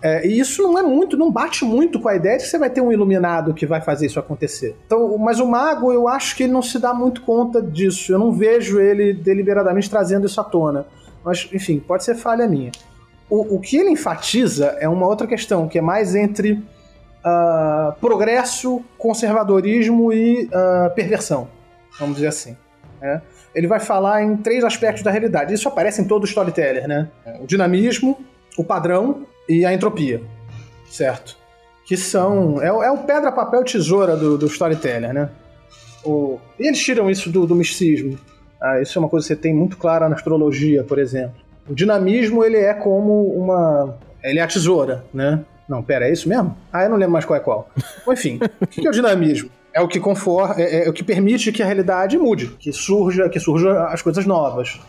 É, 0.00 0.24
e 0.26 0.38
isso 0.38 0.62
não 0.62 0.78
é 0.78 0.82
muito, 0.82 1.16
não 1.16 1.32
bate 1.32 1.64
muito 1.64 1.98
com 1.98 2.08
a 2.08 2.14
ideia 2.14 2.36
de 2.36 2.44
que 2.44 2.50
você 2.50 2.58
vai 2.58 2.70
ter 2.70 2.80
um 2.80 2.92
iluminado 2.92 3.52
que 3.54 3.66
vai 3.66 3.80
fazer 3.80 4.06
isso 4.06 4.20
acontecer. 4.20 4.76
Então, 4.86 5.18
mas 5.18 5.40
o 5.40 5.46
mago, 5.46 5.92
eu 5.92 6.06
acho 6.06 6.36
que 6.36 6.44
ele 6.44 6.52
não 6.52 6.62
se 6.62 6.78
dá 6.78 6.94
muito 6.94 7.22
conta 7.22 7.60
disso. 7.60 8.12
Eu 8.12 8.18
não 8.20 8.30
vejo 8.32 8.78
ele 8.78 9.12
deliberadamente 9.12 9.90
trazendo 9.90 10.26
isso 10.26 10.40
à 10.40 10.44
tona. 10.44 10.86
Mas, 11.24 11.48
enfim, 11.52 11.80
pode 11.80 12.04
ser 12.04 12.14
falha 12.14 12.46
minha. 12.46 12.70
O, 13.28 13.56
o 13.56 13.60
que 13.60 13.76
ele 13.76 13.90
enfatiza 13.90 14.76
é 14.80 14.88
uma 14.88 15.06
outra 15.06 15.26
questão, 15.26 15.68
que 15.68 15.78
é 15.78 15.82
mais 15.82 16.14
entre 16.14 16.62
ah, 17.24 17.96
progresso, 18.00 18.84
conservadorismo 18.96 20.12
e 20.12 20.48
ah, 20.52 20.92
perversão, 20.94 21.48
vamos 21.98 22.16
dizer 22.16 22.28
assim. 22.28 22.56
né? 23.00 23.20
Ele 23.54 23.66
vai 23.66 23.80
falar 23.80 24.22
em 24.22 24.36
três 24.36 24.62
aspectos 24.62 25.02
da 25.02 25.10
realidade. 25.10 25.52
Isso 25.52 25.66
aparece 25.66 26.00
em 26.00 26.04
todo 26.04 26.24
o 26.24 26.26
storyteller, 26.26 26.86
né? 26.86 27.08
O 27.40 27.46
dinamismo, 27.46 28.18
o 28.56 28.62
padrão 28.62 29.26
e 29.48 29.64
a 29.64 29.72
entropia, 29.72 30.22
certo? 30.90 31.36
Que 31.86 31.96
são... 31.96 32.60
É, 32.62 32.66
é 32.66 32.90
o 32.90 32.98
pedra, 32.98 33.32
papel, 33.32 33.64
tesoura 33.64 34.14
do, 34.14 34.36
do 34.36 34.46
storyteller, 34.46 35.12
né? 35.12 35.30
O, 36.04 36.38
e 36.60 36.66
eles 36.66 36.78
tiram 36.78 37.10
isso 37.10 37.30
do, 37.30 37.46
do 37.46 37.54
misticismo. 37.54 38.18
Ah, 38.60 38.80
isso 38.80 38.98
é 38.98 39.00
uma 39.00 39.08
coisa 39.08 39.26
que 39.26 39.34
você 39.34 39.40
tem 39.40 39.54
muito 39.54 39.76
clara 39.78 40.08
na 40.08 40.14
astrologia, 40.14 40.84
por 40.84 40.98
exemplo. 40.98 41.45
O 41.68 41.74
dinamismo, 41.74 42.44
ele 42.44 42.56
é 42.56 42.74
como 42.74 43.28
uma... 43.28 43.98
Ele 44.22 44.38
é 44.38 44.42
a 44.42 44.46
tesoura, 44.46 45.04
né? 45.12 45.44
Não, 45.68 45.82
pera, 45.82 46.08
é 46.08 46.12
isso 46.12 46.28
mesmo? 46.28 46.56
Ah, 46.72 46.84
eu 46.84 46.90
não 46.90 46.96
lembro 46.96 47.12
mais 47.12 47.24
qual 47.24 47.36
é 47.36 47.40
qual. 47.40 47.68
Bom, 48.04 48.12
Enfim, 48.12 48.38
o 48.60 48.66
que 48.66 48.86
é 48.86 48.90
o 48.90 48.92
dinamismo? 48.92 49.50
É 49.72 49.80
o 49.80 49.88
que 49.88 50.00
conforta, 50.00 50.60
é, 50.60 50.86
é 50.86 50.88
o 50.88 50.92
que 50.92 51.02
permite 51.02 51.52
que 51.52 51.62
a 51.62 51.66
realidade 51.66 52.16
mude, 52.16 52.48
que 52.58 52.72
surja, 52.72 53.28
que 53.28 53.38
surja 53.38 53.86
as 53.88 54.00
coisas 54.00 54.24
novas. 54.24 54.80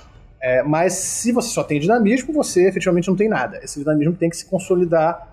É, 0.42 0.64
mas 0.64 0.94
se 0.94 1.32
você 1.32 1.50
só 1.50 1.64
tem 1.64 1.80
dinamismo, 1.80 2.34
você 2.34 2.68
efetivamente 2.68 3.08
não 3.08 3.16
tem 3.16 3.28
nada. 3.28 3.60
Esse 3.64 3.80
dinamismo 3.80 4.14
tem 4.14 4.30
que 4.30 4.38
se 4.38 4.46
consolidar, 4.46 5.28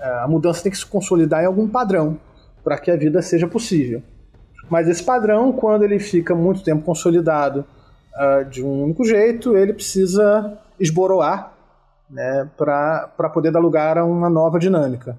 é, 0.00 0.08
a 0.20 0.26
mudança 0.26 0.62
tem 0.62 0.72
que 0.72 0.78
se 0.78 0.86
consolidar 0.86 1.42
em 1.42 1.46
algum 1.46 1.68
padrão 1.68 2.18
para 2.64 2.78
que 2.78 2.90
a 2.90 2.96
vida 2.96 3.20
seja 3.22 3.46
possível. 3.46 4.02
Mas 4.68 4.88
esse 4.88 5.02
padrão, 5.02 5.52
quando 5.52 5.84
ele 5.84 5.98
fica 5.98 6.34
muito 6.34 6.62
tempo 6.62 6.82
consolidado 6.82 7.64
ah, 8.14 8.42
de 8.42 8.64
um 8.64 8.84
único 8.84 9.04
jeito, 9.04 9.56
ele 9.56 9.72
precisa 9.72 10.58
esboroar 10.78 11.52
né, 12.10 12.48
para 12.56 13.30
poder 13.32 13.50
dar 13.50 13.60
lugar 13.60 13.98
a 13.98 14.04
uma 14.04 14.30
nova 14.30 14.58
dinâmica, 14.58 15.18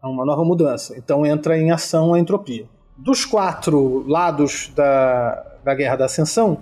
a 0.00 0.08
uma 0.08 0.24
nova 0.24 0.44
mudança. 0.44 0.96
Então 0.96 1.24
entra 1.24 1.58
em 1.58 1.70
ação 1.70 2.14
a 2.14 2.18
entropia. 2.18 2.66
Dos 2.96 3.24
quatro 3.24 4.06
lados 4.08 4.72
da, 4.74 5.58
da 5.64 5.74
Guerra 5.74 5.96
da 5.96 6.04
Ascensão, 6.04 6.58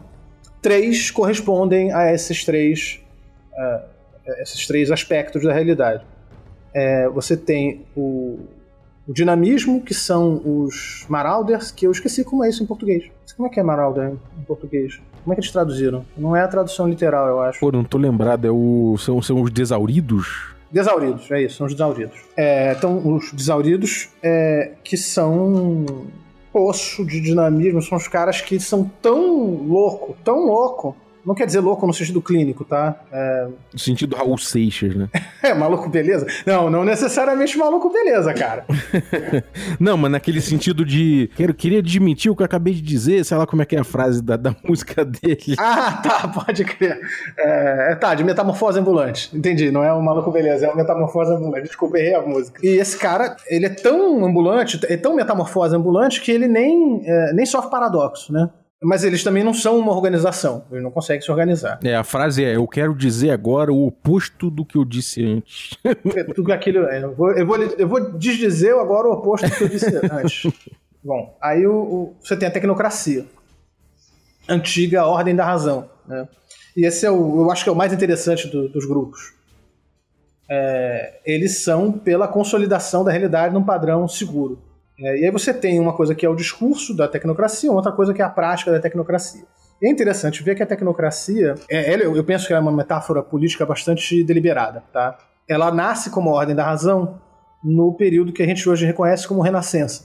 três 0.60 1.10
correspondem 1.10 1.92
a 1.92 2.12
esses 2.12 2.44
três, 2.44 3.00
ah, 3.54 3.84
esses 4.38 4.66
três 4.66 4.90
aspectos 4.90 5.42
da 5.42 5.52
realidade. 5.52 6.04
É, 6.74 7.08
você 7.08 7.36
tem 7.36 7.84
o, 7.94 8.38
o 9.06 9.12
dinamismo, 9.12 9.82
que 9.82 9.92
são 9.92 10.40
os 10.44 11.04
Marauders, 11.08 11.70
que 11.70 11.86
eu 11.86 11.92
esqueci 11.92 12.24
como 12.24 12.44
é 12.44 12.48
isso 12.48 12.62
em 12.62 12.66
português. 12.66 13.10
Como 13.36 13.48
é 13.48 13.50
que 13.50 13.60
é 13.60 13.62
Marauder 13.62 14.14
em 14.38 14.42
português? 14.44 15.00
Como 15.22 15.32
é 15.32 15.36
que 15.36 15.40
eles 15.40 15.52
traduziram? 15.52 16.04
Não 16.16 16.34
é 16.34 16.42
a 16.42 16.48
tradução 16.48 16.88
literal, 16.88 17.28
eu 17.28 17.40
acho. 17.40 17.60
Pô, 17.60 17.70
não 17.70 17.84
tô 17.84 17.98
lembrado, 17.98 18.44
é 18.44 18.50
o, 18.50 18.96
são, 18.98 19.22
são 19.22 19.40
os 19.40 19.50
desauridos? 19.50 20.52
Desauridos, 20.70 21.30
é 21.30 21.42
isso, 21.42 21.56
são 21.56 21.66
os 21.66 21.72
desauridos. 21.72 22.18
É, 22.36 22.72
então, 22.72 22.96
os 23.14 23.30
desauridos, 23.32 24.08
é, 24.22 24.72
que 24.82 24.96
são 24.96 25.84
poço 26.52 27.04
de 27.04 27.20
dinamismo, 27.20 27.80
são 27.80 27.96
os 27.96 28.08
caras 28.08 28.40
que 28.40 28.58
são 28.58 28.90
tão 29.00 29.66
louco, 29.66 30.16
tão 30.24 30.46
louco. 30.46 30.96
Não 31.24 31.34
quer 31.34 31.46
dizer 31.46 31.60
louco 31.60 31.86
no 31.86 31.94
sentido 31.94 32.20
clínico, 32.20 32.64
tá? 32.64 32.96
É, 33.12 33.48
No 33.72 33.78
sentido 33.78 34.16
Raul 34.16 34.36
Seixas, 34.36 34.94
né? 34.94 35.08
é 35.42 35.54
maluco 35.54 35.88
beleza? 35.88 36.26
Não, 36.44 36.68
não 36.68 36.84
necessariamente 36.84 37.56
maluco 37.56 37.90
beleza, 37.90 38.34
cara. 38.34 38.64
Não, 39.78 39.96
mas 39.96 40.10
naquele 40.10 40.40
sentido 40.40 40.84
de. 40.84 41.30
Quero, 41.36 41.54
queria 41.54 41.78
admitir 41.78 42.30
o 42.30 42.36
que 42.36 42.42
eu 42.42 42.46
acabei 42.46 42.74
de 42.74 42.82
dizer, 42.82 43.24
sei 43.24 43.36
lá 43.36 43.46
como 43.46 43.62
é 43.62 43.64
que 43.64 43.76
é 43.76 43.80
a 43.80 43.84
frase 43.84 44.22
da, 44.22 44.36
da 44.36 44.54
música 44.64 45.04
dele. 45.04 45.54
Ah, 45.58 46.00
tá, 46.02 46.28
pode 46.28 46.64
crer. 46.64 46.98
É, 47.38 47.92
é, 47.92 47.94
tá, 47.94 48.14
de 48.14 48.24
metamorfose 48.24 48.78
ambulante. 48.78 49.30
Entendi, 49.36 49.70
não 49.70 49.84
é 49.84 49.92
um 49.92 50.02
maluco 50.02 50.30
beleza, 50.30 50.66
é 50.66 50.70
um 50.72 50.76
metamorfose 50.76 51.32
ambulante. 51.32 51.66
Desculpa, 51.66 51.98
errei 51.98 52.14
a 52.14 52.22
música. 52.22 52.60
E 52.64 52.68
esse 52.68 52.98
cara, 52.98 53.36
ele 53.48 53.66
é 53.66 53.70
tão 53.70 54.24
ambulante, 54.24 54.80
é 54.88 54.96
tão 54.96 55.14
metamorfose 55.14 55.74
ambulante 55.76 56.20
que 56.20 56.30
ele 56.30 56.48
nem, 56.48 57.02
é, 57.04 57.32
nem 57.32 57.46
sofre 57.46 57.70
paradoxo, 57.70 58.32
né? 58.32 58.48
Mas 58.84 59.04
eles 59.04 59.22
também 59.22 59.44
não 59.44 59.54
são 59.54 59.78
uma 59.78 59.92
organização, 59.92 60.64
eles 60.70 60.82
não 60.82 60.90
conseguem 60.90 61.22
se 61.22 61.30
organizar. 61.30 61.78
É, 61.84 61.94
a 61.94 62.02
frase 62.02 62.44
é: 62.44 62.56
Eu 62.56 62.66
quero 62.66 62.94
dizer 62.94 63.30
agora 63.30 63.72
o 63.72 63.86
oposto 63.86 64.50
do 64.50 64.64
que 64.64 64.76
eu 64.76 64.84
disse 64.84 65.24
antes. 65.24 65.78
É 66.16 66.24
Tudo 66.24 66.52
aquilo, 66.52 66.86
é, 66.86 67.02
eu, 67.04 67.14
vou, 67.14 67.30
eu, 67.32 67.46
vou, 67.46 67.56
eu 67.56 67.88
vou 67.88 68.12
desdizer 68.18 68.74
agora 68.76 69.06
o 69.08 69.12
oposto 69.12 69.48
do 69.48 69.54
que 69.54 69.62
eu 69.64 69.68
disse 69.68 69.86
antes. 70.10 70.52
Bom, 71.04 71.36
aí 71.40 71.66
o, 71.66 71.74
o- 71.74 72.16
você 72.20 72.36
tem 72.36 72.48
a 72.48 72.50
tecnocracia. 72.50 73.24
Antiga 74.48 75.06
ordem 75.06 75.34
da 75.36 75.44
razão. 75.44 75.88
Né? 76.06 76.28
E 76.76 76.84
esse 76.84 77.06
é 77.06 77.10
o, 77.10 77.42
eu 77.42 77.50
acho 77.50 77.62
que 77.62 77.68
é 77.70 77.72
o 77.72 77.76
mais 77.76 77.92
interessante 77.92 78.48
do- 78.48 78.68
dos 78.68 78.84
grupos. 78.84 79.32
É, 80.48 81.20
eles 81.24 81.62
são 81.62 81.92
pela 81.92 82.26
consolidação 82.28 83.04
da 83.04 83.10
realidade 83.12 83.54
num 83.54 83.62
padrão 83.62 84.06
seguro. 84.08 84.58
É, 84.98 85.20
e 85.20 85.24
aí 85.24 85.30
você 85.30 85.52
tem 85.54 85.80
uma 85.80 85.92
coisa 85.94 86.14
que 86.14 86.24
é 86.24 86.28
o 86.28 86.34
discurso 86.34 86.94
da 86.96 87.08
tecnocracia, 87.08 87.70
outra 87.72 87.92
coisa 87.92 88.12
que 88.12 88.20
é 88.22 88.24
a 88.24 88.28
prática 88.30 88.70
da 88.70 88.78
tecnocracia. 88.80 89.44
É 89.82 89.90
interessante 89.90 90.42
ver 90.42 90.54
que 90.54 90.62
a 90.62 90.66
tecnocracia, 90.66 91.54
é, 91.68 91.92
ela- 91.92 92.02
eu 92.04 92.22
penso 92.24 92.46
que 92.46 92.52
ela 92.52 92.60
é 92.60 92.62
uma 92.62 92.70
metáfora 92.76 93.22
política 93.22 93.66
bastante 93.66 94.22
deliberada. 94.22 94.82
Tá? 94.92 95.18
Ela 95.48 95.72
nasce 95.72 96.08
como 96.10 96.30
ordem 96.30 96.54
da 96.54 96.64
razão 96.64 97.20
no 97.64 97.92
período 97.94 98.32
que 98.32 98.42
a 98.42 98.46
gente 98.46 98.68
hoje 98.68 98.86
reconhece 98.86 99.26
como 99.26 99.40
renascença. 99.40 100.04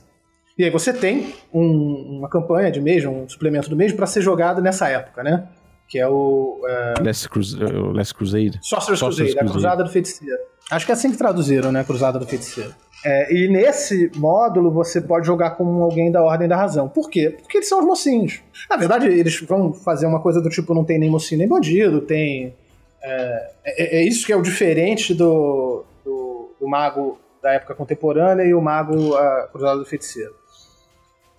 E 0.57 0.63
aí 0.63 0.71
você 0.71 0.91
tem 0.91 1.35
um- 1.53 2.17
uma 2.19 2.29
campanha 2.29 2.71
de 2.71 2.81
mesmo, 2.81 3.11
um 3.23 3.29
suplemento 3.29 3.69
do 3.69 3.75
mesmo, 3.75 3.95
para 3.97 4.07
ser 4.07 4.21
jogado 4.21 4.61
nessa 4.61 4.87
época, 4.89 5.21
né? 5.21 5.47
Que 5.87 5.99
é 5.99 6.07
o 6.07 6.59
é, 6.67 6.93
Last, 7.03 7.29
Crus 7.29 7.53
Last 7.93 8.13
Crusade. 8.15 8.59
Sorcerer's 8.63 8.99
Sorcerer's 8.99 9.33
Crusade, 9.33 9.37
a 9.37 9.39
Crusade. 9.39 9.51
Cruzada 9.53 9.83
do 9.83 9.89
Feiticeiro. 9.91 10.39
Acho 10.71 10.85
que 10.85 10.91
é 10.91 10.95
assim 10.95 11.11
que 11.11 11.17
traduziram, 11.17 11.71
né? 11.71 11.83
Cruzada 11.83 12.17
do 12.17 12.25
Feiticeiro. 12.25 12.73
É, 13.05 13.31
e 13.33 13.47
nesse 13.47 14.11
módulo 14.15 14.71
você 14.71 14.99
pode 14.99 15.25
jogar 15.27 15.51
com 15.51 15.83
alguém 15.83 16.11
da 16.11 16.23
Ordem 16.23 16.47
da 16.47 16.55
Razão. 16.55 16.89
Por 16.89 17.09
quê? 17.09 17.29
Porque 17.41 17.57
eles 17.57 17.69
são 17.69 17.79
os 17.79 17.85
mocinhos. 17.85 18.41
Na 18.69 18.75
verdade, 18.75 19.07
eles 19.07 19.39
vão 19.41 19.71
fazer 19.71 20.07
uma 20.07 20.19
coisa 20.19 20.41
do 20.41 20.49
tipo: 20.49 20.73
não 20.73 20.83
tem 20.83 20.97
nem 20.97 21.09
mocinho 21.09 21.39
nem 21.39 21.47
bandido, 21.47 22.01
tem. 22.01 22.55
É, 23.01 23.51
é- 23.65 23.97
é 23.99 24.03
isso 24.03 24.25
que 24.25 24.33
é 24.33 24.35
o 24.35 24.41
diferente 24.41 25.13
do, 25.13 25.85
do, 26.03 26.51
do 26.59 26.67
mago 26.67 27.19
da 27.41 27.51
época 27.53 27.75
contemporânea 27.75 28.43
e 28.43 28.53
o 28.53 28.61
mago 28.61 29.15
a 29.15 29.47
Cruzada 29.51 29.77
do 29.79 29.85
Feiticeiro. 29.85 30.33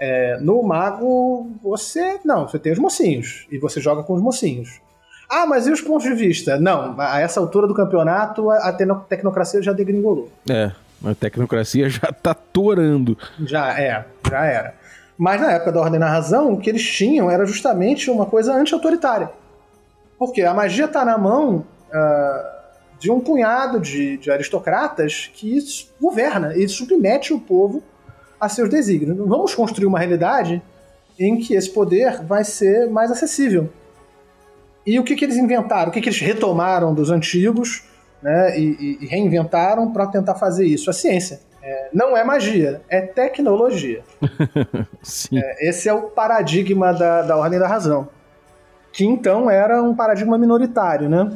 É, 0.01 0.39
no 0.41 0.63
mago, 0.63 1.51
você. 1.63 2.21
Não, 2.25 2.47
você 2.47 2.59
tem 2.59 2.73
os 2.73 2.79
mocinhos. 2.79 3.47
E 3.51 3.59
você 3.59 3.81
joga 3.81 4.05
com 4.05 4.15
os 4.15 4.23
mocinhos. 4.23 4.81
Ah, 5.29 5.45
mas 5.45 5.67
e 5.67 5.73
os 5.73 5.81
pontos 5.81 6.05
de 6.05 6.15
vista? 6.15 6.57
Não, 6.59 6.95
a 6.99 7.21
essa 7.21 7.41
altura 7.41 7.67
do 7.67 7.75
campeonato, 7.75 8.49
a 8.51 8.69
a 8.69 8.73
tecno- 8.73 9.05
tecnocracia 9.09 9.61
já 9.61 9.73
degringolou. 9.73 10.29
É, 10.49 10.71
a 11.05 11.15
tecnocracia 11.15 11.89
já 11.89 12.13
tá 12.13 12.35
torando. 12.35 13.17
Já 13.41 13.79
é, 13.79 14.05
já 14.29 14.45
era. 14.45 14.75
Mas 15.17 15.41
na 15.41 15.53
época 15.53 15.73
da 15.73 15.81
Ordem 15.81 15.99
da 15.99 16.09
Razão, 16.09 16.53
o 16.53 16.61
que 16.61 16.71
eles 16.71 16.89
tinham 16.89 17.31
era 17.31 17.45
justamente 17.45 18.11
uma 18.11 18.27
coisa 18.27 18.55
anti-autoritária. 18.55 19.31
Porque 20.19 20.43
a 20.43 20.55
magia 20.55 20.85
está 20.85 21.05
na 21.05 21.19
mão 21.19 21.65
ah, 21.93 22.59
de 22.99 23.11
um 23.11 23.21
punhado 23.21 23.81
de, 23.81 24.17
de 24.17 24.31
aristocratas 24.31 25.31
que 25.35 25.59
governa 26.01 26.57
e 26.57 26.69
submete 26.69 27.33
o 27.33 27.41
povo 27.41 27.83
a 28.41 28.49
seus 28.49 28.69
desígnios. 28.69 29.17
Vamos 29.17 29.55
construir 29.55 29.87
uma 29.87 29.99
realidade 29.99 30.63
em 31.19 31.37
que 31.39 31.55
esse 31.55 31.71
poder 31.71 32.23
vai 32.23 32.45
ser 32.45 32.89
mais 32.89 33.11
acessível. 33.11 33.69
E 34.87 34.99
o 34.99 35.05
que, 35.05 35.17
que 35.17 35.25
eles 35.25 35.37
inventaram? 35.37 35.91
O 35.91 35.93
que, 35.93 36.01
que 36.01 36.09
eles 36.09 36.21
retomaram 36.21 36.95
dos 36.95 37.11
antigos 37.11 37.88
né, 38.23 38.59
e, 38.59 38.99
e- 39.03 39.07
reinventaram 39.07 39.93
para 39.93 40.07
tentar 40.07 40.35
fazer 40.35 40.67
isso? 40.67 40.91
A 40.91 40.93
ciência. 40.93 41.41
É, 41.63 41.89
não 41.93 42.17
é 42.17 42.25
magia, 42.25 42.81
é 42.89 43.01
tecnologia. 43.01 44.03
Sim. 45.03 45.41
Esse 45.61 45.89
é 45.89 45.93
o 45.93 46.03
paradigma 46.05 46.93
da, 46.93 47.23
da 47.23 47.37
ordem 47.37 47.59
da 47.59 47.67
razão. 47.69 48.09
Que 48.93 49.05
então 49.05 49.51
era 49.51 49.83
um 49.83 49.95
paradigma 49.95 50.39
minoritário, 50.39 51.09
né? 51.09 51.31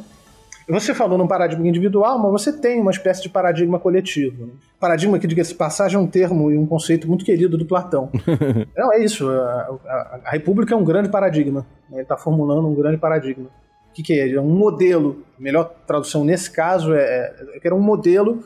Você 0.68 0.94
falou 0.94 1.18
num 1.18 1.26
paradigma 1.26 1.66
individual, 1.66 2.18
mas 2.18 2.30
você 2.30 2.52
tem 2.52 2.80
uma 2.80 2.92
espécie 2.92 3.20
de 3.22 3.28
paradigma 3.28 3.78
coletivo. 3.80 4.46
né? 4.46 4.52
Paradigma 4.80 5.18
que, 5.18 5.26
diga-se 5.26 5.54
passagem, 5.54 5.98
é 5.98 6.00
um 6.00 6.06
termo 6.06 6.50
e 6.52 6.56
um 6.56 6.64
conceito 6.64 7.06
muito 7.08 7.24
querido 7.24 7.58
do 7.58 7.66
Platão. 7.66 8.08
Não, 8.76 8.92
é 8.92 9.04
isso. 9.04 9.28
A, 9.28 9.76
a- 9.86 10.20
a 10.24 10.30
República 10.30 10.72
é 10.72 10.76
um 10.76 10.84
grande 10.84 11.08
paradigma. 11.08 11.66
né? 11.90 11.96
Ele 11.96 12.02
está 12.02 12.16
formulando 12.16 12.68
um 12.68 12.74
grande 12.74 12.96
paradigma. 12.96 13.48
O 13.92 13.94
que, 13.94 14.02
que 14.02 14.18
é? 14.18 14.30
É 14.32 14.40
um 14.40 14.48
modelo. 14.48 15.22
A 15.38 15.42
melhor 15.42 15.70
tradução 15.86 16.24
nesse 16.24 16.50
caso 16.50 16.94
é, 16.94 17.34
é 17.54 17.60
que 17.60 17.66
era 17.68 17.74
um 17.76 17.80
modelo 17.80 18.42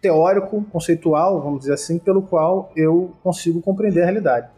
teórico, 0.00 0.64
conceitual, 0.72 1.40
vamos 1.40 1.60
dizer 1.60 1.74
assim, 1.74 1.98
pelo 1.98 2.22
qual 2.22 2.72
eu 2.74 3.14
consigo 3.22 3.62
compreender 3.62 4.02
a 4.02 4.04
realidade. 4.06 4.48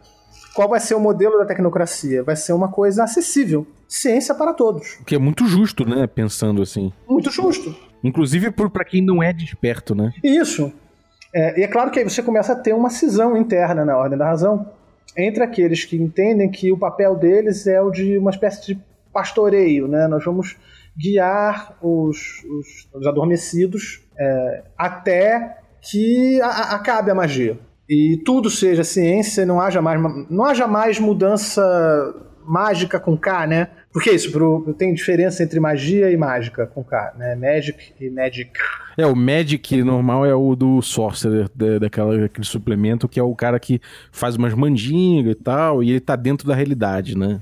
Qual 0.55 0.67
vai 0.67 0.79
ser 0.79 0.95
o 0.95 0.99
modelo 0.99 1.37
da 1.37 1.45
tecnocracia? 1.45 2.23
Vai 2.23 2.35
ser 2.35 2.53
uma 2.53 2.69
coisa 2.69 3.03
acessível. 3.03 3.67
Ciência 3.87 4.33
para 4.33 4.53
todos. 4.53 4.97
O 5.01 5.05
que 5.05 5.13
é 5.13 5.19
muito 5.19 5.45
justo, 5.45 5.87
né? 5.87 6.07
Pensando 6.07 6.61
assim. 6.63 6.91
Muito 7.07 7.29
justo. 7.29 7.75
Inclusive 8.03 8.49
por- 8.51 8.69
pra 8.71 8.83
quem 8.83 9.01
não 9.05 9.21
é 9.21 9.31
desperto, 9.31 9.93
né? 9.93 10.11
Isso. 10.23 10.71
É, 11.33 11.59
e 11.59 11.63
é 11.63 11.67
claro 11.67 11.91
que 11.91 11.99
aí 11.99 12.05
você 12.05 12.23
começa 12.23 12.53
a 12.53 12.55
ter 12.55 12.73
uma 12.73 12.89
cisão 12.89 13.37
interna 13.37 13.85
na 13.85 13.95
ordem 13.97 14.17
da 14.17 14.25
razão 14.25 14.71
entre 15.15 15.43
aqueles 15.43 15.85
que 15.85 15.95
entendem 15.95 16.49
que 16.49 16.71
o 16.71 16.77
papel 16.77 17.15
deles 17.15 17.67
é 17.67 17.79
o 17.81 17.91
de 17.91 18.17
uma 18.17 18.31
espécie 18.31 18.65
de 18.65 18.79
pastoreio, 19.15 19.87
né? 19.87 20.07
Nós 20.09 20.23
vamos 20.25 20.57
guiar 20.97 21.77
os, 21.81 22.43
os- 22.43 22.87
os 22.93 23.07
adormecidos 23.07 24.01
é, 24.19 24.63
até 24.77 25.57
que 25.89 26.41
a- 26.41 26.47
a- 26.47 26.75
acabe 26.75 27.09
a 27.11 27.15
magia 27.15 27.57
e 27.89 28.21
tudo 28.25 28.49
seja 28.49 28.83
ciência, 28.83 29.45
não 29.45 29.61
haja 29.61 29.81
mais 29.81 30.01
não 30.29 30.43
haja 30.43 30.67
mais 30.67 30.99
mudança 30.99 31.61
mágica 32.47 32.99
com 32.99 33.17
K, 33.17 33.47
né? 33.47 33.67
Porque 33.91 34.11
isso, 34.11 34.31
pro, 34.31 34.73
tem 34.77 34.93
diferença 34.93 35.41
entre 35.43 35.59
magia 35.59 36.11
e 36.11 36.17
mágica 36.17 36.67
com 36.67 36.83
K, 36.83 37.13
né? 37.17 37.35
Magic 37.35 37.93
e 37.99 38.09
magic. 38.09 38.51
É, 38.97 39.05
o 39.05 39.15
Magic 39.15 39.81
normal 39.83 40.25
é 40.25 40.33
o 40.35 40.55
do 40.55 40.81
Sorcerer, 40.81 41.49
da, 41.55 41.79
daquela, 41.79 42.25
aquele 42.25 42.45
suplemento, 42.45 43.07
que 43.09 43.19
é 43.19 43.23
o 43.23 43.35
cara 43.35 43.59
que 43.59 43.81
faz 44.11 44.35
umas 44.35 44.53
mandingas 44.53 45.31
e 45.31 45.35
tal, 45.35 45.83
e 45.83 45.89
ele 45.89 45.99
tá 45.99 46.15
dentro 46.15 46.47
da 46.47 46.53
realidade, 46.55 47.17
né? 47.17 47.41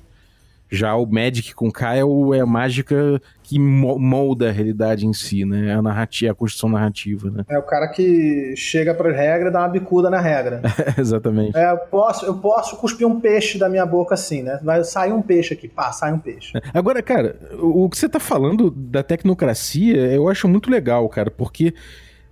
Já 0.76 0.96
o 0.96 1.06
Magic 1.06 1.54
com 1.54 1.72
K 1.72 1.96
é, 1.98 2.04
o, 2.04 2.34
é 2.34 2.40
a 2.40 2.46
mágica 2.46 3.22
que 3.44 3.60
mo- 3.60 4.00
molda 4.00 4.50
a 4.50 4.52
realidade 4.52 5.06
em 5.06 5.14
si, 5.14 5.46
né? 5.46 5.74
A 5.76 5.82
narrativa, 5.82 6.32
a 6.32 6.36
construção 6.36 6.68
narrativa, 6.70 7.30
né? 7.30 7.44
É 7.48 7.58
o 7.60 7.62
cara 7.64 7.88
que 7.90 8.56
chega 8.58 8.94
para 8.94 9.12
regra 9.12 9.50
e 9.50 9.52
dá 9.52 9.60
uma 9.60 9.68
bicuda 9.70 10.10
na 10.10 10.20
regra. 10.20 10.62
Exatamente. 10.98 11.56
É, 11.56 11.72
eu, 11.72 11.78
posso, 11.78 12.26
eu 12.26 12.36
posso 12.36 12.76
cuspir 12.78 13.08
um 13.08 13.20
peixe 13.20 13.58
da 13.60 13.70
minha 13.70 13.86
boca 13.86 14.16
assim, 14.16 14.42
né? 14.42 14.60
Vai 14.64 14.84
sair 14.84 15.12
um 15.14 15.22
peixe 15.22 15.54
aqui, 15.54 15.68
pá, 15.68 15.92
sai 15.92 16.12
um 16.12 16.20
peixe. 16.20 16.54
Agora, 16.74 17.02
cara, 17.04 17.38
o 17.60 17.84
o 17.86 17.90
que 17.90 17.98
você 17.98 18.10
tá 18.10 18.20
falando 18.20 18.72
da 18.72 19.04
tecnocracia, 19.04 19.98
eu 20.14 20.28
acho 20.30 20.48
muito 20.48 20.72
legal, 20.72 21.08
cara, 21.10 21.30
porque 21.30 21.74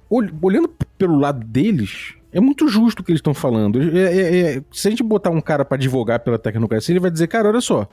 ol- 0.10 0.30
olhando 0.42 0.70
pelo 0.98 1.18
lado 1.20 1.46
deles, 1.46 2.14
é 2.34 2.40
muito 2.40 2.68
justo 2.70 3.02
o 3.02 3.04
que 3.04 3.12
eles 3.12 3.20
estão 3.20 3.34
falando. 3.34 3.82
É- 3.82 4.18
é- 4.18 4.40
é- 4.58 4.62
se 4.72 4.88
a 4.88 4.92
gente 4.92 5.04
botar 5.04 5.30
um 5.30 5.42
cara 5.42 5.66
pra 5.66 5.76
advogar 5.76 6.20
pela 6.22 6.40
tecnocracia, 6.40 6.94
ele 6.94 7.00
vai 7.02 7.12
dizer, 7.12 7.28
cara, 7.28 7.50
olha 7.50 7.60
só. 7.62 7.88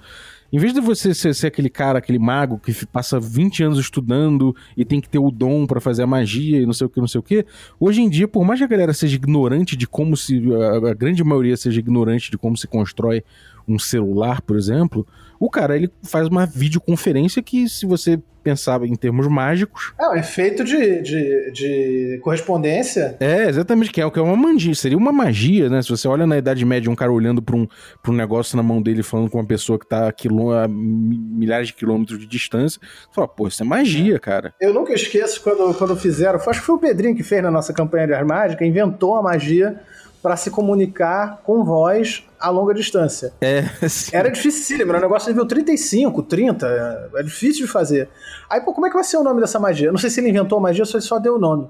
Em 0.50 0.58
vez 0.58 0.72
de 0.72 0.80
você 0.80 1.12
ser, 1.12 1.34
ser 1.34 1.48
aquele 1.48 1.68
cara, 1.68 1.98
aquele 1.98 2.18
mago 2.18 2.58
que 2.58 2.86
passa 2.86 3.20
20 3.20 3.64
anos 3.64 3.78
estudando 3.78 4.56
e 4.76 4.84
tem 4.84 5.00
que 5.00 5.08
ter 5.08 5.18
o 5.18 5.30
dom 5.30 5.66
pra 5.66 5.80
fazer 5.80 6.02
a 6.02 6.06
magia 6.06 6.60
e 6.60 6.64
não 6.64 6.72
sei 6.72 6.86
o 6.86 6.90
que, 6.90 7.00
não 7.00 7.08
sei 7.08 7.18
o 7.18 7.22
que, 7.22 7.44
hoje 7.78 8.00
em 8.00 8.08
dia, 8.08 8.26
por 8.26 8.44
mais 8.44 8.58
que 8.58 8.64
a 8.64 8.68
galera 8.68 8.94
seja 8.94 9.16
ignorante 9.16 9.76
de 9.76 9.86
como 9.86 10.16
se. 10.16 10.42
A, 10.54 10.90
a 10.90 10.94
grande 10.94 11.22
maioria 11.22 11.56
seja 11.56 11.80
ignorante 11.80 12.30
de 12.30 12.38
como 12.38 12.56
se 12.56 12.66
constrói 12.66 13.22
um 13.66 13.78
celular, 13.78 14.40
por 14.40 14.56
exemplo, 14.56 15.06
o 15.38 15.50
cara 15.50 15.76
ele 15.76 15.90
faz 16.02 16.26
uma 16.26 16.46
videoconferência 16.46 17.42
que, 17.42 17.68
se 17.68 17.84
você 17.84 18.18
pensar 18.48 18.82
em 18.84 18.94
termos 18.94 19.26
mágicos, 19.28 19.92
É, 20.00 20.08
o 20.08 20.14
efeito 20.14 20.64
de, 20.64 21.02
de, 21.02 21.50
de 21.52 22.20
correspondência. 22.22 23.16
é 23.20 23.48
exatamente 23.48 23.90
que 23.92 24.00
é 24.00 24.06
o 24.06 24.10
que 24.10 24.18
é 24.18 24.22
uma 24.22 24.36
magia. 24.36 24.74
Seria 24.74 24.96
uma 24.96 25.12
magia, 25.12 25.68
né? 25.68 25.82
Se 25.82 25.90
você 25.90 26.08
olha 26.08 26.26
na 26.26 26.38
Idade 26.38 26.64
Média 26.64 26.90
um 26.90 26.94
cara 26.94 27.12
olhando 27.12 27.42
pra 27.42 27.54
um, 27.56 27.66
pra 28.02 28.10
um 28.12 28.14
negócio 28.14 28.56
na 28.56 28.62
mão 28.62 28.80
dele, 28.80 29.02
falando 29.02 29.30
com 29.30 29.38
uma 29.38 29.46
pessoa 29.46 29.78
que 29.78 29.86
tá 29.86 30.08
a, 30.08 30.12
quilô- 30.12 30.52
a 30.52 30.66
mi- 30.66 31.18
milhares 31.18 31.68
de 31.68 31.74
quilômetros 31.74 32.18
de 32.18 32.26
distância, 32.26 32.80
você 32.80 33.14
fala, 33.14 33.28
pô, 33.28 33.46
isso 33.48 33.62
é 33.62 33.66
magia, 33.66 34.18
cara. 34.18 34.54
Eu 34.60 34.72
nunca 34.72 34.92
esqueço 34.94 35.42
quando, 35.42 35.74
quando 35.74 35.94
fizeram. 35.96 36.38
Acho 36.38 36.60
que 36.60 36.66
foi 36.66 36.76
o 36.76 36.78
Pedrinho 36.78 37.14
que 37.16 37.22
fez 37.22 37.42
na 37.42 37.50
nossa 37.50 37.72
campanha 37.72 38.06
de 38.06 38.24
mágica, 38.24 38.64
inventou 38.64 39.14
a 39.16 39.22
magia 39.22 39.78
para 40.22 40.36
se 40.36 40.50
comunicar 40.50 41.40
com 41.44 41.64
voz 41.64 42.24
a 42.40 42.50
longa 42.50 42.74
distância. 42.74 43.32
É, 43.40 43.62
sim. 43.88 44.10
Era 44.14 44.28
difícil, 44.30 44.80
era 44.88 44.98
um 44.98 45.00
negócio 45.00 45.28
nível 45.28 45.46
35, 45.46 46.22
30, 46.22 47.10
é 47.16 47.22
difícil 47.22 47.66
de 47.66 47.72
fazer. 47.72 48.08
Aí, 48.50 48.60
pô, 48.60 48.72
como 48.72 48.86
é 48.86 48.90
que 48.90 48.94
vai 48.94 49.04
ser 49.04 49.16
o 49.16 49.22
nome 49.22 49.40
dessa 49.40 49.58
magia? 49.58 49.90
Não 49.92 49.98
sei 49.98 50.10
se 50.10 50.20
ele 50.20 50.28
inventou 50.30 50.58
a 50.58 50.60
magia 50.60 50.82
ou 50.82 50.86
se 50.86 50.94
ele 50.96 51.02
só 51.02 51.18
deu 51.18 51.36
o 51.36 51.38
nome. 51.38 51.68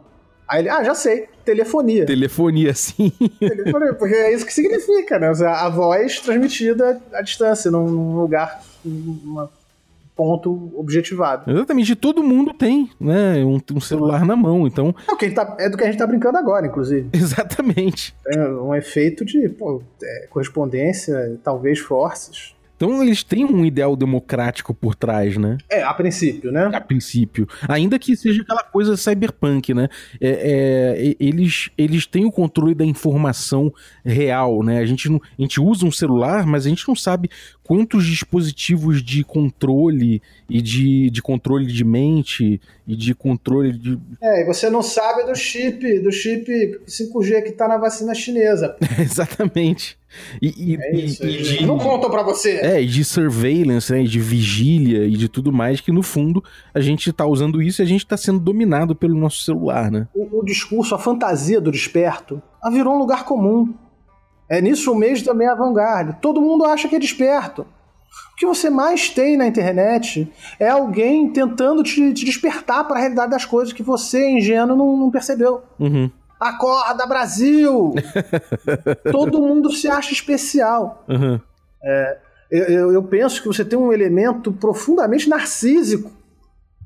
Aí 0.49 0.61
ele, 0.63 0.71
ah, 0.71 0.83
já 0.83 0.95
sei, 0.95 1.29
telefonia. 1.45 2.07
Telefonia, 2.07 2.73
sim. 2.73 3.13
Telefonia, 3.39 3.93
porque 3.93 4.15
é 4.15 4.33
isso 4.33 4.47
que 4.47 4.53
significa, 4.55 5.19
né? 5.19 5.31
A 5.47 5.69
voz 5.69 6.21
transmitida 6.21 6.99
à 7.13 7.21
distância, 7.21 7.71
num- 7.71 8.17
lugar, 8.19 8.63
num 8.83 9.47
ponto 10.19 10.73
objetivado. 10.77 11.49
Exatamente, 11.49 11.95
todo 11.95 12.25
mundo 12.25 12.53
tem, 12.53 12.91
né, 12.99 13.45
um, 13.45 13.61
um 13.73 13.81
celular 13.81 14.27
na 14.27 14.35
mão, 14.35 14.67
então, 14.67 14.93
É, 15.09 15.13
o 15.13 15.17
que 15.17 15.31
tá- 15.31 15.57
é 15.61 15.71
do 15.71 15.77
que 15.77 15.85
a 15.85 15.87
gente 15.87 15.97
tá 15.99 16.07
brincando 16.09 16.37
agora, 16.37 16.67
inclusive. 16.67 17.09
exatamente. 17.15 18.13
É 18.27 18.41
um 18.49 18.75
efeito 18.75 19.25
de 19.25 19.49
pô, 19.49 19.81
é, 20.03 20.27
correspondência, 20.29 21.39
talvez 21.45 21.79
forces. 21.79 22.57
Então 22.77 23.03
eles 23.03 23.25
têm 23.25 23.45
um 23.45 23.65
ideal 23.65 23.97
democrático 23.97 24.73
por 24.73 24.95
trás, 24.95 25.37
né? 25.37 25.59
É, 25.69 25.83
a 25.83 25.93
princípio, 25.93 26.53
né? 26.53 26.71
A 26.73 26.81
princípio. 26.81 27.45
Ainda 27.69 27.99
que 27.99 28.15
seja 28.17 28.43
aquela 28.43 28.63
coisa 28.63 28.97
cyberpunk, 28.97 29.75
né? 29.75 29.89
É, 30.21 30.29
é, 31.11 31.17
eles, 31.19 31.71
eles 31.77 32.07
têm 32.07 32.25
o 32.25 32.31
controle 32.31 32.77
da 32.77 32.85
informação 32.85 33.73
real, 34.05 34.63
né? 34.63 34.79
A 34.79 34.87
gente, 34.87 35.09
não, 35.09 35.21
a 35.37 35.43
gente 35.43 35.61
usa 35.61 35.85
um 35.85 35.91
celular, 35.91 36.47
mas 36.47 36.67
a 36.67 36.69
gente 36.69 36.87
não 36.87 36.95
sabe 36.95 37.29
quantos 37.69 38.07
dispositivos 38.07 39.03
de 39.03 39.23
controle 39.23 40.23
e 40.49 40.63
de, 40.63 41.11
de 41.11 41.21
controle 41.21 41.67
de 41.67 41.85
mente 41.85 42.59
e 42.87 42.97
de 42.97 43.15
controle 43.15 43.75
de. 43.75 43.99
É, 44.23 44.43
e 44.43 44.47
você 44.47 44.71
não 44.71 44.83
sabe 44.83 45.25
do 45.25 45.35
chip, 45.35 46.01
do 46.01 46.11
chip 46.11 46.49
5G 46.87 47.43
que 47.43 47.53
tá 47.53 47.69
na 47.69 47.77
vacina 47.77 48.15
chinesa. 48.15 48.75
Exatamente. 48.99 49.99
E, 50.41 50.73
e- 50.73 50.77
É 50.81 50.97
isso. 50.97 51.23
e- 51.23 51.29
eles 51.29 51.47
de- 51.59 51.67
Não 51.67 51.77
contam 51.77 52.11
pra 52.11 52.23
você. 52.23 52.53
É, 52.57 52.81
e 52.83 52.87
de 52.87 53.05
surveillance, 53.05 53.93
né, 53.93 54.03
de 54.03 54.19
vigília 54.19 55.05
e 55.05 55.11
de 55.13 55.29
tudo 55.29 55.53
mais, 55.53 55.83
que 55.83 55.93
no 55.93 56.03
fundo 56.03 56.43
a 56.73 56.81
gente 56.81 57.13
tá 57.13 57.27
usando 57.27 57.61
isso 57.61 57.83
e 57.83 57.85
a 57.85 57.87
gente 57.87 58.07
tá 58.07 58.17
sendo 58.17 58.39
dominado 58.41 58.97
pelo 58.97 59.15
nosso 59.15 59.43
celular, 59.45 59.91
né? 59.91 60.09
O, 60.15 60.41
o 60.41 60.43
discurso, 60.43 60.95
a 60.95 60.99
fantasia 60.99 61.61
do 61.61 61.71
desperto, 61.71 62.41
virou 62.73 62.95
um 62.95 62.99
lugar 62.99 63.27
comum. 63.27 63.75
É 64.49 64.61
nisso 64.61 64.93
o 64.93 64.95
mês 64.95 65.23
também 65.23 65.47
é 65.47 65.51
avant-garde. 65.51 66.17
Todo 66.23 66.41
mundo 66.41 66.65
acha 66.65 66.89
que 66.89 66.97
é 66.97 66.99
desperto. 66.99 67.63
O 68.33 68.37
que 68.39 68.47
você 68.47 68.71
mais 68.71 69.11
tem 69.11 69.37
na 69.37 69.47
internet 69.47 70.33
é 70.59 70.69
alguém 70.69 71.29
tentando 71.31 71.83
te, 71.83 72.13
te 72.15 72.25
despertar 72.25 72.85
para 72.87 72.97
a 72.97 73.01
realidade 73.01 73.31
das 73.31 73.45
coisas 73.45 73.73
que 73.73 73.83
você, 73.83 74.31
ingênuo, 74.31 74.77
não, 74.77 74.97
não 74.97 75.11
percebeu. 75.11 75.63
Uhum, 75.79 76.11
Acorda, 76.41 77.05
Brasil! 77.07 77.95
Todo 79.11 79.41
mundo 79.43 79.71
se 79.73 79.89
acha 79.89 80.13
especial. 80.13 81.05
uhum. 81.09 81.41
Eu, 82.51 82.65
eu- 82.65 82.93
eu 82.93 83.03
penso 83.03 83.43
que 83.43 83.49
você 83.49 83.63
tem 83.65 83.79
um 83.79 83.93
elemento 83.93 84.51
profundamente 84.53 85.29
narcísico 85.29 86.11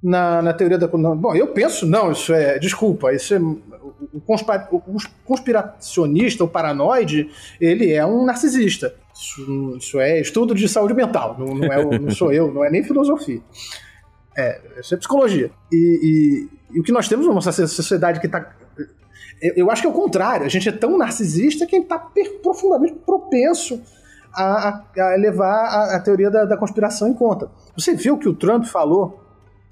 na, 0.02 0.42
na 0.42 0.52
teoria 0.52 0.76
da. 0.76 0.88
bom, 0.88 1.34
eu 1.36 1.46
penso, 1.48 1.86
não, 1.86 2.10
isso 2.10 2.32
é. 2.32 2.58
Desculpa, 2.58 3.12
isso 3.12 3.32
é. 3.34 3.38
O, 4.12 4.20
conspa- 4.20 4.68
o 4.72 4.80
conspiracionista, 5.24 6.44
o 6.44 6.48
paranoide, 6.48 7.30
ele 7.60 7.92
é 7.92 8.04
um 8.04 8.24
narcisista. 8.24 8.94
Isso, 9.14 9.76
isso 9.76 10.00
é 10.00 10.20
estudo 10.20 10.54
de 10.54 10.68
saúde 10.68 10.94
mental, 10.94 11.36
não, 11.38 11.54
não, 11.54 11.72
é, 11.72 11.98
não 11.98 12.10
sou 12.10 12.32
eu, 12.32 12.52
não 12.52 12.64
é 12.64 12.70
nem 12.70 12.82
filosofia. 12.82 13.40
É, 14.36 14.60
isso 14.80 14.94
é 14.94 14.96
psicologia. 14.96 15.50
E, 15.70 16.48
e- 16.72 16.76
e 16.76 16.80
o 16.80 16.82
que 16.82 16.90
nós 16.92 17.06
temos 17.08 17.26
numa 17.26 17.40
sociedade 17.42 18.18
que 18.20 18.26
está. 18.26 18.50
Eu, 19.40 19.70
acho 19.70 19.82
que 19.82 19.88
é 19.88 19.90
o 19.90 19.94
contrário. 19.94 20.46
A 20.46 20.48
gente 20.48 20.68
é 20.68 20.72
tão 20.72 20.96
narcisista 20.96 21.66
que 21.66 21.76
está 21.76 21.98
profundamente 22.42 22.94
propenso 23.04 23.82
a, 24.32 24.68
a- 24.68 24.84
a 25.12 25.16
levar 25.16 25.52
a, 25.66 25.96
a 25.96 26.00
teoria 26.00 26.30
da, 26.30 26.44
da 26.46 26.56
conspiração 26.56 27.08
em 27.08 27.12
conta. 27.14 27.50
Você 27.76 27.94
viu 27.94 28.14
o 28.14 28.18
que 28.18 28.28
o 28.28 28.34
Trump 28.34 28.64
falou 28.64 29.20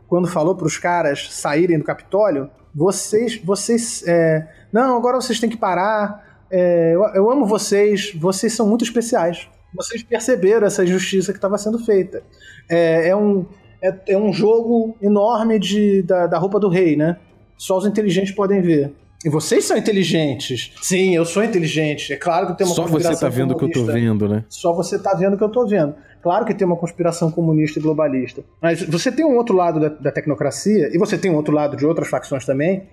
quando 0.07 0.29
falou 0.29 0.55
para 0.57 0.67
os 0.67 0.77
caras 0.77 1.29
saírem 1.33 1.79
do 1.79 1.85
Capitólio? 1.85 2.51
Vocês, 2.75 3.41
vocês, 3.43 4.05
é, 4.07 4.47
não, 4.73 4.97
agora 4.97 5.21
vocês 5.21 5.41
têm 5.41 5.51
que 5.51 5.57
parar. 5.57 6.45
é, 6.51 6.95
eu, 6.95 7.03
eu 7.15 7.31
amo 7.31 7.47
vocês. 7.47 8.13
Vocês 8.15 8.53
são 8.53 8.69
muito 8.69 8.85
especiais. 8.85 9.49
Vocês 9.75 10.03
perceberam 10.03 10.67
essa 10.67 10.83
injustiça 10.83 11.33
que 11.33 11.39
estava 11.39 11.57
sendo 11.57 11.79
feita. 11.79 12.23
É, 12.69 13.09
é 13.09 13.17
um, 13.17 13.47
é, 13.83 13.95
é 14.09 14.19
um 14.19 14.33
jogo 14.33 14.97
enorme 15.01 15.59
de, 15.59 16.03
da, 16.03 16.27
da 16.27 16.39
roupa 16.39 16.59
do 16.59 16.69
rei, 16.69 16.97
né? 16.97 17.17
Só 17.57 17.79
os 17.79 17.87
inteligentes 17.87 18.35
podem 18.35 18.61
ver. 18.61 18.93
E 19.25 19.29
vocês 19.29 19.65
são 19.65 19.77
inteligentes. 19.77 20.73
Sim, 20.81 21.15
eu 21.15 21.27
sou 21.27 21.45
inteligente. 21.45 22.13
É 22.13 22.17
claro 22.17 22.47
que 22.49 22.59
tem 22.59 22.67
uma 22.67 22.75
Só 22.75 22.87
você 22.87 23.15
tá 23.15 23.29
vendo 23.29 23.53
o 23.53 23.57
que 23.57 23.65
eu 23.65 23.71
tô 23.71 23.85
vendo, 23.85 24.27
né? 24.27 24.45
Só 24.49 24.73
você 24.75 24.99
tá 24.99 25.15
vendo 25.15 25.35
o 25.35 25.37
que 25.37 25.45
eu 25.45 25.51
tô 25.51 25.67
vendo. 25.67 25.95
Claro 26.23 26.45
que 26.45 26.55
tem 26.55 26.67
uma 26.67 26.77
conspiração 26.77 27.31
comunista 27.31 27.79
e 27.79 27.83
globalista. 27.83 28.43
Mas 28.61 28.83
você 28.83 29.11
tem 29.11 29.25
um 29.25 29.37
outro 29.37 29.55
lado 29.55 29.81
da, 29.81 29.89
da 29.89 30.13
tecnocracia, 30.13 30.91
e 30.95 30.99
você 30.99 31.17
tem 31.17 31.31
um 31.31 31.37
outro 31.37 31.55
lado 31.55 31.77
de 31.77 31.87
outras 31.87 32.09
facções 32.09 32.45
também, 32.45 32.89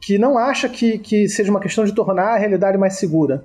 que 0.00 0.16
não 0.16 0.38
acha 0.38 0.68
que, 0.68 0.98
que 0.98 1.28
seja 1.28 1.50
uma 1.50 1.60
questão 1.60 1.84
de 1.84 1.94
tornar 1.94 2.34
a 2.34 2.36
realidade 2.36 2.78
mais 2.78 2.94
segura 2.94 3.44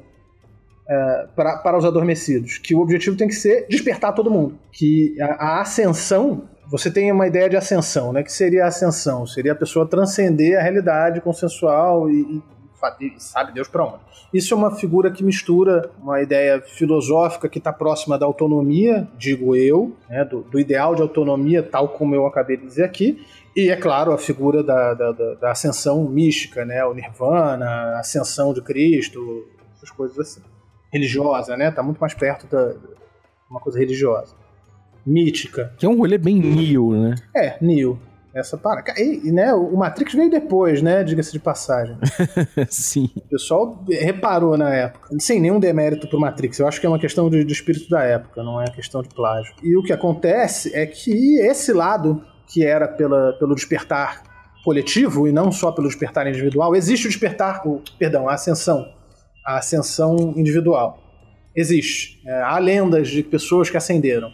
é, 0.88 1.28
para, 1.36 1.58
para 1.58 1.78
os 1.78 1.84
adormecidos. 1.84 2.58
Que 2.58 2.74
o 2.74 2.80
objetivo 2.80 3.18
tem 3.18 3.28
que 3.28 3.36
ser 3.36 3.68
despertar 3.68 4.14
todo 4.14 4.32
mundo. 4.32 4.58
Que 4.72 5.16
a, 5.22 5.58
a 5.58 5.62
ascensão. 5.62 6.44
Você 6.72 6.90
tem 6.90 7.12
uma 7.12 7.28
ideia 7.28 7.48
de 7.48 7.56
ascensão, 7.56 8.12
né? 8.12 8.24
Que 8.24 8.32
seria 8.32 8.64
a 8.64 8.68
ascensão? 8.68 9.28
Seria 9.28 9.52
a 9.52 9.56
pessoa 9.56 9.86
transcender 9.86 10.58
a 10.58 10.62
realidade 10.64 11.22
consensual 11.22 12.10
e, 12.10 12.22
e 12.22 12.55
e 13.00 13.14
sabe 13.18 13.54
Deus 13.54 13.68
para 13.68 13.84
onde. 13.86 14.04
Isso 14.34 14.54
é 14.54 14.58
uma 14.58 14.72
figura 14.76 15.10
que 15.12 15.24
mistura 15.24 15.90
uma 16.02 16.22
ideia 16.22 16.62
filosófica 16.62 17.48
que 17.48 17.58
está 17.60 17.72
próxima 17.72 18.18
da 18.18 18.26
autonomia, 18.26 19.08
digo 19.18 19.56
eu, 19.56 19.96
né, 20.10 20.26
do, 20.26 20.42
do 20.42 20.60
ideal 20.60 20.94
de 20.96 21.02
autonomia, 21.02 21.64
tal 21.64 21.90
como 21.90 22.14
eu 22.16 22.26
acabei 22.26 22.58
de 22.58 22.66
dizer 22.66 22.84
aqui, 22.84 23.26
e 23.56 23.70
é 23.70 23.76
claro 23.78 24.12
a 24.12 24.18
figura 24.18 24.62
da, 24.62 24.94
da, 24.94 25.12
da- 25.14 25.34
da 25.36 25.52
ascensão 25.52 26.04
mística, 26.10 26.66
né, 26.66 26.84
o 26.86 26.94
nirvana, 26.94 27.66
a 27.66 28.00
ascensão 28.00 28.54
de 28.54 28.62
Cristo, 28.62 29.46
essas 29.76 29.90
coisas 29.92 30.20
assim. 30.20 30.42
Religiosa, 30.92 31.56
né? 31.58 31.72
Tá 31.72 31.82
muito 31.84 32.00
mais 32.00 32.14
perto 32.14 32.48
da 32.48 32.70
de 32.74 32.78
uma 33.50 33.60
coisa 33.60 33.78
religiosa. 33.80 34.34
Mítica. 35.06 35.74
Que 35.78 35.86
é 35.86 35.90
um 35.90 35.98
rolê 35.98 36.18
bem 36.18 36.40
Neo, 36.40 36.92
né? 36.94 37.16
É, 37.36 37.58
Neo. 37.62 38.00
Essa 38.36 38.58
para. 38.58 38.84
E, 38.98 39.30
e, 39.30 39.32
né, 39.32 39.54
o 39.54 39.78
Matrix 39.78 40.14
veio 40.14 40.30
depois, 40.30 40.82
né? 40.82 41.06
Diga-se 41.06 41.32
de 41.32 41.40
passagem. 41.40 41.98
Sim. 42.68 43.10
O 43.16 43.30
pessoal 43.30 43.82
reparou 43.90 44.58
na 44.58 44.76
época. 44.76 45.08
Sem 45.22 45.40
nenhum 45.40 45.58
demérito 45.58 46.06
pro 46.06 46.20
Matrix. 46.20 46.60
Eu 46.60 46.68
acho 46.68 46.82
que 46.82 46.86
é 46.86 46.90
uma 46.90 47.00
questão 47.00 47.30
de, 47.30 47.46
de 47.46 47.54
espírito 47.54 47.90
da 47.90 48.04
época, 48.04 48.44
não 48.44 48.62
é 48.62 48.66
questão 48.66 49.02
de 49.02 49.08
plágio. 49.08 49.56
E 49.64 49.78
o 49.78 49.84
que 49.84 49.94
acontece 49.94 50.76
é 50.76 50.86
que 50.86 51.40
esse 51.40 51.72
lado, 51.72 52.22
que 52.46 52.66
era 52.66 52.90
pela, 52.90 53.32
pelo 53.40 53.56
despertar 53.56 54.24
coletivo 54.66 55.30
e 55.30 55.32
não 55.32 55.50
só 55.50 55.72
pelo 55.72 55.88
despertar 55.88 56.28
individual, 56.28 56.76
existe 56.76 57.06
o 57.06 57.10
despertar, 57.10 57.66
o, 57.66 57.82
perdão, 57.98 58.28
a 58.28 58.34
ascensão. 58.34 58.86
A 59.46 59.60
ascensão 59.60 60.34
individual. 60.36 61.00
Existe. 61.56 62.22
É, 62.28 62.42
há 62.42 62.60
lendas 62.60 63.08
de 63.08 63.24
pessoas 63.24 63.70
que 63.70 63.78
ascenderam. 63.78 64.30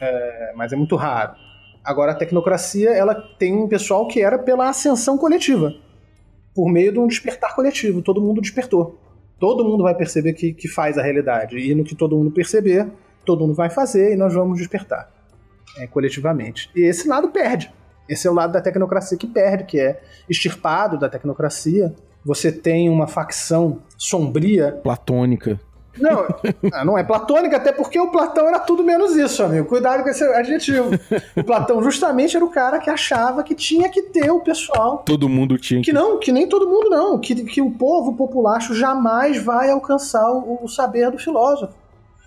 É, 0.00 0.52
mas 0.56 0.72
é 0.72 0.76
muito 0.76 0.96
raro. 0.96 1.43
Agora, 1.84 2.12
a 2.12 2.14
tecnocracia 2.14 2.90
ela 2.90 3.14
tem 3.38 3.54
um 3.54 3.68
pessoal 3.68 4.08
que 4.08 4.22
era 4.22 4.38
pela 4.38 4.68
ascensão 4.68 5.18
coletiva 5.18 5.74
por 6.54 6.70
meio 6.70 6.92
de 6.92 6.98
um 6.98 7.06
despertar 7.06 7.54
coletivo. 7.54 8.00
Todo 8.00 8.20
mundo 8.20 8.40
despertou. 8.40 8.98
Todo 9.38 9.64
mundo 9.64 9.82
vai 9.82 9.94
perceber 9.94 10.32
que, 10.32 10.54
que 10.54 10.68
faz 10.68 10.96
a 10.96 11.02
realidade. 11.02 11.58
E 11.58 11.74
no 11.74 11.82
que 11.82 11.94
todo 11.94 12.16
mundo 12.16 12.30
perceber, 12.30 12.88
todo 13.24 13.40
mundo 13.40 13.54
vai 13.54 13.68
fazer 13.68 14.12
e 14.12 14.16
nós 14.16 14.32
vamos 14.32 14.58
despertar 14.58 15.10
é, 15.76 15.86
coletivamente. 15.86 16.70
E 16.74 16.82
esse 16.82 17.08
lado 17.08 17.28
perde. 17.28 17.70
Esse 18.08 18.28
é 18.28 18.30
o 18.30 18.34
lado 18.34 18.52
da 18.52 18.60
tecnocracia 18.60 19.18
que 19.18 19.26
perde, 19.26 19.64
que 19.64 19.80
é 19.80 20.00
extirpado 20.28 20.98
da 20.98 21.08
tecnocracia. 21.08 21.92
Você 22.24 22.52
tem 22.52 22.88
uma 22.88 23.06
facção 23.06 23.82
sombria. 23.98 24.72
Platônica. 24.72 25.60
Não, 25.98 26.26
ah, 26.72 26.84
não 26.84 26.98
é 26.98 27.04
platônica, 27.04 27.56
até 27.56 27.70
porque 27.72 27.98
o 28.00 28.10
Platão 28.10 28.48
era 28.48 28.58
tudo 28.58 28.82
menos 28.82 29.14
isso, 29.14 29.42
amigo. 29.42 29.68
Cuidado 29.68 30.02
com 30.02 30.08
esse 30.08 30.24
adjetivo. 30.24 30.90
O 31.36 31.44
Platão 31.44 31.82
justamente 31.82 32.36
era 32.36 32.44
o 32.44 32.50
cara 32.50 32.78
que 32.78 32.90
achava 32.90 33.42
que 33.44 33.54
tinha 33.54 33.88
que 33.88 34.02
ter 34.02 34.30
o 34.30 34.40
pessoal 34.40 34.98
Todo 35.06 35.28
mundo 35.28 35.56
tinha 35.56 35.80
que. 35.80 35.86
que 35.86 35.92
não, 35.92 36.18
que 36.18 36.32
nem 36.32 36.48
todo 36.48 36.68
mundo 36.68 36.90
não, 36.90 37.18
que, 37.18 37.34
que 37.44 37.60
o 37.62 37.70
povo 37.70 38.14
populacho 38.14 38.74
jamais 38.74 39.42
vai 39.42 39.70
alcançar 39.70 40.30
o, 40.32 40.58
o 40.64 40.68
saber 40.68 41.10
do 41.10 41.18
filósofo. 41.18 41.74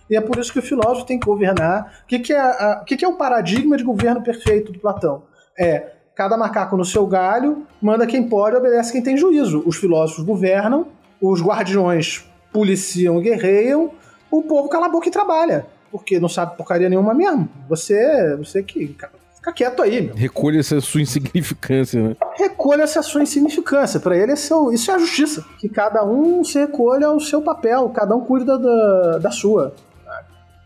E 0.09 0.15
é 0.15 0.21
por 0.21 0.37
isso 0.39 0.53
que 0.53 0.59
o 0.59 0.61
filósofo 0.61 1.05
tem 1.05 1.19
que 1.19 1.25
governar. 1.25 2.01
O 2.03 2.07
que, 2.07 2.19
que, 2.19 2.31
é, 2.33 2.39
a- 2.39 2.79
o 2.81 2.85
que, 2.85 2.95
que 2.95 3.03
é 3.03 3.07
o 3.07 3.15
paradigma 3.17 3.75
de 3.75 3.83
governo 3.83 4.21
perfeito 4.23 4.71
do 4.71 4.79
Platão? 4.79 5.23
É 5.59 5.91
cada 6.15 6.37
macaco 6.37 6.77
no 6.77 6.85
seu 6.85 7.05
galho, 7.05 7.67
manda 7.81 8.07
quem 8.07 8.23
pode, 8.23 8.55
obedece 8.55 8.91
quem 8.93 9.03
tem 9.03 9.17
juízo. 9.17 9.61
Os 9.65 9.75
filósofos 9.75 10.23
governam, 10.23 10.87
os 11.21 11.41
guardiões 11.43 12.25
policiam 12.51 13.19
e 13.19 13.23
guerreiam, 13.23 13.91
o 14.31 14.41
povo 14.43 14.67
cala 14.69 14.87
a 14.87 14.89
boca 14.89 15.07
e 15.07 15.11
trabalha. 15.11 15.65
Porque 15.91 16.19
não 16.19 16.27
sabe 16.29 16.57
porcaria 16.57 16.89
nenhuma 16.89 17.13
mesmo. 17.13 17.47
Você, 17.69 18.35
você 18.37 18.61
que 18.61 18.95
Fica 19.35 19.53
quieto 19.53 19.81
aí, 19.81 20.01
meu. 20.01 20.15
Recolha 20.15 20.59
essa 20.59 20.81
sua 20.81 20.99
insignificância, 21.01 22.01
né? 22.09 22.15
Recolha 22.35 22.83
essa 22.83 23.01
sua 23.01 23.23
insignificância. 23.23 23.97
Pra 23.99 24.17
ele, 24.17 24.33
é 24.33 24.53
o- 24.55 24.71
isso 24.73 24.91
é 24.91 24.95
a 24.95 24.97
justiça. 24.99 25.45
Que 25.59 25.69
cada 25.69 26.03
um 26.03 26.43
se 26.43 26.59
recolha 26.59 27.07
ao 27.07 27.19
seu 27.19 27.41
papel, 27.41 27.87
cada 27.89 28.13
um 28.15 28.19
cuida 28.21 28.57
da, 28.59 29.17
da 29.19 29.31
sua. 29.31 29.73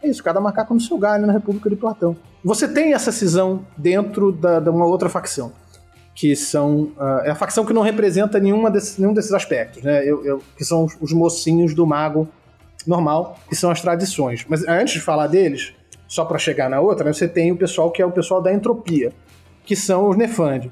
É 0.02 0.10
isso, 0.10 0.24
cada 0.24 0.42
macaco 0.42 0.74
no 0.74 0.80
seu 0.80 0.98
galho 0.98 1.28
na 1.28 1.34
República 1.34 1.70
de 1.70 1.76
Platão. 1.76 2.16
Você 2.44 2.68
tem 2.68 2.94
essa 2.94 3.12
cisão 3.12 3.64
dentro 3.78 4.32
da, 4.32 4.60
de 4.60 4.70
uma 4.72 4.86
outra 4.88 5.08
facção. 5.10 5.52
Que 6.22 6.36
são. 6.36 6.92
ah, 7.00 7.22
é 7.26 7.32
a 7.32 7.36
facção 7.36 7.66
que 7.66 7.74
não 7.74 7.82
representa 7.82 8.40
nenhuma 8.40 8.70
desses, 8.70 8.96
nenhum 9.00 9.12
desses 9.12 9.32
aspectos, 9.34 9.82
né? 9.82 10.04
Eu, 10.06 10.24
eu- 10.24 10.44
que 10.56 10.64
são 10.64 10.86
os, 10.86 10.96
os 11.02 11.12
mocinhos 11.14 11.74
do 11.74 11.88
mago 11.88 12.28
normal, 12.86 13.40
que 13.50 13.56
são 13.56 13.72
as 13.72 13.82
tradições. 13.82 14.46
Mas 14.48 14.64
antes 14.68 14.94
de 14.94 15.00
falar 15.02 15.26
deles, 15.26 15.74
só 16.08 16.24
pra 16.24 16.38
chegar 16.38 16.70
na 16.70 16.80
outra, 16.80 17.06
né, 17.06 17.14
você 17.14 17.28
tem 17.28 17.52
o 17.52 17.56
pessoal 17.58 17.90
que 17.90 18.04
é 18.04 18.06
o 18.06 18.12
pessoal 18.12 18.40
da 18.40 18.54
entropia, 18.54 19.12
que 19.66 19.76
são 19.76 20.10
os 20.10 20.16
Nefand. 20.16 20.70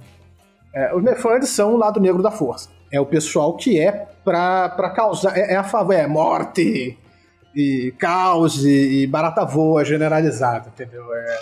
É, 0.71 0.93
os 0.95 1.01
Nefand 1.03 1.41
são 1.47 1.73
o 1.73 1.77
lado 1.77 1.99
negro 1.99 2.21
da 2.21 2.29
força. 2.29 2.69
É 2.91 2.99
o 3.01 3.05
pessoal 3.07 3.55
que 3.57 3.79
é 3.79 4.07
pra 4.23 4.69
causar. 4.95 5.35
É, 5.35 5.53
é 5.53 5.55
a 5.55 5.63
favor. 5.63 5.93
É 5.93 6.05
morte 6.05 6.95
e 7.55 7.91
caos 7.97 8.63
e, 8.63 9.01
e 9.01 9.07
barata 9.07 9.43
voa 9.45 9.83
generalizada, 9.83 10.67
entendeu? 10.71 11.11
É, 11.11 11.39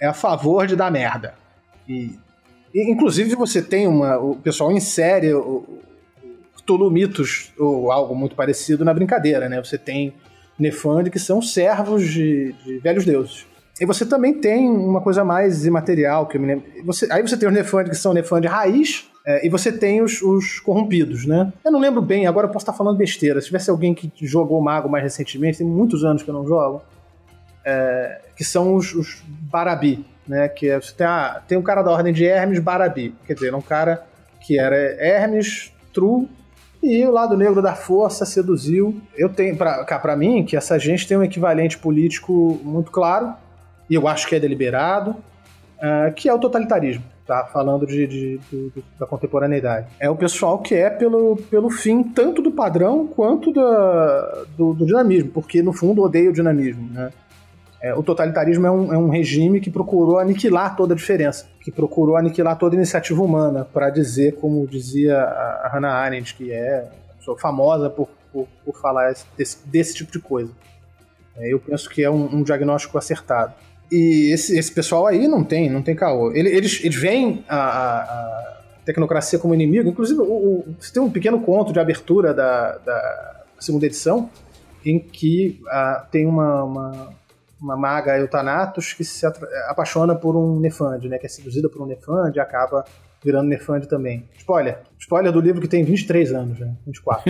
é 0.00 0.06
a 0.06 0.14
favor 0.14 0.66
de 0.66 0.76
dar 0.76 0.90
merda. 0.90 1.34
E, 1.86 2.18
inclusive 2.74 3.34
você 3.34 3.60
tem 3.60 3.86
uma. 3.86 4.18
O 4.18 4.36
pessoal 4.36 4.72
insere 4.72 5.32
o, 5.34 5.40
o 5.40 5.78
Cthulhu 6.56 6.90
Mitos 6.90 7.52
ou 7.58 7.90
algo 7.90 8.14
muito 8.14 8.34
parecido 8.34 8.84
na 8.84 8.94
brincadeira, 8.94 9.48
né? 9.48 9.62
Você 9.62 9.76
tem 9.76 10.14
Nefand 10.58 11.10
que 11.10 11.18
são 11.18 11.42
servos 11.42 12.08
de, 12.08 12.54
de 12.64 12.78
velhos 12.78 13.04
deuses. 13.04 13.46
E 13.80 13.86
você 13.86 14.06
também 14.06 14.34
tem 14.34 14.68
uma 14.68 15.00
coisa 15.00 15.24
mais 15.24 15.66
imaterial, 15.66 16.26
que 16.26 16.36
eu 16.36 16.40
me 16.40 16.46
lembro. 16.46 16.64
Você, 16.84 17.08
aí 17.10 17.22
você 17.22 17.36
tem 17.36 17.48
os 17.48 17.54
Nefand 17.54 17.84
que 17.84 17.96
são 17.96 18.12
Nefand 18.12 18.46
raiz, 18.46 19.10
é, 19.24 19.46
e 19.46 19.48
você 19.48 19.70
tem 19.70 20.02
os, 20.02 20.20
os 20.20 20.58
corrompidos, 20.60 21.26
né? 21.26 21.52
Eu 21.64 21.72
não 21.72 21.80
lembro 21.80 22.02
bem, 22.02 22.26
agora 22.26 22.46
eu 22.46 22.52
posso 22.52 22.64
estar 22.64 22.72
falando 22.72 22.96
besteira. 22.96 23.40
Se 23.40 23.46
tivesse 23.46 23.70
alguém 23.70 23.94
que 23.94 24.10
jogou 24.20 24.60
Mago 24.60 24.88
mais 24.88 25.02
recentemente, 25.02 25.58
tem 25.58 25.66
muitos 25.66 26.04
anos 26.04 26.22
que 26.22 26.28
eu 26.28 26.34
não 26.34 26.46
jogo, 26.46 26.82
é, 27.64 28.20
que 28.36 28.44
são 28.44 28.74
os, 28.74 28.94
os 28.94 29.22
Barabi, 29.26 30.04
né? 30.26 30.48
Que 30.48 30.68
é, 30.70 30.80
você 30.80 30.92
tem, 30.94 31.06
ah, 31.06 31.40
tem 31.46 31.58
um 31.58 31.62
cara 31.62 31.82
da 31.82 31.90
ordem 31.90 32.12
de 32.12 32.24
Hermes 32.24 32.58
Barabi, 32.58 33.14
quer 33.26 33.34
dizer, 33.34 33.54
um 33.54 33.60
cara 33.60 34.02
que 34.40 34.58
era 34.58 34.76
Hermes, 34.76 35.72
True, 35.92 36.28
e 36.82 37.04
o 37.06 37.10
lado 37.12 37.36
negro 37.36 37.62
da 37.62 37.74
força 37.74 38.24
seduziu. 38.26 39.00
Eu 39.16 39.28
tenho, 39.28 39.56
pra 39.56 40.16
mim, 40.16 40.44
que 40.44 40.56
essa 40.56 40.78
gente 40.78 41.06
tem 41.06 41.16
um 41.16 41.22
equivalente 41.22 41.78
político 41.78 42.60
muito 42.64 42.90
claro, 42.90 43.34
e 43.88 43.94
eu 43.94 44.08
acho 44.08 44.26
que 44.26 44.34
é 44.34 44.40
deliberado, 44.40 45.14
ah, 45.80 46.10
que 46.14 46.28
é 46.28 46.34
o 46.34 46.38
totalitarismo. 46.38 47.04
Tá 47.24 47.44
falando 47.52 47.86
de, 47.86 48.04
de- 48.08 48.40
do- 48.50 48.72
da 48.98 49.06
contemporaneidade. 49.06 49.86
É 50.00 50.10
o 50.10 50.16
pessoal 50.16 50.58
que 50.58 50.74
é 50.74 50.90
pelo, 50.90 51.36
pelo 51.48 51.70
fim 51.70 52.02
tanto 52.02 52.42
do 52.42 52.50
padrão 52.50 53.06
quanto 53.06 53.52
da, 53.52 54.42
do, 54.58 54.74
do 54.74 54.84
dinamismo, 54.84 55.30
porque 55.30 55.62
no 55.62 55.72
fundo 55.72 56.02
odeia 56.02 56.28
o 56.30 56.32
dinamismo. 56.32 56.90
Né? 56.92 57.12
É, 57.82 57.92
o 57.94 58.02
totalitarismo 58.02 58.64
é 58.66 58.70
um, 58.70 58.94
é 58.94 58.98
um 58.98 59.08
regime 59.08 59.60
que 59.60 59.68
procurou 59.70 60.18
aniquilar 60.18 60.76
toda 60.76 60.94
a 60.94 60.96
diferença, 60.96 61.46
que 61.60 61.72
procurou 61.72 62.16
aniquilar 62.16 62.56
toda 62.56 62.76
a 62.76 62.78
iniciativa 62.78 63.20
humana, 63.22 63.64
para 63.64 63.90
dizer, 63.90 64.36
como 64.36 64.66
dizia 64.68 65.18
a, 65.18 65.66
a 65.66 65.70
Hannah 65.74 65.92
Arendt, 65.94 66.34
que 66.34 66.52
é 66.52 66.88
famosa 67.38 67.90
por, 67.90 68.08
por, 68.32 68.46
por 68.64 68.76
falar 68.80 69.10
esse- 69.10 69.26
desse, 69.36 69.58
desse 69.66 69.94
tipo 69.94 70.12
de 70.12 70.20
coisa. 70.20 70.50
É, 71.36 71.52
eu 71.52 71.58
penso 71.58 71.88
que 71.90 72.04
é 72.04 72.10
um, 72.10 72.36
um 72.36 72.42
diagnóstico 72.42 72.96
acertado. 72.98 73.52
E 73.90 74.32
esse, 74.32 74.56
esse 74.56 74.70
pessoal 74.72 75.06
aí 75.06 75.26
não 75.26 75.42
tem, 75.42 75.68
não 75.68 75.82
tem 75.82 75.94
caô. 75.96 76.30
Ele- 76.32 76.50
Eles, 76.50 76.80
eles 76.84 76.96
veem 77.00 77.44
a, 77.48 77.56
a- 77.56 78.02
a 78.02 78.56
tecnocracia 78.84 79.38
como 79.38 79.54
inimigo. 79.54 79.88
Inclusive, 79.88 80.20
o, 80.20 80.24
o- 80.24 80.74
você 80.78 80.92
tem 80.92 81.02
um 81.02 81.10
pequeno 81.10 81.40
conto 81.40 81.72
de 81.72 81.80
abertura 81.80 82.32
da, 82.32 82.78
da 82.78 83.42
segunda 83.58 83.86
edição, 83.86 84.30
em 84.84 84.98
que 84.98 85.60
ah, 85.68 86.06
tem 86.10 86.26
uma, 86.26 86.64
uma, 86.64 87.08
uma 87.62 87.76
maga 87.76 88.18
Eutanatos 88.18 88.92
que 88.92 89.04
se 89.04 89.24
apaixona 89.68 90.14
por 90.14 90.36
um 90.36 90.58
Nefand, 90.58 91.08
né? 91.08 91.18
Que 91.18 91.26
é 91.26 91.28
seduzida 91.28 91.68
por 91.68 91.80
um 91.82 91.86
Nefand 91.86 92.32
e 92.34 92.40
acaba 92.40 92.84
virando 93.24 93.48
Nefand 93.48 93.86
também. 93.86 94.28
Spoiler. 94.36 94.78
Spoiler 94.98 95.30
do 95.32 95.40
livro 95.40 95.60
que 95.60 95.68
tem 95.68 95.84
23 95.84 96.32
anos, 96.32 96.58
né? 96.58 96.74
24. 96.86 97.22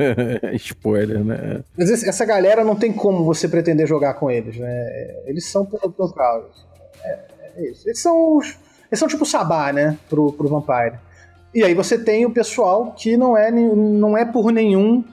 Spoiler, 0.56 1.22
né? 1.24 1.62
Mas 1.76 1.90
esse- 1.90 2.08
essa 2.08 2.24
galera 2.24 2.64
não 2.64 2.76
tem 2.76 2.92
como 2.92 3.24
você 3.24 3.46
pretender 3.48 3.86
jogar 3.86 4.14
com 4.14 4.30
eles, 4.30 4.56
né? 4.56 4.66
É, 4.70 5.24
Eles 5.26 5.46
são 5.46 5.66
pelo 5.66 6.12
caos. 6.14 6.66
É, 7.04 7.18
é 7.56 7.70
isso. 7.70 7.86
Eles 7.86 8.00
são 8.00 8.36
os. 8.38 8.56
Eles 8.90 8.98
são 8.98 9.08
tipo 9.08 9.24
Sabá, 9.26 9.72
né? 9.72 9.98
Pro, 10.08 10.32
pro 10.32 10.48
Vampire. 10.48 10.98
E 11.54 11.62
aí 11.62 11.74
você 11.74 11.98
tem 11.98 12.24
o 12.26 12.30
pessoal 12.30 12.92
que 12.92 13.16
não 13.16 13.36
é, 13.36 13.50
não 13.50 14.16
é 14.16 14.24
por 14.24 14.50
nenhum. 14.50 15.04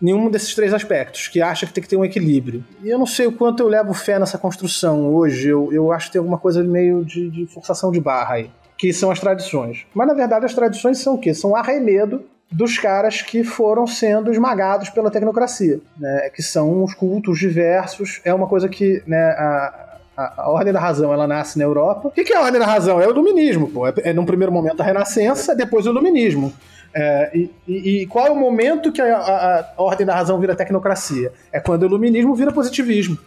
Nenhum 0.00 0.30
desses 0.30 0.54
três 0.54 0.74
aspectos, 0.74 1.28
que 1.28 1.40
acha 1.40 1.66
que 1.66 1.72
tem 1.72 1.82
que 1.82 1.88
ter 1.88 1.96
um 1.96 2.04
equilíbrio. 2.04 2.64
E 2.82 2.88
eu 2.88 2.98
não 2.98 3.06
sei 3.06 3.26
o 3.26 3.32
quanto 3.32 3.62
eu 3.62 3.68
levo 3.68 3.94
fé 3.94 4.18
nessa 4.18 4.38
construção 4.38 5.14
hoje. 5.14 5.48
Eu, 5.48 5.72
eu 5.72 5.92
acho 5.92 6.06
que 6.06 6.12
tem 6.12 6.18
alguma 6.18 6.38
coisa 6.38 6.62
meio 6.62 7.04
de, 7.04 7.30
de 7.30 7.46
forçação 7.46 7.90
de 7.90 8.00
barra 8.00 8.34
aí. 8.34 8.50
Que 8.76 8.92
são 8.92 9.10
as 9.10 9.18
tradições. 9.18 9.86
Mas 9.94 10.06
na 10.06 10.14
verdade 10.14 10.44
as 10.44 10.54
tradições 10.54 10.98
são 10.98 11.14
o 11.14 11.18
quê? 11.18 11.32
São 11.32 11.56
arremedo 11.56 12.24
dos 12.50 12.78
caras 12.78 13.22
que 13.22 13.42
foram 13.42 13.86
sendo 13.86 14.30
esmagados 14.30 14.88
pela 14.90 15.10
tecnocracia, 15.10 15.80
né? 15.98 16.30
que 16.30 16.42
são 16.42 16.84
os 16.84 16.94
cultos 16.94 17.38
diversos. 17.38 18.20
É 18.24 18.32
uma 18.32 18.46
coisa 18.46 18.68
que 18.68 19.02
né, 19.06 19.30
a, 19.30 19.85
a, 20.16 20.42
a 20.42 20.50
Ordem 20.50 20.72
da 20.72 20.80
Razão 20.80 21.12
ela 21.12 21.26
nasce 21.26 21.58
na 21.58 21.64
Europa. 21.64 22.08
O 22.08 22.10
que, 22.10 22.24
que 22.24 22.32
é 22.32 22.36
a 22.36 22.42
Ordem 22.42 22.58
da 22.60 22.66
Razão? 22.66 23.00
É 23.00 23.06
o 23.06 23.10
Iluminismo. 23.10 23.68
Pô. 23.70 23.86
É, 23.86 23.92
é 23.96 24.12
num 24.12 24.24
primeiro 24.24 24.52
momento 24.52 24.80
a 24.80 24.84
Renascença, 24.84 25.54
depois 25.54 25.86
o 25.86 25.90
Iluminismo. 25.90 26.52
É, 26.94 27.30
e, 27.34 27.50
e- 27.68 28.02
e 28.02 28.06
qual 28.06 28.26
é 28.26 28.30
o 28.30 28.36
momento 28.36 28.90
que 28.90 29.02
a, 29.02 29.16
a- 29.18 29.60
a 29.76 29.82
Ordem 29.82 30.06
da 30.06 30.14
Razão 30.14 30.38
vira 30.40 30.54
tecnocracia? 30.56 31.30
É 31.52 31.60
quando 31.60 31.82
o 31.82 31.86
Iluminismo 31.86 32.34
vira 32.34 32.50
positivismo. 32.52 33.18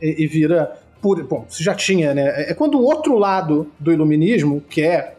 E, 0.00 0.24
e 0.24 0.26
vira. 0.26 0.72
Bom, 1.02 1.44
você 1.48 1.62
já 1.64 1.74
tinha, 1.74 2.12
né? 2.14 2.50
É 2.50 2.54
quando 2.54 2.78
o 2.78 2.82
outro 2.84 3.16
lado 3.18 3.70
do 3.78 3.90
Iluminismo, 3.92 4.60
que 4.68 4.82
é 4.82 5.14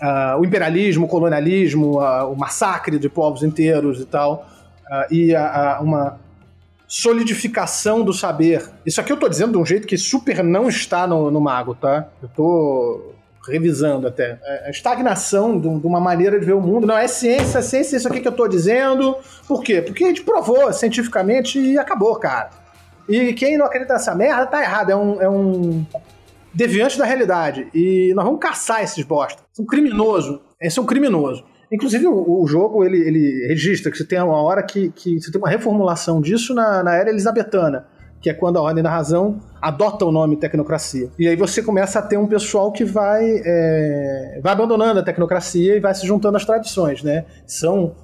ah, 0.00 0.36
o 0.38 0.44
imperialismo, 0.44 1.06
o 1.06 1.08
colonialismo, 1.08 2.00
ah, 2.00 2.24
o 2.26 2.36
massacre 2.36 2.98
de 3.00 3.08
povos 3.08 3.42
inteiros 3.42 4.00
e 4.00 4.04
tal, 4.04 4.46
ah, 4.88 5.06
e 5.10 5.32
uma 5.80 6.18
solidificação 6.86 8.02
do 8.02 8.12
saber. 8.12 8.68
Isso 8.84 9.00
aqui 9.00 9.12
eu 9.12 9.16
tô 9.16 9.28
dizendo 9.28 9.52
de 9.52 9.58
um 9.58 9.66
jeito 9.66 9.86
que 9.86 9.96
super 9.98 10.42
não 10.42 10.68
está 10.68 11.06
no, 11.06 11.30
no 11.30 11.40
Mago, 11.40 11.74
tá? 11.74 12.06
Eu 12.22 12.28
tô 12.28 13.10
revisando 13.46 14.06
até. 14.08 14.38
É 14.42 14.66
a 14.68 14.70
estagnação 14.70 15.58
de 15.60 15.68
um- 15.68 15.78
uma 15.84 16.00
maneira 16.00 16.38
de 16.40 16.46
ver 16.46 16.54
o 16.54 16.60
mundo. 16.60 16.86
Não, 16.86 16.96
é 16.96 17.06
ciência, 17.06 17.58
é 17.58 17.62
ciência, 17.62 17.96
isso 17.96 18.08
aqui 18.08 18.20
que 18.20 18.28
eu 18.28 18.32
tô 18.32 18.48
dizendo. 18.48 19.16
Por 19.46 19.62
quê? 19.62 19.82
Porque 19.82 20.04
a 20.04 20.08
gente 20.08 20.22
provou 20.22 20.72
cientificamente 20.72 21.58
e 21.58 21.78
acabou, 21.78 22.16
cara. 22.16 22.50
E 23.08 23.34
quem 23.34 23.58
não 23.58 23.66
acredita 23.66 23.92
nessa 23.94 24.14
merda 24.14 24.46
tá 24.46 24.62
errado. 24.62 24.90
É 24.90 24.96
um, 24.96 25.20
é 25.20 25.28
um 25.28 25.84
deviante 26.54 26.96
da 26.96 27.04
realidade. 27.04 27.68
E 27.74 28.12
nós 28.14 28.24
vamos 28.24 28.40
caçar 28.40 28.82
esses 28.82 29.04
bosta. 29.04 29.42
É 29.58 29.60
um 29.62 29.66
criminoso. 29.66 30.40
Esse 30.60 30.78
é 30.78 30.82
um 30.82 30.86
criminoso. 30.86 31.44
Inclusive, 31.70 32.06
o, 32.06 32.42
o 32.42 32.46
jogo 32.46 32.84
ele, 32.84 32.98
ele 32.98 33.46
registra 33.48 33.90
que 33.90 33.98
você 33.98 34.04
tem 34.04 34.20
uma 34.20 34.40
hora 34.42 34.62
que, 34.62 34.90
que 34.90 35.20
você 35.20 35.30
tem 35.30 35.40
uma 35.40 35.48
reformulação 35.48 36.20
disso 36.20 36.54
na, 36.54 36.82
na 36.82 36.94
era 36.94 37.10
elisabetana, 37.10 37.86
que 38.20 38.30
é 38.30 38.34
quando 38.34 38.58
a 38.58 38.62
Ordem 38.62 38.82
da 38.82 38.90
Razão 38.90 39.40
adota 39.60 40.04
o 40.04 40.12
nome 40.12 40.36
tecnocracia. 40.36 41.10
E 41.18 41.28
aí 41.28 41.36
você 41.36 41.62
começa 41.62 41.98
a 41.98 42.02
ter 42.02 42.16
um 42.16 42.26
pessoal 42.26 42.70
que 42.70 42.84
vai, 42.84 43.42
é, 43.44 44.40
vai 44.42 44.52
abandonando 44.52 45.00
a 45.00 45.02
tecnocracia 45.02 45.76
e 45.76 45.80
vai 45.80 45.94
se 45.94 46.06
juntando 46.06 46.36
às 46.36 46.44
tradições, 46.44 47.02
né? 47.02 47.24
São 47.46 47.94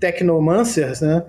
tecnomancers, 0.00 1.00
né? 1.00 1.24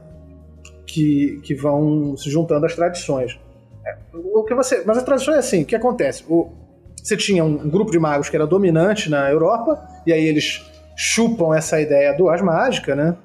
Que, 0.85 1.39
que 1.43 1.55
vão 1.55 2.15
se 2.15 2.29
juntando 2.29 2.65
às 2.65 2.75
tradições. 2.75 3.39
É, 3.85 3.95
o 4.13 4.43
que 4.43 4.55
você, 4.55 4.83
mas 4.85 4.97
as 4.97 5.03
tradições 5.03 5.35
é 5.35 5.39
assim, 5.39 5.63
o 5.63 5.65
que 5.65 5.75
acontece? 5.75 6.23
O, 6.27 6.49
você 7.05 7.15
tinha 7.15 7.43
um 7.43 7.69
grupo 7.69 7.91
de 7.91 7.99
magos 7.99 8.29
que 8.29 8.35
era 8.35 8.47
dominante 8.47 9.11
na 9.11 9.29
Europa, 9.29 9.79
e 10.07 10.11
aí 10.11 10.25
eles 10.25 10.65
chupam 10.95 11.55
essa 11.55 11.79
ideia 11.79 12.13
do 12.15 12.29
as 12.29 12.41
mágica, 12.41 12.95
né? 12.95 13.15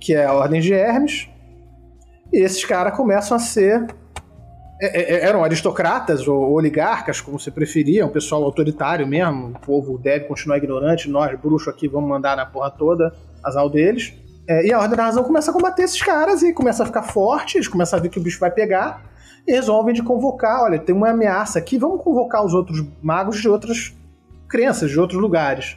Que 0.00 0.14
é 0.14 0.24
a 0.24 0.32
Ordem 0.32 0.60
de 0.60 0.72
Hermes. 0.72 1.28
E 2.32 2.42
esses 2.42 2.64
caras 2.64 2.96
começam 2.96 3.36
a 3.36 3.40
ser. 3.40 3.86
é- 4.82 5.16
é- 5.16 5.24
eram 5.26 5.44
aristocratas 5.44 6.26
ou 6.26 6.52
oligarcas, 6.52 7.20
como 7.20 7.38
você 7.38 7.50
preferia, 7.50 8.06
um 8.06 8.08
pessoal 8.08 8.42
autoritário 8.44 9.06
mesmo. 9.06 9.48
O 9.48 9.60
povo 9.60 9.98
deve 9.98 10.24
continuar 10.24 10.56
ignorante, 10.56 11.06
nós, 11.10 11.38
bruxos 11.38 11.68
aqui, 11.68 11.86
vamos 11.86 12.08
mandar 12.08 12.34
na 12.34 12.46
porra 12.46 12.70
toda 12.70 13.12
azar 13.44 13.68
deles. 13.68 14.14
É, 14.48 14.66
e 14.66 14.72
a 14.72 14.78
Ordem 14.80 14.96
da 14.96 15.04
Razão 15.04 15.22
começa 15.22 15.50
a 15.50 15.54
combater 15.54 15.82
esses 15.82 16.00
caras 16.00 16.42
e 16.42 16.54
começa 16.54 16.82
a 16.82 16.86
ficar 16.86 17.02
forte, 17.02 17.58
eles 17.58 17.68
começam 17.68 17.98
a 17.98 18.02
ver 18.02 18.08
que 18.08 18.18
o 18.18 18.22
bicho 18.22 18.40
vai 18.40 18.50
pegar 18.50 19.02
e 19.46 19.52
resolvem 19.52 19.94
de 19.94 20.02
convocar, 20.02 20.62
olha, 20.62 20.78
tem 20.78 20.94
uma 20.94 21.10
ameaça 21.10 21.58
aqui, 21.58 21.76
vamos 21.76 22.02
convocar 22.02 22.42
os 22.42 22.54
outros 22.54 22.82
magos 23.02 23.38
de 23.38 23.50
outras 23.50 23.94
crenças, 24.48 24.90
de 24.90 24.98
outros 24.98 25.20
lugares. 25.20 25.76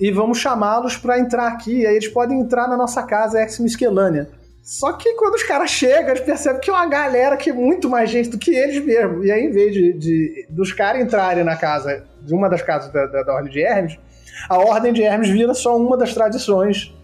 E 0.00 0.10
vamos 0.10 0.38
chamá-los 0.38 0.96
para 0.96 1.18
entrar 1.18 1.46
aqui, 1.48 1.80
e 1.82 1.86
aí 1.86 1.94
eles 1.96 2.08
podem 2.08 2.40
entrar 2.40 2.68
na 2.68 2.76
nossa 2.76 3.02
casa 3.02 3.40
Ex 3.40 3.58
Miscelânea. 3.60 4.28
Só 4.62 4.92
que 4.94 5.12
quando 5.14 5.34
os 5.34 5.42
caras 5.42 5.70
chegam, 5.70 6.08
eles 6.10 6.22
percebem 6.22 6.60
que 6.60 6.70
é 6.70 6.72
uma 6.72 6.86
galera 6.86 7.36
que 7.36 7.50
é 7.50 7.52
muito 7.52 7.88
mais 7.88 8.08
gente 8.10 8.30
do 8.30 8.38
que 8.38 8.54
eles 8.54 8.82
mesmo. 8.84 9.22
E 9.22 9.30
aí, 9.30 9.44
em 9.44 9.50
vez 9.52 9.74
de, 9.74 9.92
de- 9.92 10.46
dos 10.48 10.72
caras 10.72 11.02
entrarem 11.02 11.44
na 11.44 11.54
casa, 11.54 12.02
de 12.22 12.32
uma 12.34 12.48
das 12.48 12.62
casas 12.62 12.90
da, 12.90 13.04
da, 13.06 13.22
da 13.22 13.34
Ordem 13.34 13.52
de 13.52 13.60
Hermes, 13.62 13.98
a 14.48 14.58
Ordem 14.58 14.92
de 14.92 15.02
Hermes 15.02 15.28
vira 15.28 15.52
só 15.54 15.76
uma 15.76 15.96
das 15.98 16.14
tradições 16.14 16.94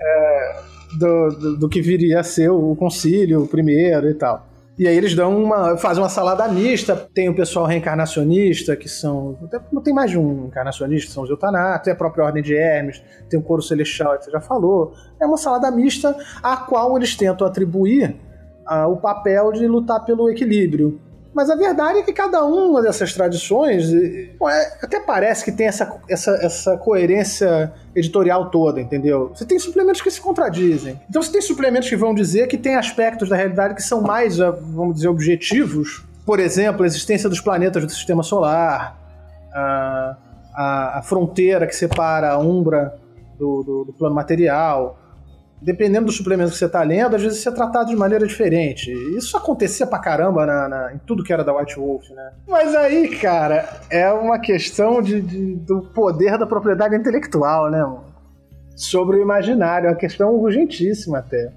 é, 0.00 0.56
do, 0.98 1.28
do, 1.30 1.56
do 1.60 1.68
que 1.68 1.80
viria 1.80 2.20
a 2.20 2.22
ser 2.22 2.50
o 2.50 2.76
concílio 2.76 3.46
primeiro 3.46 4.08
e 4.10 4.14
tal. 4.14 4.46
E 4.78 4.88
aí 4.88 4.96
eles 4.96 5.14
dão 5.14 5.42
uma. 5.42 5.76
fazem 5.76 6.02
uma 6.02 6.08
salada 6.08 6.48
mista, 6.48 6.96
tem 7.14 7.28
o 7.28 7.36
pessoal 7.36 7.66
reencarnacionista, 7.66 8.74
que 8.74 8.88
são. 8.88 9.38
Não 9.70 9.82
tem 9.82 9.92
mais 9.92 10.10
de 10.10 10.18
um 10.18 10.46
encarnacionista, 10.46 11.12
são 11.12 11.24
os 11.24 11.30
eutanatos, 11.30 11.84
tem 11.84 11.92
a 11.92 11.96
própria 11.96 12.24
Ordem 12.24 12.42
de 12.42 12.54
Hermes, 12.54 13.02
tem 13.28 13.38
o 13.38 13.42
coro 13.42 13.60
celestial, 13.60 14.16
que 14.18 14.24
você 14.24 14.30
já 14.30 14.40
falou. 14.40 14.94
É 15.20 15.26
uma 15.26 15.36
salada 15.36 15.70
mista 15.70 16.16
a 16.42 16.56
qual 16.56 16.96
eles 16.96 17.14
tentam 17.14 17.46
atribuir 17.46 18.16
ah, 18.66 18.88
o 18.88 18.96
papel 18.96 19.52
de 19.52 19.66
lutar 19.66 20.04
pelo 20.04 20.30
equilíbrio. 20.30 20.98
Mas 21.34 21.48
a 21.48 21.56
verdade 21.56 21.98
é 21.98 22.02
que 22.02 22.12
cada 22.12 22.44
uma 22.44 22.82
dessas 22.82 23.12
tradições 23.12 23.90
bom, 24.38 24.48
é- 24.48 24.78
até 24.82 25.00
parece 25.00 25.44
que 25.44 25.50
tem 25.52 25.66
essa, 25.66 26.00
essa, 26.08 26.30
essa 26.42 26.76
coerência 26.76 27.72
editorial 27.94 28.50
toda, 28.50 28.80
entendeu? 28.80 29.30
Você 29.34 29.44
tem 29.44 29.58
suplementos 29.58 30.02
que 30.02 30.10
se 30.10 30.20
contradizem. 30.20 31.00
Então 31.08 31.22
você 31.22 31.32
tem 31.32 31.40
suplementos 31.40 31.88
que 31.88 31.96
vão 31.96 32.14
dizer 32.14 32.48
que 32.48 32.58
tem 32.58 32.76
aspectos 32.76 33.28
da 33.28 33.36
realidade 33.36 33.74
que 33.74 33.82
são 33.82 34.02
mais, 34.02 34.40
ah, 34.40 34.50
vamos 34.50 34.96
dizer, 34.96 35.08
objetivos. 35.08 36.04
Por 36.26 36.38
exemplo, 36.38 36.84
a 36.84 36.86
existência 36.86 37.28
dos 37.28 37.40
planetas 37.40 37.84
do 37.84 37.90
sistema 37.90 38.22
solar, 38.22 38.96
a, 39.52 40.16
a, 40.54 40.98
a 40.98 41.02
fronteira 41.02 41.66
que 41.66 41.74
separa 41.74 42.30
a 42.32 42.38
Umbra 42.38 42.94
do, 43.38 43.62
do, 43.62 43.84
do 43.86 43.92
plano 43.92 44.14
material. 44.14 44.98
Dependendo 45.64 46.06
do 46.06 46.12
suplemento 46.12 46.50
que 46.50 46.56
você 46.58 46.64
está 46.66 46.82
lendo, 46.82 47.14
às 47.14 47.22
vezes 47.22 47.38
isso 47.38 47.48
é 47.48 47.52
tratado 47.52 47.88
de 47.88 47.94
maneira 47.96 48.26
diferente. 48.26 48.90
Isso 49.16 49.36
acontecia 49.36 49.86
pra 49.86 49.98
caramba 50.00 50.44
na, 50.44 50.68
na- 50.68 50.92
em 50.94 50.98
tudo 51.06 51.22
que 51.22 51.32
era 51.32 51.44
da 51.44 51.56
White 51.56 51.76
Wolf, 51.76 52.10
né? 52.10 52.32
Mas 52.48 52.74
aí, 52.74 53.16
cara, 53.18 53.68
é 53.88 54.10
uma 54.12 54.40
questão 54.40 55.00
de, 55.00 55.20
de- 55.20 55.54
do 55.56 55.82
poder 55.94 56.36
da 56.36 56.46
propriedade 56.46 56.96
intelectual, 56.96 57.70
né, 57.70 57.80
mano? 57.80 58.04
Sobre 58.74 59.18
o 59.18 59.22
imaginário, 59.22 59.86
é 59.86 59.90
uma 59.90 59.96
questão 59.96 60.34
urgentíssima 60.34 61.18
até. 61.18 61.52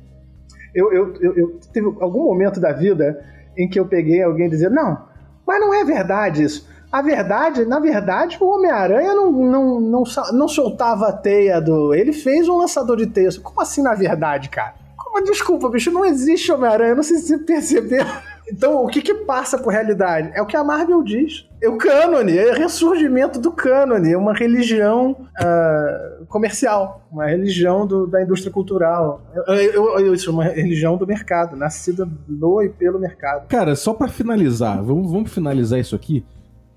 Eu, 0.76 0.92
eu, 0.94 1.14
eu, 1.22 1.38
eu 1.38 1.60
teve 1.74 1.88
algum 2.00 2.26
momento 2.26 2.60
da 2.60 2.74
vida 2.74 3.24
em 3.58 3.68
que 3.68 3.80
eu 3.80 3.88
peguei 3.88 4.22
alguém 4.22 4.50
dizer, 4.50 4.70
não, 4.70 5.08
mas 5.48 5.60
não 5.60 5.74
é 5.74 5.84
verdade 5.84 6.44
isso. 6.44 6.70
A 6.96 7.02
verdade, 7.02 7.66
na 7.66 7.78
verdade, 7.78 8.38
o 8.40 8.48
Homem-Aranha 8.48 9.14
não, 9.14 9.30
não, 9.30 9.80
não, 9.82 10.04
não 10.32 10.48
soltava 10.48 11.10
a 11.10 11.12
teia 11.12 11.60
do. 11.60 11.94
Ele 11.94 12.14
fez 12.14 12.48
um 12.48 12.56
lançador 12.58 12.96
de 12.96 13.06
teia. 13.06 13.30
Como 13.44 13.60
assim, 13.60 13.82
na 13.82 13.94
verdade, 13.94 14.48
cara? 14.48 14.76
Como, 14.96 15.22
desculpa, 15.26 15.68
bicho, 15.68 15.92
não 15.92 16.06
existe 16.06 16.54
Homem-Aranha, 16.54 16.96
não 16.96 17.04
sei 17.04 17.18
se 17.18 17.28
você 17.28 17.38
percebeu. 17.40 18.06
Então, 18.48 18.84
o 18.84 18.88
que 18.88 19.02
que 19.02 19.12
passa 19.26 19.58
por 19.58 19.74
realidade? 19.74 20.30
É 20.36 20.40
o 20.40 20.46
que 20.46 20.56
a 20.56 20.64
Marvel 20.64 21.02
diz. 21.02 21.48
É 21.60 21.68
o 21.68 21.80
cânone, 21.80 22.38
é 22.38 22.52
o 22.52 22.54
ressurgimento 22.54 23.40
do 23.40 23.52
cânone, 23.52 24.12
é 24.14 24.18
uma 24.18 24.36
religião 24.36 25.18
ah, 25.40 26.20
comercial, 26.30 27.02
uma 27.12 27.26
religião 27.26 27.88
do- 27.88 28.06
da 28.06 28.22
indústria 28.22 28.54
cultural. 28.54 29.20
Eu, 29.48 29.56
eu, 29.56 30.00
eu, 30.00 30.14
isso, 30.14 30.30
uma 30.32 30.44
religião 30.44 30.96
do 30.96 31.08
mercado, 31.08 31.56
nascida 31.56 32.08
do 32.28 32.62
e 32.62 32.70
pelo 32.70 33.00
mercado. 33.00 33.48
Cara, 33.48 33.76
só 33.76 33.96
pra 33.96 34.08
finalizar, 34.08 34.80
vamos, 34.84 35.12
vamos 35.12 35.34
finalizar 35.34 35.80
isso 35.80 35.96
aqui. 35.96 36.24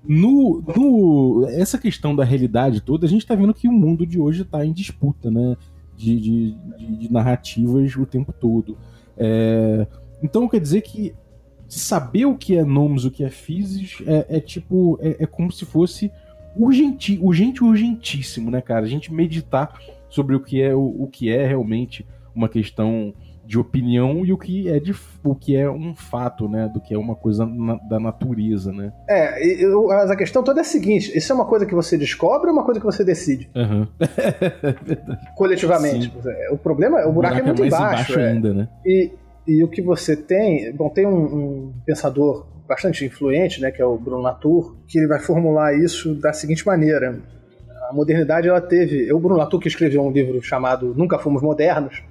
No, 0.03 0.63
no- 0.75 1.45
essa 1.49 1.77
questão 1.77 2.15
da 2.15 2.23
realidade 2.23 2.81
toda, 2.81 3.05
a 3.05 3.09
gente 3.09 3.25
tá 3.25 3.35
vendo 3.35 3.53
que 3.53 3.67
o 3.67 3.71
mundo 3.71 4.05
de 4.05 4.19
hoje 4.19 4.45
tá 4.45 4.65
em 4.65 4.71
disputa, 4.71 5.29
né? 5.29 5.55
De, 5.95 6.19
de, 6.19 6.51
de- 6.77 6.97
de 6.97 7.11
narrativas 7.11 7.95
o 7.95 8.05
tempo 8.05 8.31
todo. 8.31 8.77
É, 9.17 9.85
então 10.23 10.47
quer 10.47 10.61
dizer 10.61 10.81
que 10.81 11.13
saber 11.67 12.25
o 12.25 12.35
que 12.37 12.55
é 12.55 12.63
nomes, 12.63 13.03
o 13.03 13.11
que 13.11 13.23
é 13.23 13.29
physis, 13.29 13.97
é, 14.07 14.37
é 14.37 14.39
tipo, 14.39 14.97
é, 15.01 15.17
é 15.23 15.25
como 15.25 15.51
se 15.51 15.65
fosse 15.65 16.09
urgenti, 16.55 17.19
urgente, 17.21 17.63
urgentíssimo, 17.63 18.49
né, 18.49 18.61
cara? 18.61 18.85
A 18.85 18.89
gente 18.89 19.13
meditar 19.13 19.77
sobre 20.09 20.35
o 20.35 20.39
que 20.39 20.61
é 20.61 20.73
o, 20.73 21.03
o 21.03 21.07
que 21.07 21.29
é 21.29 21.45
realmente 21.45 22.05
uma 22.33 22.47
questão 22.49 23.13
de 23.49 23.57
opinião 23.57 24.23
e 24.23 24.31
o 24.31 24.37
que 24.37 24.69
é 24.69 24.79
de, 24.79 24.93
o 25.23 25.33
que 25.33 25.55
é 25.55 25.67
um 25.67 25.95
fato, 25.95 26.47
né, 26.47 26.69
do 26.71 26.79
que 26.79 26.93
é 26.93 26.97
uma 26.99 27.15
coisa 27.15 27.47
na- 27.47 27.77
da 27.89 27.99
natureza, 27.99 28.71
né? 28.71 28.93
É, 29.09 29.43
eu- 29.43 29.87
mas 29.87 30.11
a 30.11 30.15
questão 30.15 30.43
toda 30.43 30.59
é 30.59 30.61
a 30.61 30.63
seguinte: 30.63 31.11
isso 31.17 31.31
é 31.31 31.35
uma 31.35 31.45
coisa 31.45 31.65
que 31.65 31.73
você 31.73 31.97
descobre 31.97 32.47
ou 32.47 32.53
uma 32.53 32.63
coisa 32.63 32.79
que 32.79 32.85
você 32.85 33.03
decide 33.03 33.49
Aham. 33.55 33.87
coletivamente? 35.35 36.13
É, 36.25 36.51
O 36.51 36.57
problema, 36.57 37.05
o 37.07 37.11
buraco, 37.11 37.39
é 37.39 37.43
muito 37.43 37.59
mais 37.61 37.73
embaixo. 37.73 38.19
é. 38.19 38.29
ainda, 38.31 38.53
né? 38.53 38.69
E, 38.85 39.11
e 39.47 39.63
o 39.63 39.67
que 39.67 39.81
você 39.81 40.15
tem. 40.15 40.71
Bom, 40.73 40.89
tem 40.89 41.07
um, 41.07 41.17
um 41.17 41.73
pensador 41.85 42.45
bastante 42.67 43.03
influente, 43.03 43.59
né, 43.59 43.71
que 43.71 43.81
é 43.81 43.85
o 43.85 43.97
Bruno 43.97 44.21
Latour, 44.21 44.75
que 44.87 44.99
ele 44.99 45.07
vai 45.07 45.19
formular 45.19 45.73
isso 45.75 46.13
da 46.13 46.31
seguinte 46.33 46.63
maneira. 46.67 47.19
A 47.89 47.93
modernidade, 47.93 48.47
ela 48.47 48.61
teve. 48.61 49.11
O 49.11 49.19
Bruno 49.19 49.37
Latour 49.37 49.59
que 49.59 49.67
escreveu 49.67 50.03
um 50.05 50.11
livro 50.11 50.39
chamado 50.43 50.93
Nunca 50.95 51.17
Fomos 51.17 51.41
Modernos, 51.41 52.03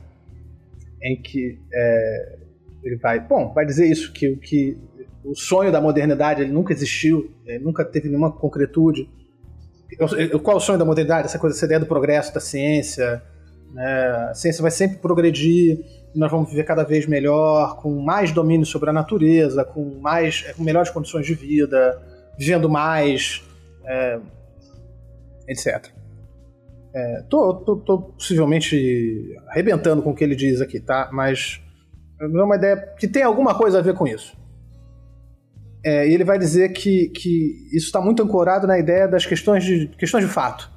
em 1.02 1.20
que 1.20 1.58
é, 1.72 2.38
ele 2.84 2.96
vai. 2.96 3.20
Bom, 3.20 3.52
vai 3.52 3.64
dizer 3.64 3.86
isso, 3.86 4.12
que, 4.12 4.28
o 4.28 4.38
que 4.38 4.76
o 5.24 5.34
sonho 5.34 5.70
da 5.70 5.80
modernidade 5.80 6.42
ele 6.42 6.52
nunca 6.52 6.72
existiu, 6.72 7.30
ele 7.44 7.64
nunca 7.64 7.84
teve 7.84 8.08
nenhuma 8.08 8.32
concretude. 8.32 9.08
Qual 10.42 10.56
é 10.56 10.58
o 10.58 10.60
sonho 10.60 10.78
da 10.78 10.84
modernidade? 10.84 11.26
Essa 11.26 11.38
coisa, 11.38 11.56
essa 11.56 11.64
ideia 11.64 11.80
do 11.80 11.86
progresso 11.86 12.32
da 12.32 12.40
ciência. 12.40 13.22
Né? 13.72 14.28
A 14.30 14.34
ciência 14.34 14.62
vai 14.62 14.70
sempre 14.70 14.98
progredir, 14.98 15.78
nós 16.14 16.30
vamos 16.30 16.50
viver 16.50 16.64
cada 16.64 16.84
vez 16.84 17.06
melhor, 17.06 17.76
com 17.80 18.00
mais 18.00 18.32
domínio 18.32 18.66
sobre 18.66 18.90
a 18.90 18.92
natureza, 18.92 19.64
com 19.64 20.00
mais, 20.00 20.42
com 20.52 20.62
melhores 20.62 20.90
condições 20.90 21.26
de 21.26 21.34
vida, 21.34 22.00
vivendo 22.38 22.68
mais, 22.68 23.42
é, 23.86 24.18
etc. 25.48 25.97
É, 26.94 27.22
tô, 27.28 27.54
tô, 27.54 27.76
tô 27.76 27.98
possivelmente 28.12 29.36
arrebentando 29.48 30.02
com 30.02 30.10
o 30.10 30.14
que 30.14 30.24
ele 30.24 30.34
diz 30.34 30.60
aqui, 30.60 30.80
tá? 30.80 31.10
Mas 31.12 31.60
é 32.20 32.24
uma 32.26 32.56
ideia 32.56 32.76
que 32.98 33.06
tem 33.06 33.22
alguma 33.22 33.56
coisa 33.56 33.78
a 33.78 33.82
ver 33.82 33.94
com 33.94 34.06
isso. 34.06 34.36
É, 35.84 36.08
e 36.08 36.12
ele 36.12 36.24
vai 36.24 36.38
dizer 36.38 36.70
que, 36.70 37.08
que 37.10 37.68
isso 37.72 37.86
está 37.86 38.00
muito 38.00 38.22
ancorado 38.22 38.66
na 38.66 38.78
ideia 38.78 39.06
das 39.06 39.24
questões 39.24 39.64
de, 39.64 39.88
questões 39.98 40.24
de 40.24 40.30
fato. 40.30 40.70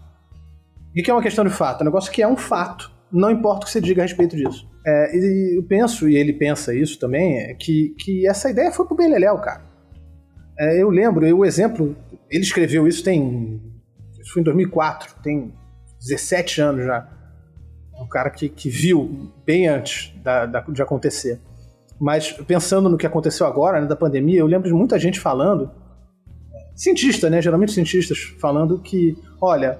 O 0.92 1.02
que 1.02 1.10
é 1.10 1.14
uma 1.14 1.24
questão 1.24 1.44
de 1.44 1.52
fato? 1.52 1.82
É 1.82 1.84
um 1.84 1.86
negócio 1.86 2.12
que 2.12 2.22
é 2.22 2.28
um 2.28 2.38
fato, 2.38 2.92
não 3.12 3.32
importa 3.32 3.62
o 3.62 3.66
que 3.66 3.72
você 3.72 3.82
diga 3.82 4.02
a 4.02 4.06
respeito 4.06 4.36
disso. 4.36 4.70
É, 4.86 5.16
e 5.16 5.58
eu 5.58 5.64
penso, 5.64 6.10
e 6.10 6.16
ele 6.16 6.34
pensa 6.34 6.74
isso 6.74 7.00
também, 7.00 7.40
é 7.40 7.54
que, 7.54 7.96
que 7.98 8.28
essa 8.28 8.50
ideia 8.50 8.72
foi 8.72 8.86
pro 8.86 8.96
Beleléu, 8.96 9.38
cara. 9.38 9.64
É, 10.60 10.82
eu 10.82 10.90
lembro, 10.90 11.26
eu, 11.26 11.40
o 11.40 11.46
exemplo, 11.46 11.96
ele 12.30 12.44
escreveu 12.44 12.88
isso 12.88 13.04
tem. 13.04 13.62
Isso 14.20 14.34
foi 14.34 14.42
em 14.42 14.46
2004, 14.46 15.16
tem 15.24 15.54
17 16.02 16.62
anos 16.62 16.86
já. 16.86 17.08
Um 18.00 18.08
cara 18.08 18.30
que, 18.30 18.50
que 18.50 18.70
viu 18.70 19.32
bem 19.46 19.68
antes 19.68 20.12
da, 20.24 20.46
da- 20.46 20.62
de 20.62 20.82
acontecer. 20.82 21.40
Mas 22.00 22.32
pensando 22.32 22.90
no 22.90 22.98
que 22.98 23.06
aconteceu 23.06 23.46
agora, 23.46 23.80
né, 23.80 23.86
da 23.88 23.96
pandemia, 23.96 24.40
eu 24.40 24.48
lembro 24.48 24.68
de 24.68 24.74
muita 24.74 24.98
gente 24.98 25.20
falando, 25.20 25.70
cientista, 26.76 27.30
né, 27.30 27.42
geralmente 27.42 27.72
cientistas, 27.72 28.18
falando 28.40 28.80
que, 28.80 29.16
olha, 29.40 29.78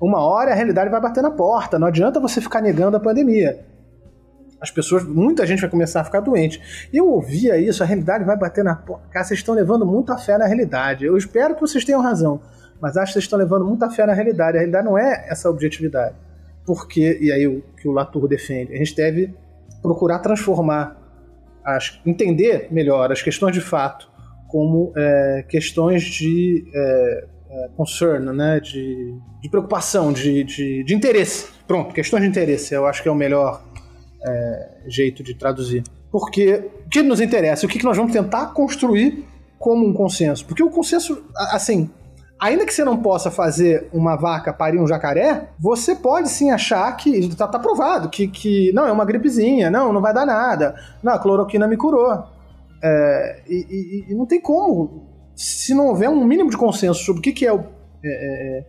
uma 0.00 0.18
hora 0.20 0.50
a 0.50 0.54
realidade 0.54 0.90
vai 0.90 1.00
bater 1.00 1.22
na 1.22 1.30
porta, 1.30 1.78
não 1.78 1.86
adianta 1.86 2.18
você 2.18 2.40
ficar 2.40 2.60
negando 2.60 2.96
a 2.96 3.00
pandemia. 3.00 3.64
As 4.60 4.70
pessoas, 4.70 5.04
muita 5.04 5.46
gente 5.46 5.60
vai 5.60 5.70
começar 5.70 6.00
a 6.00 6.04
ficar 6.04 6.20
doente. 6.20 6.60
Eu 6.92 7.08
ouvia 7.08 7.56
isso, 7.56 7.82
a 7.82 7.86
realidade 7.86 8.24
vai 8.24 8.36
bater 8.36 8.62
na 8.64 8.74
porta. 8.74 9.06
Cara, 9.10 9.24
vocês 9.24 9.38
estão 9.40 9.54
levando 9.54 9.86
muita 9.86 10.18
fé 10.18 10.36
na 10.36 10.44
realidade. 10.46 11.04
Eu 11.04 11.16
espero 11.16 11.54
que 11.54 11.60
vocês 11.62 11.82
tenham 11.84 12.02
razão, 12.02 12.40
mas 12.80 12.96
acho 12.96 13.08
que 13.08 13.12
vocês 13.14 13.24
estão 13.24 13.38
levando 13.38 13.64
muita 13.64 13.90
fé 13.90 14.06
na 14.06 14.12
realidade. 14.12 14.56
A 14.56 14.60
realidade 14.60 14.86
não 14.86 14.98
é 14.98 15.26
essa 15.28 15.50
objetividade. 15.50 16.14
Porque, 16.64 17.18
e 17.20 17.32
aí 17.32 17.46
o 17.46 17.62
que 17.76 17.88
o 17.88 17.92
Latour 17.92 18.28
defende, 18.28 18.72
a 18.72 18.76
gente 18.76 18.94
deve 18.94 19.34
procurar 19.82 20.18
transformar, 20.20 20.96
as, 21.64 22.00
entender 22.06 22.68
melhor 22.70 23.10
as 23.10 23.22
questões 23.22 23.54
de 23.54 23.60
fato 23.60 24.10
como 24.48 24.92
é, 24.96 25.44
questões 25.48 26.02
de 26.02 26.64
é, 26.74 27.24
é, 27.50 27.68
concern, 27.76 28.32
né? 28.32 28.60
de, 28.60 29.14
de 29.40 29.48
preocupação, 29.48 30.12
de, 30.12 30.42
de, 30.42 30.84
de 30.84 30.94
interesse. 30.94 31.48
Pronto, 31.66 31.94
questões 31.94 32.22
de 32.22 32.28
interesse, 32.28 32.74
eu 32.74 32.86
acho 32.86 33.02
que 33.02 33.08
é 33.08 33.12
o 33.12 33.14
melhor 33.14 33.62
é, 34.26 34.70
jeito 34.86 35.22
de 35.22 35.34
traduzir. 35.34 35.84
Porque 36.10 36.70
o 36.86 36.88
que 36.88 37.02
nos 37.02 37.20
interessa? 37.20 37.64
O 37.64 37.68
que 37.68 37.82
nós 37.84 37.96
vamos 37.96 38.12
tentar 38.12 38.46
construir 38.48 39.24
como 39.58 39.86
um 39.86 39.92
consenso? 39.92 40.44
Porque 40.44 40.62
o 40.62 40.70
consenso, 40.70 41.24
assim, 41.52 41.88
ainda 42.40 42.64
que 42.64 42.72
você 42.72 42.84
não 42.84 42.96
possa 42.96 43.30
fazer 43.30 43.88
uma 43.92 44.16
vaca 44.16 44.52
parir 44.52 44.78
um 44.80 44.86
jacaré, 44.86 45.50
você 45.58 45.94
pode 45.94 46.28
sim 46.30 46.50
achar 46.50 46.90
que 46.96 47.34
tá, 47.36 47.46
tá 47.46 47.58
provado, 47.58 48.08
que, 48.08 48.26
que 48.26 48.72
não, 48.72 48.86
é 48.86 48.92
uma 48.92 49.04
gripezinha, 49.04 49.70
não, 49.70 49.92
não 49.92 50.00
vai 50.00 50.14
dar 50.14 50.24
nada, 50.26 50.74
não, 51.02 51.12
a 51.12 51.18
cloroquina 51.18 51.66
me 51.68 51.76
curou. 51.76 52.24
É, 52.82 53.42
e, 53.48 53.66
e- 54.08 54.12
e 54.12 54.14
não 54.14 54.24
tem 54.26 54.40
como, 54.40 55.06
se 55.36 55.74
não 55.74 55.88
houver 55.88 56.08
um 56.08 56.24
mínimo 56.24 56.48
de 56.50 56.56
consenso 56.56 57.04
sobre 57.04 57.20
o 57.20 57.22
que, 57.22 57.32
que 57.32 57.46
é 57.46 57.52
o, 57.52 57.60
é, 57.60 57.60
é, 58.04 58.64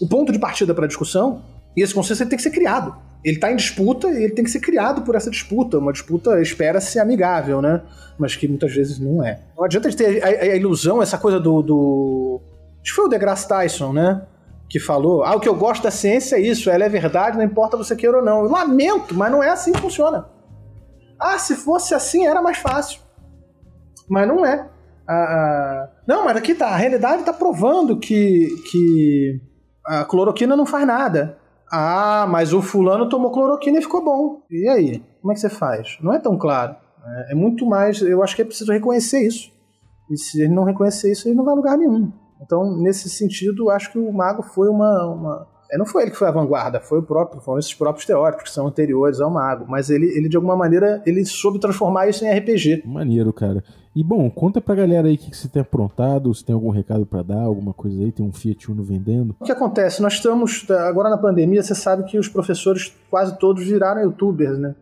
o 0.00 0.08
ponto 0.08 0.32
de 0.32 0.38
partida 0.38 0.74
para 0.74 0.84
a 0.84 0.88
discussão, 0.88 1.42
e 1.76 1.82
esse 1.82 1.94
consenso 1.94 2.26
tem 2.26 2.36
que 2.36 2.42
ser 2.42 2.50
criado. 2.50 2.94
ele 3.24 3.38
tá 3.38 3.50
em 3.52 3.56
disputa 3.56 4.08
e 4.10 4.24
ele 4.24 4.32
tem 4.34 4.44
que 4.44 4.50
ser 4.50 4.58
criado 4.60 5.02
por 5.02 5.14
essa 5.14 5.30
disputa. 5.30 5.78
Uma 5.78 5.92
disputa 5.92 6.40
espera-se 6.42 6.98
amigável, 6.98 7.62
né? 7.62 7.80
Mas 8.18 8.34
que 8.36 8.46
muitas 8.48 8.74
vezes 8.74 8.98
não 8.98 9.24
é. 9.24 9.38
Não 9.56 9.64
adianta 9.64 9.90
ter 9.96 10.22
a, 10.22 10.26
a- 10.26 10.52
a 10.52 10.56
ilusão, 10.56 11.00
essa 11.00 11.16
coisa 11.16 11.38
do. 11.40 11.62
do... 11.62 12.40
Acho 12.82 12.90
que 12.90 12.96
foi 12.96 13.04
o 13.04 13.08
DeGrasse 13.08 13.46
Tyson, 13.48 13.92
né? 13.92 14.26
Que 14.68 14.80
falou: 14.80 15.22
ah, 15.24 15.36
o 15.36 15.40
que 15.40 15.48
eu 15.48 15.54
gosto 15.54 15.82
da 15.82 15.90
ciência 15.90 16.36
é 16.36 16.40
isso, 16.40 16.68
ela 16.70 16.84
é 16.84 16.88
verdade, 16.88 17.36
não 17.36 17.44
importa 17.44 17.76
você 17.76 17.94
queira 17.94 18.18
ou 18.18 18.24
não. 18.24 18.44
Eu 18.44 18.50
lamento, 18.50 19.14
mas 19.14 19.30
não 19.30 19.42
é 19.42 19.50
assim 19.50 19.72
que 19.72 19.80
funciona. 19.80 20.26
Ah, 21.20 21.38
se 21.38 21.54
fosse 21.54 21.94
assim 21.94 22.26
era 22.26 22.42
mais 22.42 22.58
fácil. 22.58 23.00
Mas 24.08 24.26
não 24.26 24.44
é. 24.44 24.68
A- 25.06 25.12
a- 25.14 25.88
Não, 26.06 26.24
mas 26.24 26.36
aqui 26.36 26.54
tá. 26.54 26.68
A 26.68 26.76
realidade 26.76 27.22
tá 27.22 27.32
provando 27.32 27.98
que, 27.98 28.48
que 28.70 29.40
a 29.86 30.04
cloroquina 30.04 30.56
não 30.56 30.66
faz 30.66 30.86
nada. 30.86 31.38
Ah, 31.70 32.26
mas 32.28 32.52
o 32.52 32.60
fulano 32.60 33.08
tomou 33.08 33.30
cloroquina 33.30 33.78
e 33.78 33.82
ficou 33.82 34.04
bom. 34.04 34.42
E 34.50 34.68
aí? 34.68 35.02
Como 35.20 35.32
é 35.32 35.34
que 35.34 35.40
você 35.40 35.48
faz? 35.48 35.96
Não 36.02 36.12
é 36.12 36.18
tão 36.18 36.36
claro. 36.36 36.74
É, 37.28 37.32
é 37.32 37.34
muito 37.34 37.64
mais. 37.64 38.00
Eu 38.02 38.22
acho 38.22 38.34
que 38.36 38.42
é 38.42 38.44
preciso 38.44 38.72
reconhecer 38.72 39.20
isso. 39.26 39.50
E 40.10 40.16
se 40.18 40.42
ele 40.42 40.52
não 40.54 40.64
reconhecer 40.64 41.10
isso, 41.12 41.28
ele 41.28 41.36
não 41.36 41.44
vai 41.44 41.52
a 41.54 41.56
lugar 41.56 41.78
nenhum. 41.78 42.12
Então, 42.42 42.76
nesse 42.76 43.08
sentido, 43.08 43.70
acho 43.70 43.92
que 43.92 43.98
o 43.98 44.12
mago 44.12 44.42
foi 44.42 44.68
uma. 44.68 45.06
uma... 45.06 45.46
É, 45.70 45.78
não 45.78 45.86
foi 45.86 46.02
ele 46.02 46.10
que 46.10 46.18
foi 46.18 46.28
a 46.28 46.32
vanguarda, 46.32 46.80
foi 46.80 46.98
o 46.98 47.02
próprio, 47.02 47.40
foram 47.40 47.58
esses 47.58 47.72
próprios 47.72 48.04
teóricos 48.04 48.44
que 48.44 48.50
são 48.50 48.66
anteriores 48.66 49.20
ao 49.20 49.30
mago. 49.30 49.64
Mas 49.66 49.88
ele, 49.88 50.06
ele 50.06 50.28
de 50.28 50.36
alguma 50.36 50.56
maneira, 50.56 51.02
ele 51.06 51.24
soube 51.24 51.58
transformar 51.58 52.08
isso 52.08 52.24
em 52.24 52.30
RPG. 52.30 52.82
Maneiro, 52.84 53.32
cara. 53.32 53.64
E 53.94 54.02
bom, 54.02 54.30
conta 54.30 54.60
pra 54.60 54.74
galera 54.74 55.08
aí 55.08 55.14
o 55.14 55.18
que, 55.18 55.30
que 55.30 55.36
você 55.36 55.48
tem 55.48 55.62
aprontado, 55.62 56.34
se 56.34 56.44
tem 56.44 56.54
algum 56.54 56.70
recado 56.70 57.06
pra 57.06 57.22
dar, 57.22 57.42
alguma 57.42 57.72
coisa 57.74 58.02
aí, 58.02 58.10
tem 58.10 58.24
um 58.24 58.32
Fiat 58.32 58.70
Uno 58.70 58.82
vendendo. 58.82 59.36
O 59.38 59.44
que 59.44 59.52
acontece? 59.52 60.00
Nós 60.00 60.14
estamos, 60.14 60.66
agora 60.70 61.10
na 61.10 61.18
pandemia, 61.18 61.62
você 61.62 61.74
sabe 61.74 62.04
que 62.04 62.18
os 62.18 62.28
professores 62.28 62.94
quase 63.10 63.38
todos 63.38 63.64
viraram 63.64 64.02
youtubers, 64.02 64.58
né? 64.58 64.74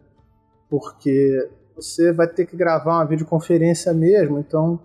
Porque 0.69 1.51
você 1.75 2.13
vai 2.13 2.29
ter 2.29 2.47
que 2.47 2.57
gravar 2.57 2.99
uma 2.99 3.05
videoconferência 3.05 3.93
mesmo, 3.93 4.39
então 4.39 4.79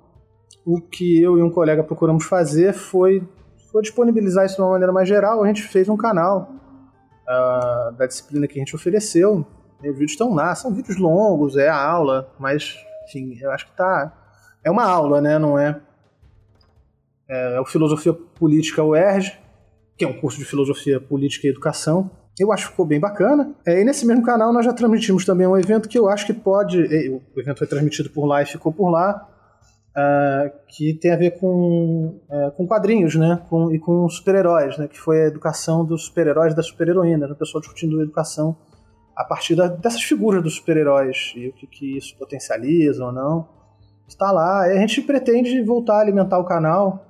o 0.65 0.81
que 0.81 1.21
eu 1.21 1.37
e 1.37 1.43
um 1.43 1.49
colega 1.49 1.83
procuramos 1.83 2.25
fazer 2.25 2.73
foi, 2.73 3.23
foi 3.71 3.81
disponibilizar 3.81 4.45
isso 4.45 4.55
de 4.55 4.61
uma 4.61 4.71
maneira 4.71 4.91
mais 4.91 5.07
geral. 5.07 5.43
A 5.43 5.47
gente 5.47 5.61
fez 5.61 5.87
um 5.87 5.95
canal 5.95 6.49
ah, 7.27 7.93
da 7.97 8.07
disciplina 8.07 8.47
que 8.47 8.59
a 8.59 8.61
gente 8.63 8.75
ofereceu. 8.75 9.45
E 9.83 9.89
os 9.89 9.93
vídeos 9.93 10.11
estão 10.11 10.33
lá, 10.33 10.55
são 10.55 10.73
vídeos 10.73 10.97
longos, 10.97 11.55
é 11.57 11.67
a 11.67 11.79
aula, 11.79 12.33
mas, 12.39 12.75
enfim, 13.07 13.37
eu 13.39 13.51
acho 13.51 13.67
que 13.67 13.75
tá. 13.75 14.11
É 14.63 14.71
uma 14.71 14.85
aula, 14.85 15.21
né? 15.21 15.37
Não 15.37 15.59
é 15.59 15.79
é 17.27 17.59
o 17.59 17.65
Filosofia 17.65 18.13
Política 18.13 18.83
UERJ, 18.83 19.33
que 19.97 20.05
é 20.05 20.07
um 20.07 20.13
curso 20.13 20.37
de 20.37 20.45
Filosofia 20.45 20.99
Política 20.99 21.47
e 21.47 21.49
Educação. 21.49 22.11
Eu 22.39 22.51
acho 22.51 22.65
que 22.65 22.71
ficou 22.71 22.85
bem 22.85 22.99
bacana. 22.99 23.55
É, 23.65 23.81
e 23.81 23.83
nesse 23.83 24.05
mesmo 24.05 24.23
canal 24.23 24.51
nós 24.51 24.65
já 24.65 24.73
transmitimos 24.73 25.25
também 25.25 25.47
um 25.47 25.57
evento 25.57 25.87
que 25.87 25.97
eu 25.97 26.09
acho 26.09 26.25
que 26.25 26.33
pode. 26.33 26.81
é, 26.81 27.09
O 27.09 27.39
evento 27.39 27.57
foi 27.57 27.67
transmitido 27.67 28.09
por 28.09 28.25
lá 28.25 28.41
e 28.41 28.45
ficou 28.45 28.71
por 28.73 28.89
lá. 28.89 29.27
Ah, 29.95 30.51
que 30.67 30.93
tem 30.93 31.11
a 31.11 31.15
ver 31.15 31.39
com, 31.39 32.19
é, 32.29 32.51
com 32.51 32.67
quadrinhos, 32.67 33.15
né? 33.15 33.41
Com, 33.49 33.71
e 33.73 33.79
com 33.79 34.07
super-heróis, 34.09 34.77
né? 34.77 34.87
Que 34.87 34.99
foi 34.99 35.21
a 35.23 35.27
educação 35.27 35.85
dos 35.85 36.05
super-heróis 36.05 36.53
e 36.53 36.55
das 36.55 36.67
super-heroínas. 36.67 37.31
O 37.31 37.35
pessoal 37.35 37.61
discutindo 37.61 38.01
educação 38.01 38.57
a 39.15 39.23
partir 39.23 39.55
da- 39.55 39.67
dessas 39.67 40.03
figuras 40.03 40.43
dos 40.43 40.55
super-heróis 40.55 41.33
e 41.37 41.47
o 41.47 41.53
que, 41.53 41.65
que 41.67 41.97
isso 41.97 42.17
potencializa 42.17 43.05
ou 43.05 43.11
não. 43.13 43.47
Está 44.07 44.31
lá. 44.31 44.67
E 44.67 44.77
a 44.77 44.79
gente 44.81 45.01
pretende 45.01 45.61
voltar 45.63 45.97
a 45.97 46.01
alimentar 46.01 46.39
o 46.39 46.43
canal 46.43 47.05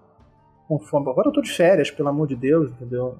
conforme. 0.67 1.09
Agora 1.09 1.29
eu 1.29 1.33
tô 1.33 1.41
de 1.41 1.51
férias, 1.51 1.89
pelo 1.89 2.09
amor 2.09 2.27
de 2.27 2.35
Deus, 2.35 2.69
entendeu? 2.71 3.17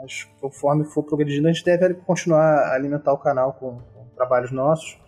Mas 0.00 0.24
conforme 0.40 0.84
for 0.84 1.02
progredindo, 1.02 1.48
a 1.48 1.52
gente 1.52 1.64
deve 1.64 1.94
continuar 1.94 2.42
a 2.42 2.74
alimentar 2.74 3.12
o 3.12 3.18
canal 3.18 3.54
com, 3.54 3.78
com 3.92 4.06
trabalhos 4.16 4.52
nossos 4.52 4.98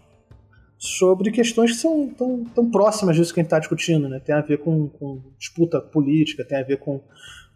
sobre 0.79 1.31
questões 1.31 1.73
que 1.73 1.79
são 1.79 2.09
tão, 2.09 2.45
tão 2.45 2.71
próximas 2.71 3.17
disso 3.17 3.33
que 3.33 3.41
a 3.41 3.43
gente 3.43 3.49
está 3.49 3.59
discutindo, 3.59 4.09
né? 4.09 4.21
Tem 4.21 4.35
a 4.35 4.41
ver 4.41 4.59
com, 4.59 4.89
com 4.89 5.23
disputa 5.39 5.81
política, 5.81 6.45
tem 6.45 6.59
a 6.59 6.63
ver 6.63 6.79
com, 6.79 7.01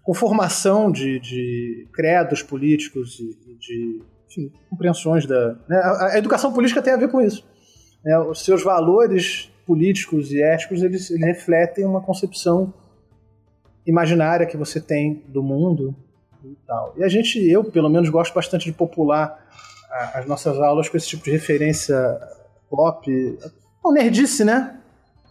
com 0.03 0.15
formação 0.15 0.91
de, 0.91 1.21
de 1.21 1.87
credos 1.93 2.43
políticos 2.43 3.21
e, 3.21 3.55
de 3.59 4.03
enfim, 4.27 4.53
compreensões 4.71 5.27
da. 5.27 5.57
né? 5.69 5.77
A, 5.77 6.07
a 6.15 6.19
educação 6.19 6.53
política 6.53 6.81
tem 6.81 6.93
a 6.93 6.97
ver 6.97 7.11
com 7.11 7.21
isso. 7.21 7.45
né? 8.05 8.19
Os 8.19 8.45
seus 8.45 8.63
valores 8.63 9.51
políticos 9.67 10.33
e 10.33 10.43
éticos 10.43 10.83
eles, 10.83 11.11
eles 11.11 11.25
refletem 11.25 11.85
uma 11.85 12.01
concepção 12.01 12.73
imaginária 13.87 14.47
que 14.47 14.57
você 14.57 14.81
tem 14.81 15.23
do 15.29 15.43
mundo 15.43 15.95
e 16.45 16.57
tal. 16.67 16.95
E 16.97 17.05
a 17.05 17.09
gente, 17.09 17.39
eu 17.39 17.65
pelo 17.65 17.89
menos 17.89 18.09
gosto 18.09 18.33
bastante 18.35 18.65
de 18.65 18.73
popular 18.73 19.47
as 20.15 20.25
nossas 20.27 20.59
aulas 20.59 20.89
com 20.89 20.97
esse 20.97 21.09
tipo 21.09 21.25
de 21.25 21.31
referência 21.31 21.97
pop. 22.71 23.39
Não, 23.85 23.93
nerdice, 23.93 24.45
né? 24.45 24.77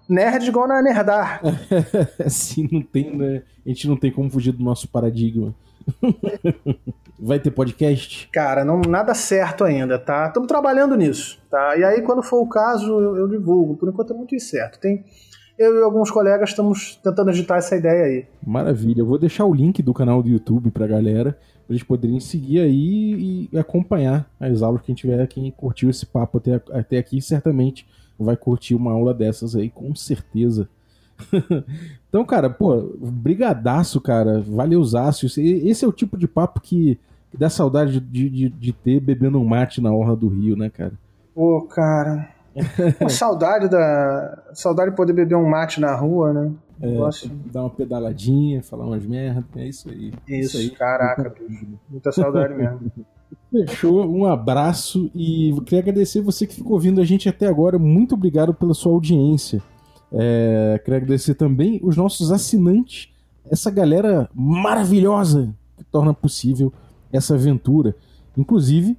Nerd 0.07 0.47
igual 0.47 0.67
na 0.67 0.81
nerdar. 0.81 1.41
assim, 2.23 2.67
não 2.71 2.81
tem, 2.81 3.15
né? 3.15 3.43
A 3.65 3.69
gente 3.69 3.87
não 3.87 3.95
tem 3.95 4.11
como 4.11 4.29
fugir 4.29 4.51
do 4.51 4.63
nosso 4.63 4.87
paradigma. 4.87 5.55
Vai 7.19 7.39
ter 7.39 7.51
podcast? 7.51 8.29
Cara, 8.31 8.63
não, 8.63 8.81
nada 8.81 9.13
certo 9.13 9.63
ainda, 9.63 9.99
tá? 9.99 10.27
Estamos 10.27 10.47
trabalhando 10.47 10.95
nisso, 10.95 11.39
tá? 11.49 11.77
E 11.77 11.83
aí, 11.83 12.01
quando 12.01 12.23
for 12.23 12.41
o 12.41 12.47
caso, 12.47 12.87
eu, 12.99 13.17
eu 13.17 13.27
divulgo. 13.27 13.75
Por 13.75 13.89
enquanto 13.89 14.13
é 14.13 14.15
muito 14.15 14.33
incerto. 14.33 14.79
Tem, 14.79 15.03
eu 15.57 15.77
e 15.77 15.83
alguns 15.83 16.09
colegas 16.09 16.51
estamos 16.51 16.95
tentando 17.03 17.29
agitar 17.29 17.57
essa 17.57 17.75
ideia 17.75 18.05
aí. 18.05 18.25
Maravilha. 18.45 19.01
Eu 19.01 19.05
vou 19.05 19.19
deixar 19.19 19.45
o 19.45 19.53
link 19.53 19.83
do 19.83 19.93
canal 19.93 20.23
do 20.23 20.29
YouTube 20.29 20.71
pra 20.71 20.87
galera, 20.87 21.37
eles 21.70 21.84
poderem 21.84 22.20
seguir 22.20 22.59
aí 22.61 23.47
e 23.51 23.57
acompanhar 23.57 24.30
as 24.39 24.61
aulas. 24.61 24.82
Quem 24.82 24.95
tiver, 24.95 25.26
quem 25.28 25.51
curtiu 25.51 25.89
esse 25.89 26.05
papo 26.05 26.39
até, 26.39 26.61
até 26.72 26.97
aqui, 26.97 27.22
certamente 27.22 27.86
vai 28.17 28.36
curtir 28.36 28.76
uma 28.76 28.91
aula 28.91 29.13
dessas 29.13 29.55
aí, 29.55 29.70
com 29.70 29.93
certeza. 29.95 30.67
então, 32.09 32.26
cara, 32.26 32.49
pô, 32.49 32.97
brigadaço, 32.99 34.01
cara. 34.01 34.41
Valeuzaço. 34.41 35.26
Esse, 35.26 35.41
esse 35.43 35.86
é 35.86 35.88
o 35.88 35.93
tipo 35.93 36.17
de 36.17 36.28
papo 36.28 36.59
que, 36.59 36.99
dá 37.38 37.49
saudade 37.49 37.99
de, 37.99 38.30
de, 38.30 38.49
de 38.49 38.74
ter 38.74 38.99
bebendo 38.99 39.39
um 39.39 39.45
mate 39.45 39.80
na 39.80 39.93
orla 39.93 40.15
do 40.15 40.28
Rio, 40.28 40.55
né, 40.55 40.70
cara? 40.70 40.93
Pô, 41.36 41.61
cara. 41.61 42.30
Uma 42.99 43.09
saudade 43.09 43.70
da. 43.70 44.43
Saudade 44.53 44.91
de 44.91 44.97
poder 44.97 45.13
beber 45.13 45.36
um 45.36 45.47
mate 45.47 45.80
na 45.80 45.95
rua, 45.95 46.34
né? 46.34 46.51
Negócio. 46.80 47.30
Dar 47.51 47.61
uma 47.63 47.69
pedaladinha, 47.69 48.63
falar 48.63 48.86
umas 48.86 49.05
merda. 49.05 49.45
É 49.55 49.67
isso 49.67 49.89
aí. 49.89 50.13
Isso, 50.27 50.71
caraca, 50.73 51.30
bicho. 51.38 51.67
Muita 51.89 52.11
saudade 52.11 52.53
mesmo. 52.53 52.91
Fechou, 53.51 54.05
um 54.05 54.25
abraço 54.25 55.09
e 55.13 55.53
queria 55.65 55.80
agradecer 55.80 56.21
você 56.21 56.45
que 56.45 56.55
ficou 56.55 56.73
ouvindo 56.73 57.01
a 57.01 57.05
gente 57.05 57.27
até 57.27 57.47
agora. 57.47 57.77
Muito 57.77 58.15
obrigado 58.15 58.53
pela 58.53 58.73
sua 58.73 58.93
audiência. 58.93 59.61
É, 60.11 60.80
queria 60.84 60.97
agradecer 60.97 61.36
também 61.36 61.80
os 61.84 61.97
nossos 61.97 62.32
assinantes, 62.32 63.11
essa 63.49 63.69
galera 63.69 64.30
maravilhosa 64.34 65.53
que 65.77 65.84
torna 65.84 66.13
possível 66.13 66.71
essa 67.11 67.36
aventura. 67.36 67.95
Inclusive, 68.38 68.95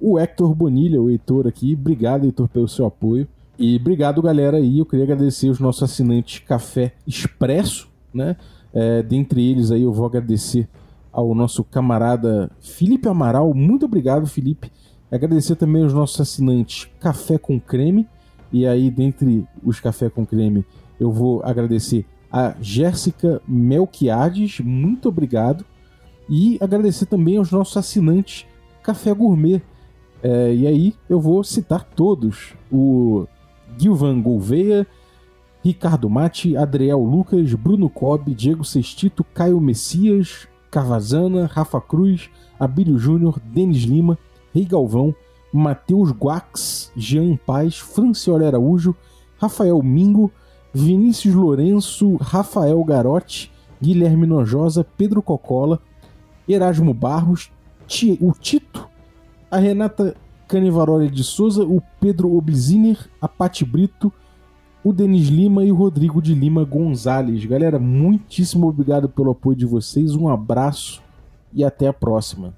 o 0.00 0.18
Hector 0.18 0.54
Bonilha, 0.54 1.02
o 1.02 1.10
Heitor 1.10 1.46
aqui. 1.46 1.74
Obrigado, 1.74 2.24
Heitor, 2.24 2.48
pelo 2.48 2.68
seu 2.68 2.86
apoio. 2.86 3.26
E 3.58 3.74
obrigado, 3.74 4.22
galera, 4.22 4.58
aí. 4.58 4.78
Eu 4.78 4.86
queria 4.86 5.04
agradecer 5.04 5.48
os 5.48 5.58
nossos 5.58 5.82
assinantes 5.82 6.38
Café 6.38 6.92
Expresso, 7.04 7.88
né? 8.14 8.36
É, 8.72 9.02
dentre 9.02 9.44
eles 9.44 9.72
aí 9.72 9.82
eu 9.82 9.92
vou 9.92 10.06
agradecer 10.06 10.68
ao 11.10 11.34
nosso 11.34 11.64
camarada 11.64 12.52
Felipe 12.60 13.08
Amaral. 13.08 13.52
Muito 13.52 13.86
obrigado, 13.86 14.28
Felipe. 14.28 14.70
Agradecer 15.10 15.56
também 15.56 15.82
aos 15.82 15.92
nossos 15.92 16.20
assinantes 16.20 16.88
Café 17.00 17.36
com 17.36 17.58
Creme. 17.58 18.06
E 18.52 18.64
aí, 18.64 18.90
dentre 18.92 19.44
os 19.64 19.80
Café 19.80 20.08
com 20.08 20.24
Creme, 20.24 20.64
eu 21.00 21.10
vou 21.10 21.42
agradecer 21.42 22.06
a 22.30 22.54
Jéssica 22.60 23.42
Melquiades. 23.48 24.60
Muito 24.60 25.08
obrigado. 25.08 25.64
E 26.30 26.58
agradecer 26.60 27.06
também 27.06 27.38
aos 27.38 27.50
nossos 27.50 27.76
assinantes 27.76 28.46
Café 28.84 29.12
Gourmet. 29.12 29.60
É, 30.22 30.54
e 30.54 30.64
aí 30.64 30.94
eu 31.08 31.20
vou 31.20 31.42
citar 31.42 31.82
todos: 31.82 32.54
o 32.70 33.26
Gilvan 33.78 34.20
Gouveia, 34.20 34.86
Ricardo 35.64 36.08
Mate, 36.08 36.56
Adriel 36.56 36.98
Lucas, 36.98 37.54
Bruno 37.54 37.88
Cobb, 37.88 38.30
Diego 38.30 38.64
Sextito, 38.64 39.24
Caio 39.34 39.60
Messias, 39.60 40.48
Carvazana, 40.70 41.46
Rafa 41.46 41.80
Cruz, 41.80 42.30
Abílio 42.58 42.98
Júnior, 42.98 43.38
Denis 43.40 43.84
Lima, 43.84 44.18
Rei 44.54 44.64
Galvão, 44.64 45.14
Matheus 45.52 46.12
Guax, 46.12 46.92
Jean 46.96 47.36
Paz, 47.36 47.78
Francioli 47.78 48.44
Araújo, 48.44 48.94
Rafael 49.38 49.82
Mingo, 49.82 50.30
Vinícius 50.72 51.34
Lourenço, 51.34 52.16
Rafael 52.16 52.82
Garotti, 52.84 53.50
Guilherme 53.80 54.26
Nojosa, 54.26 54.84
Pedro 54.96 55.22
Cocola, 55.22 55.80
Erasmo 56.48 56.92
Barros, 56.92 57.50
o 58.20 58.32
Tito, 58.32 58.88
a 59.50 59.58
Renata 59.58 60.14
Canivaroli 60.48 61.10
de 61.10 61.22
Souza, 61.22 61.62
o 61.62 61.82
Pedro 62.00 62.34
Obziner, 62.34 62.98
a 63.20 63.28
Pati 63.28 63.64
Brito, 63.64 64.10
o 64.82 64.92
Denis 64.92 65.28
Lima 65.28 65.62
e 65.62 65.70
o 65.70 65.76
Rodrigo 65.76 66.22
de 66.22 66.34
Lima 66.34 66.64
Gonzalez. 66.64 67.44
Galera, 67.44 67.78
muitíssimo 67.78 68.66
obrigado 68.66 69.08
pelo 69.08 69.32
apoio 69.32 69.56
de 69.56 69.66
vocês, 69.66 70.16
um 70.16 70.28
abraço 70.28 71.02
e 71.52 71.62
até 71.62 71.86
a 71.86 71.92
próxima. 71.92 72.54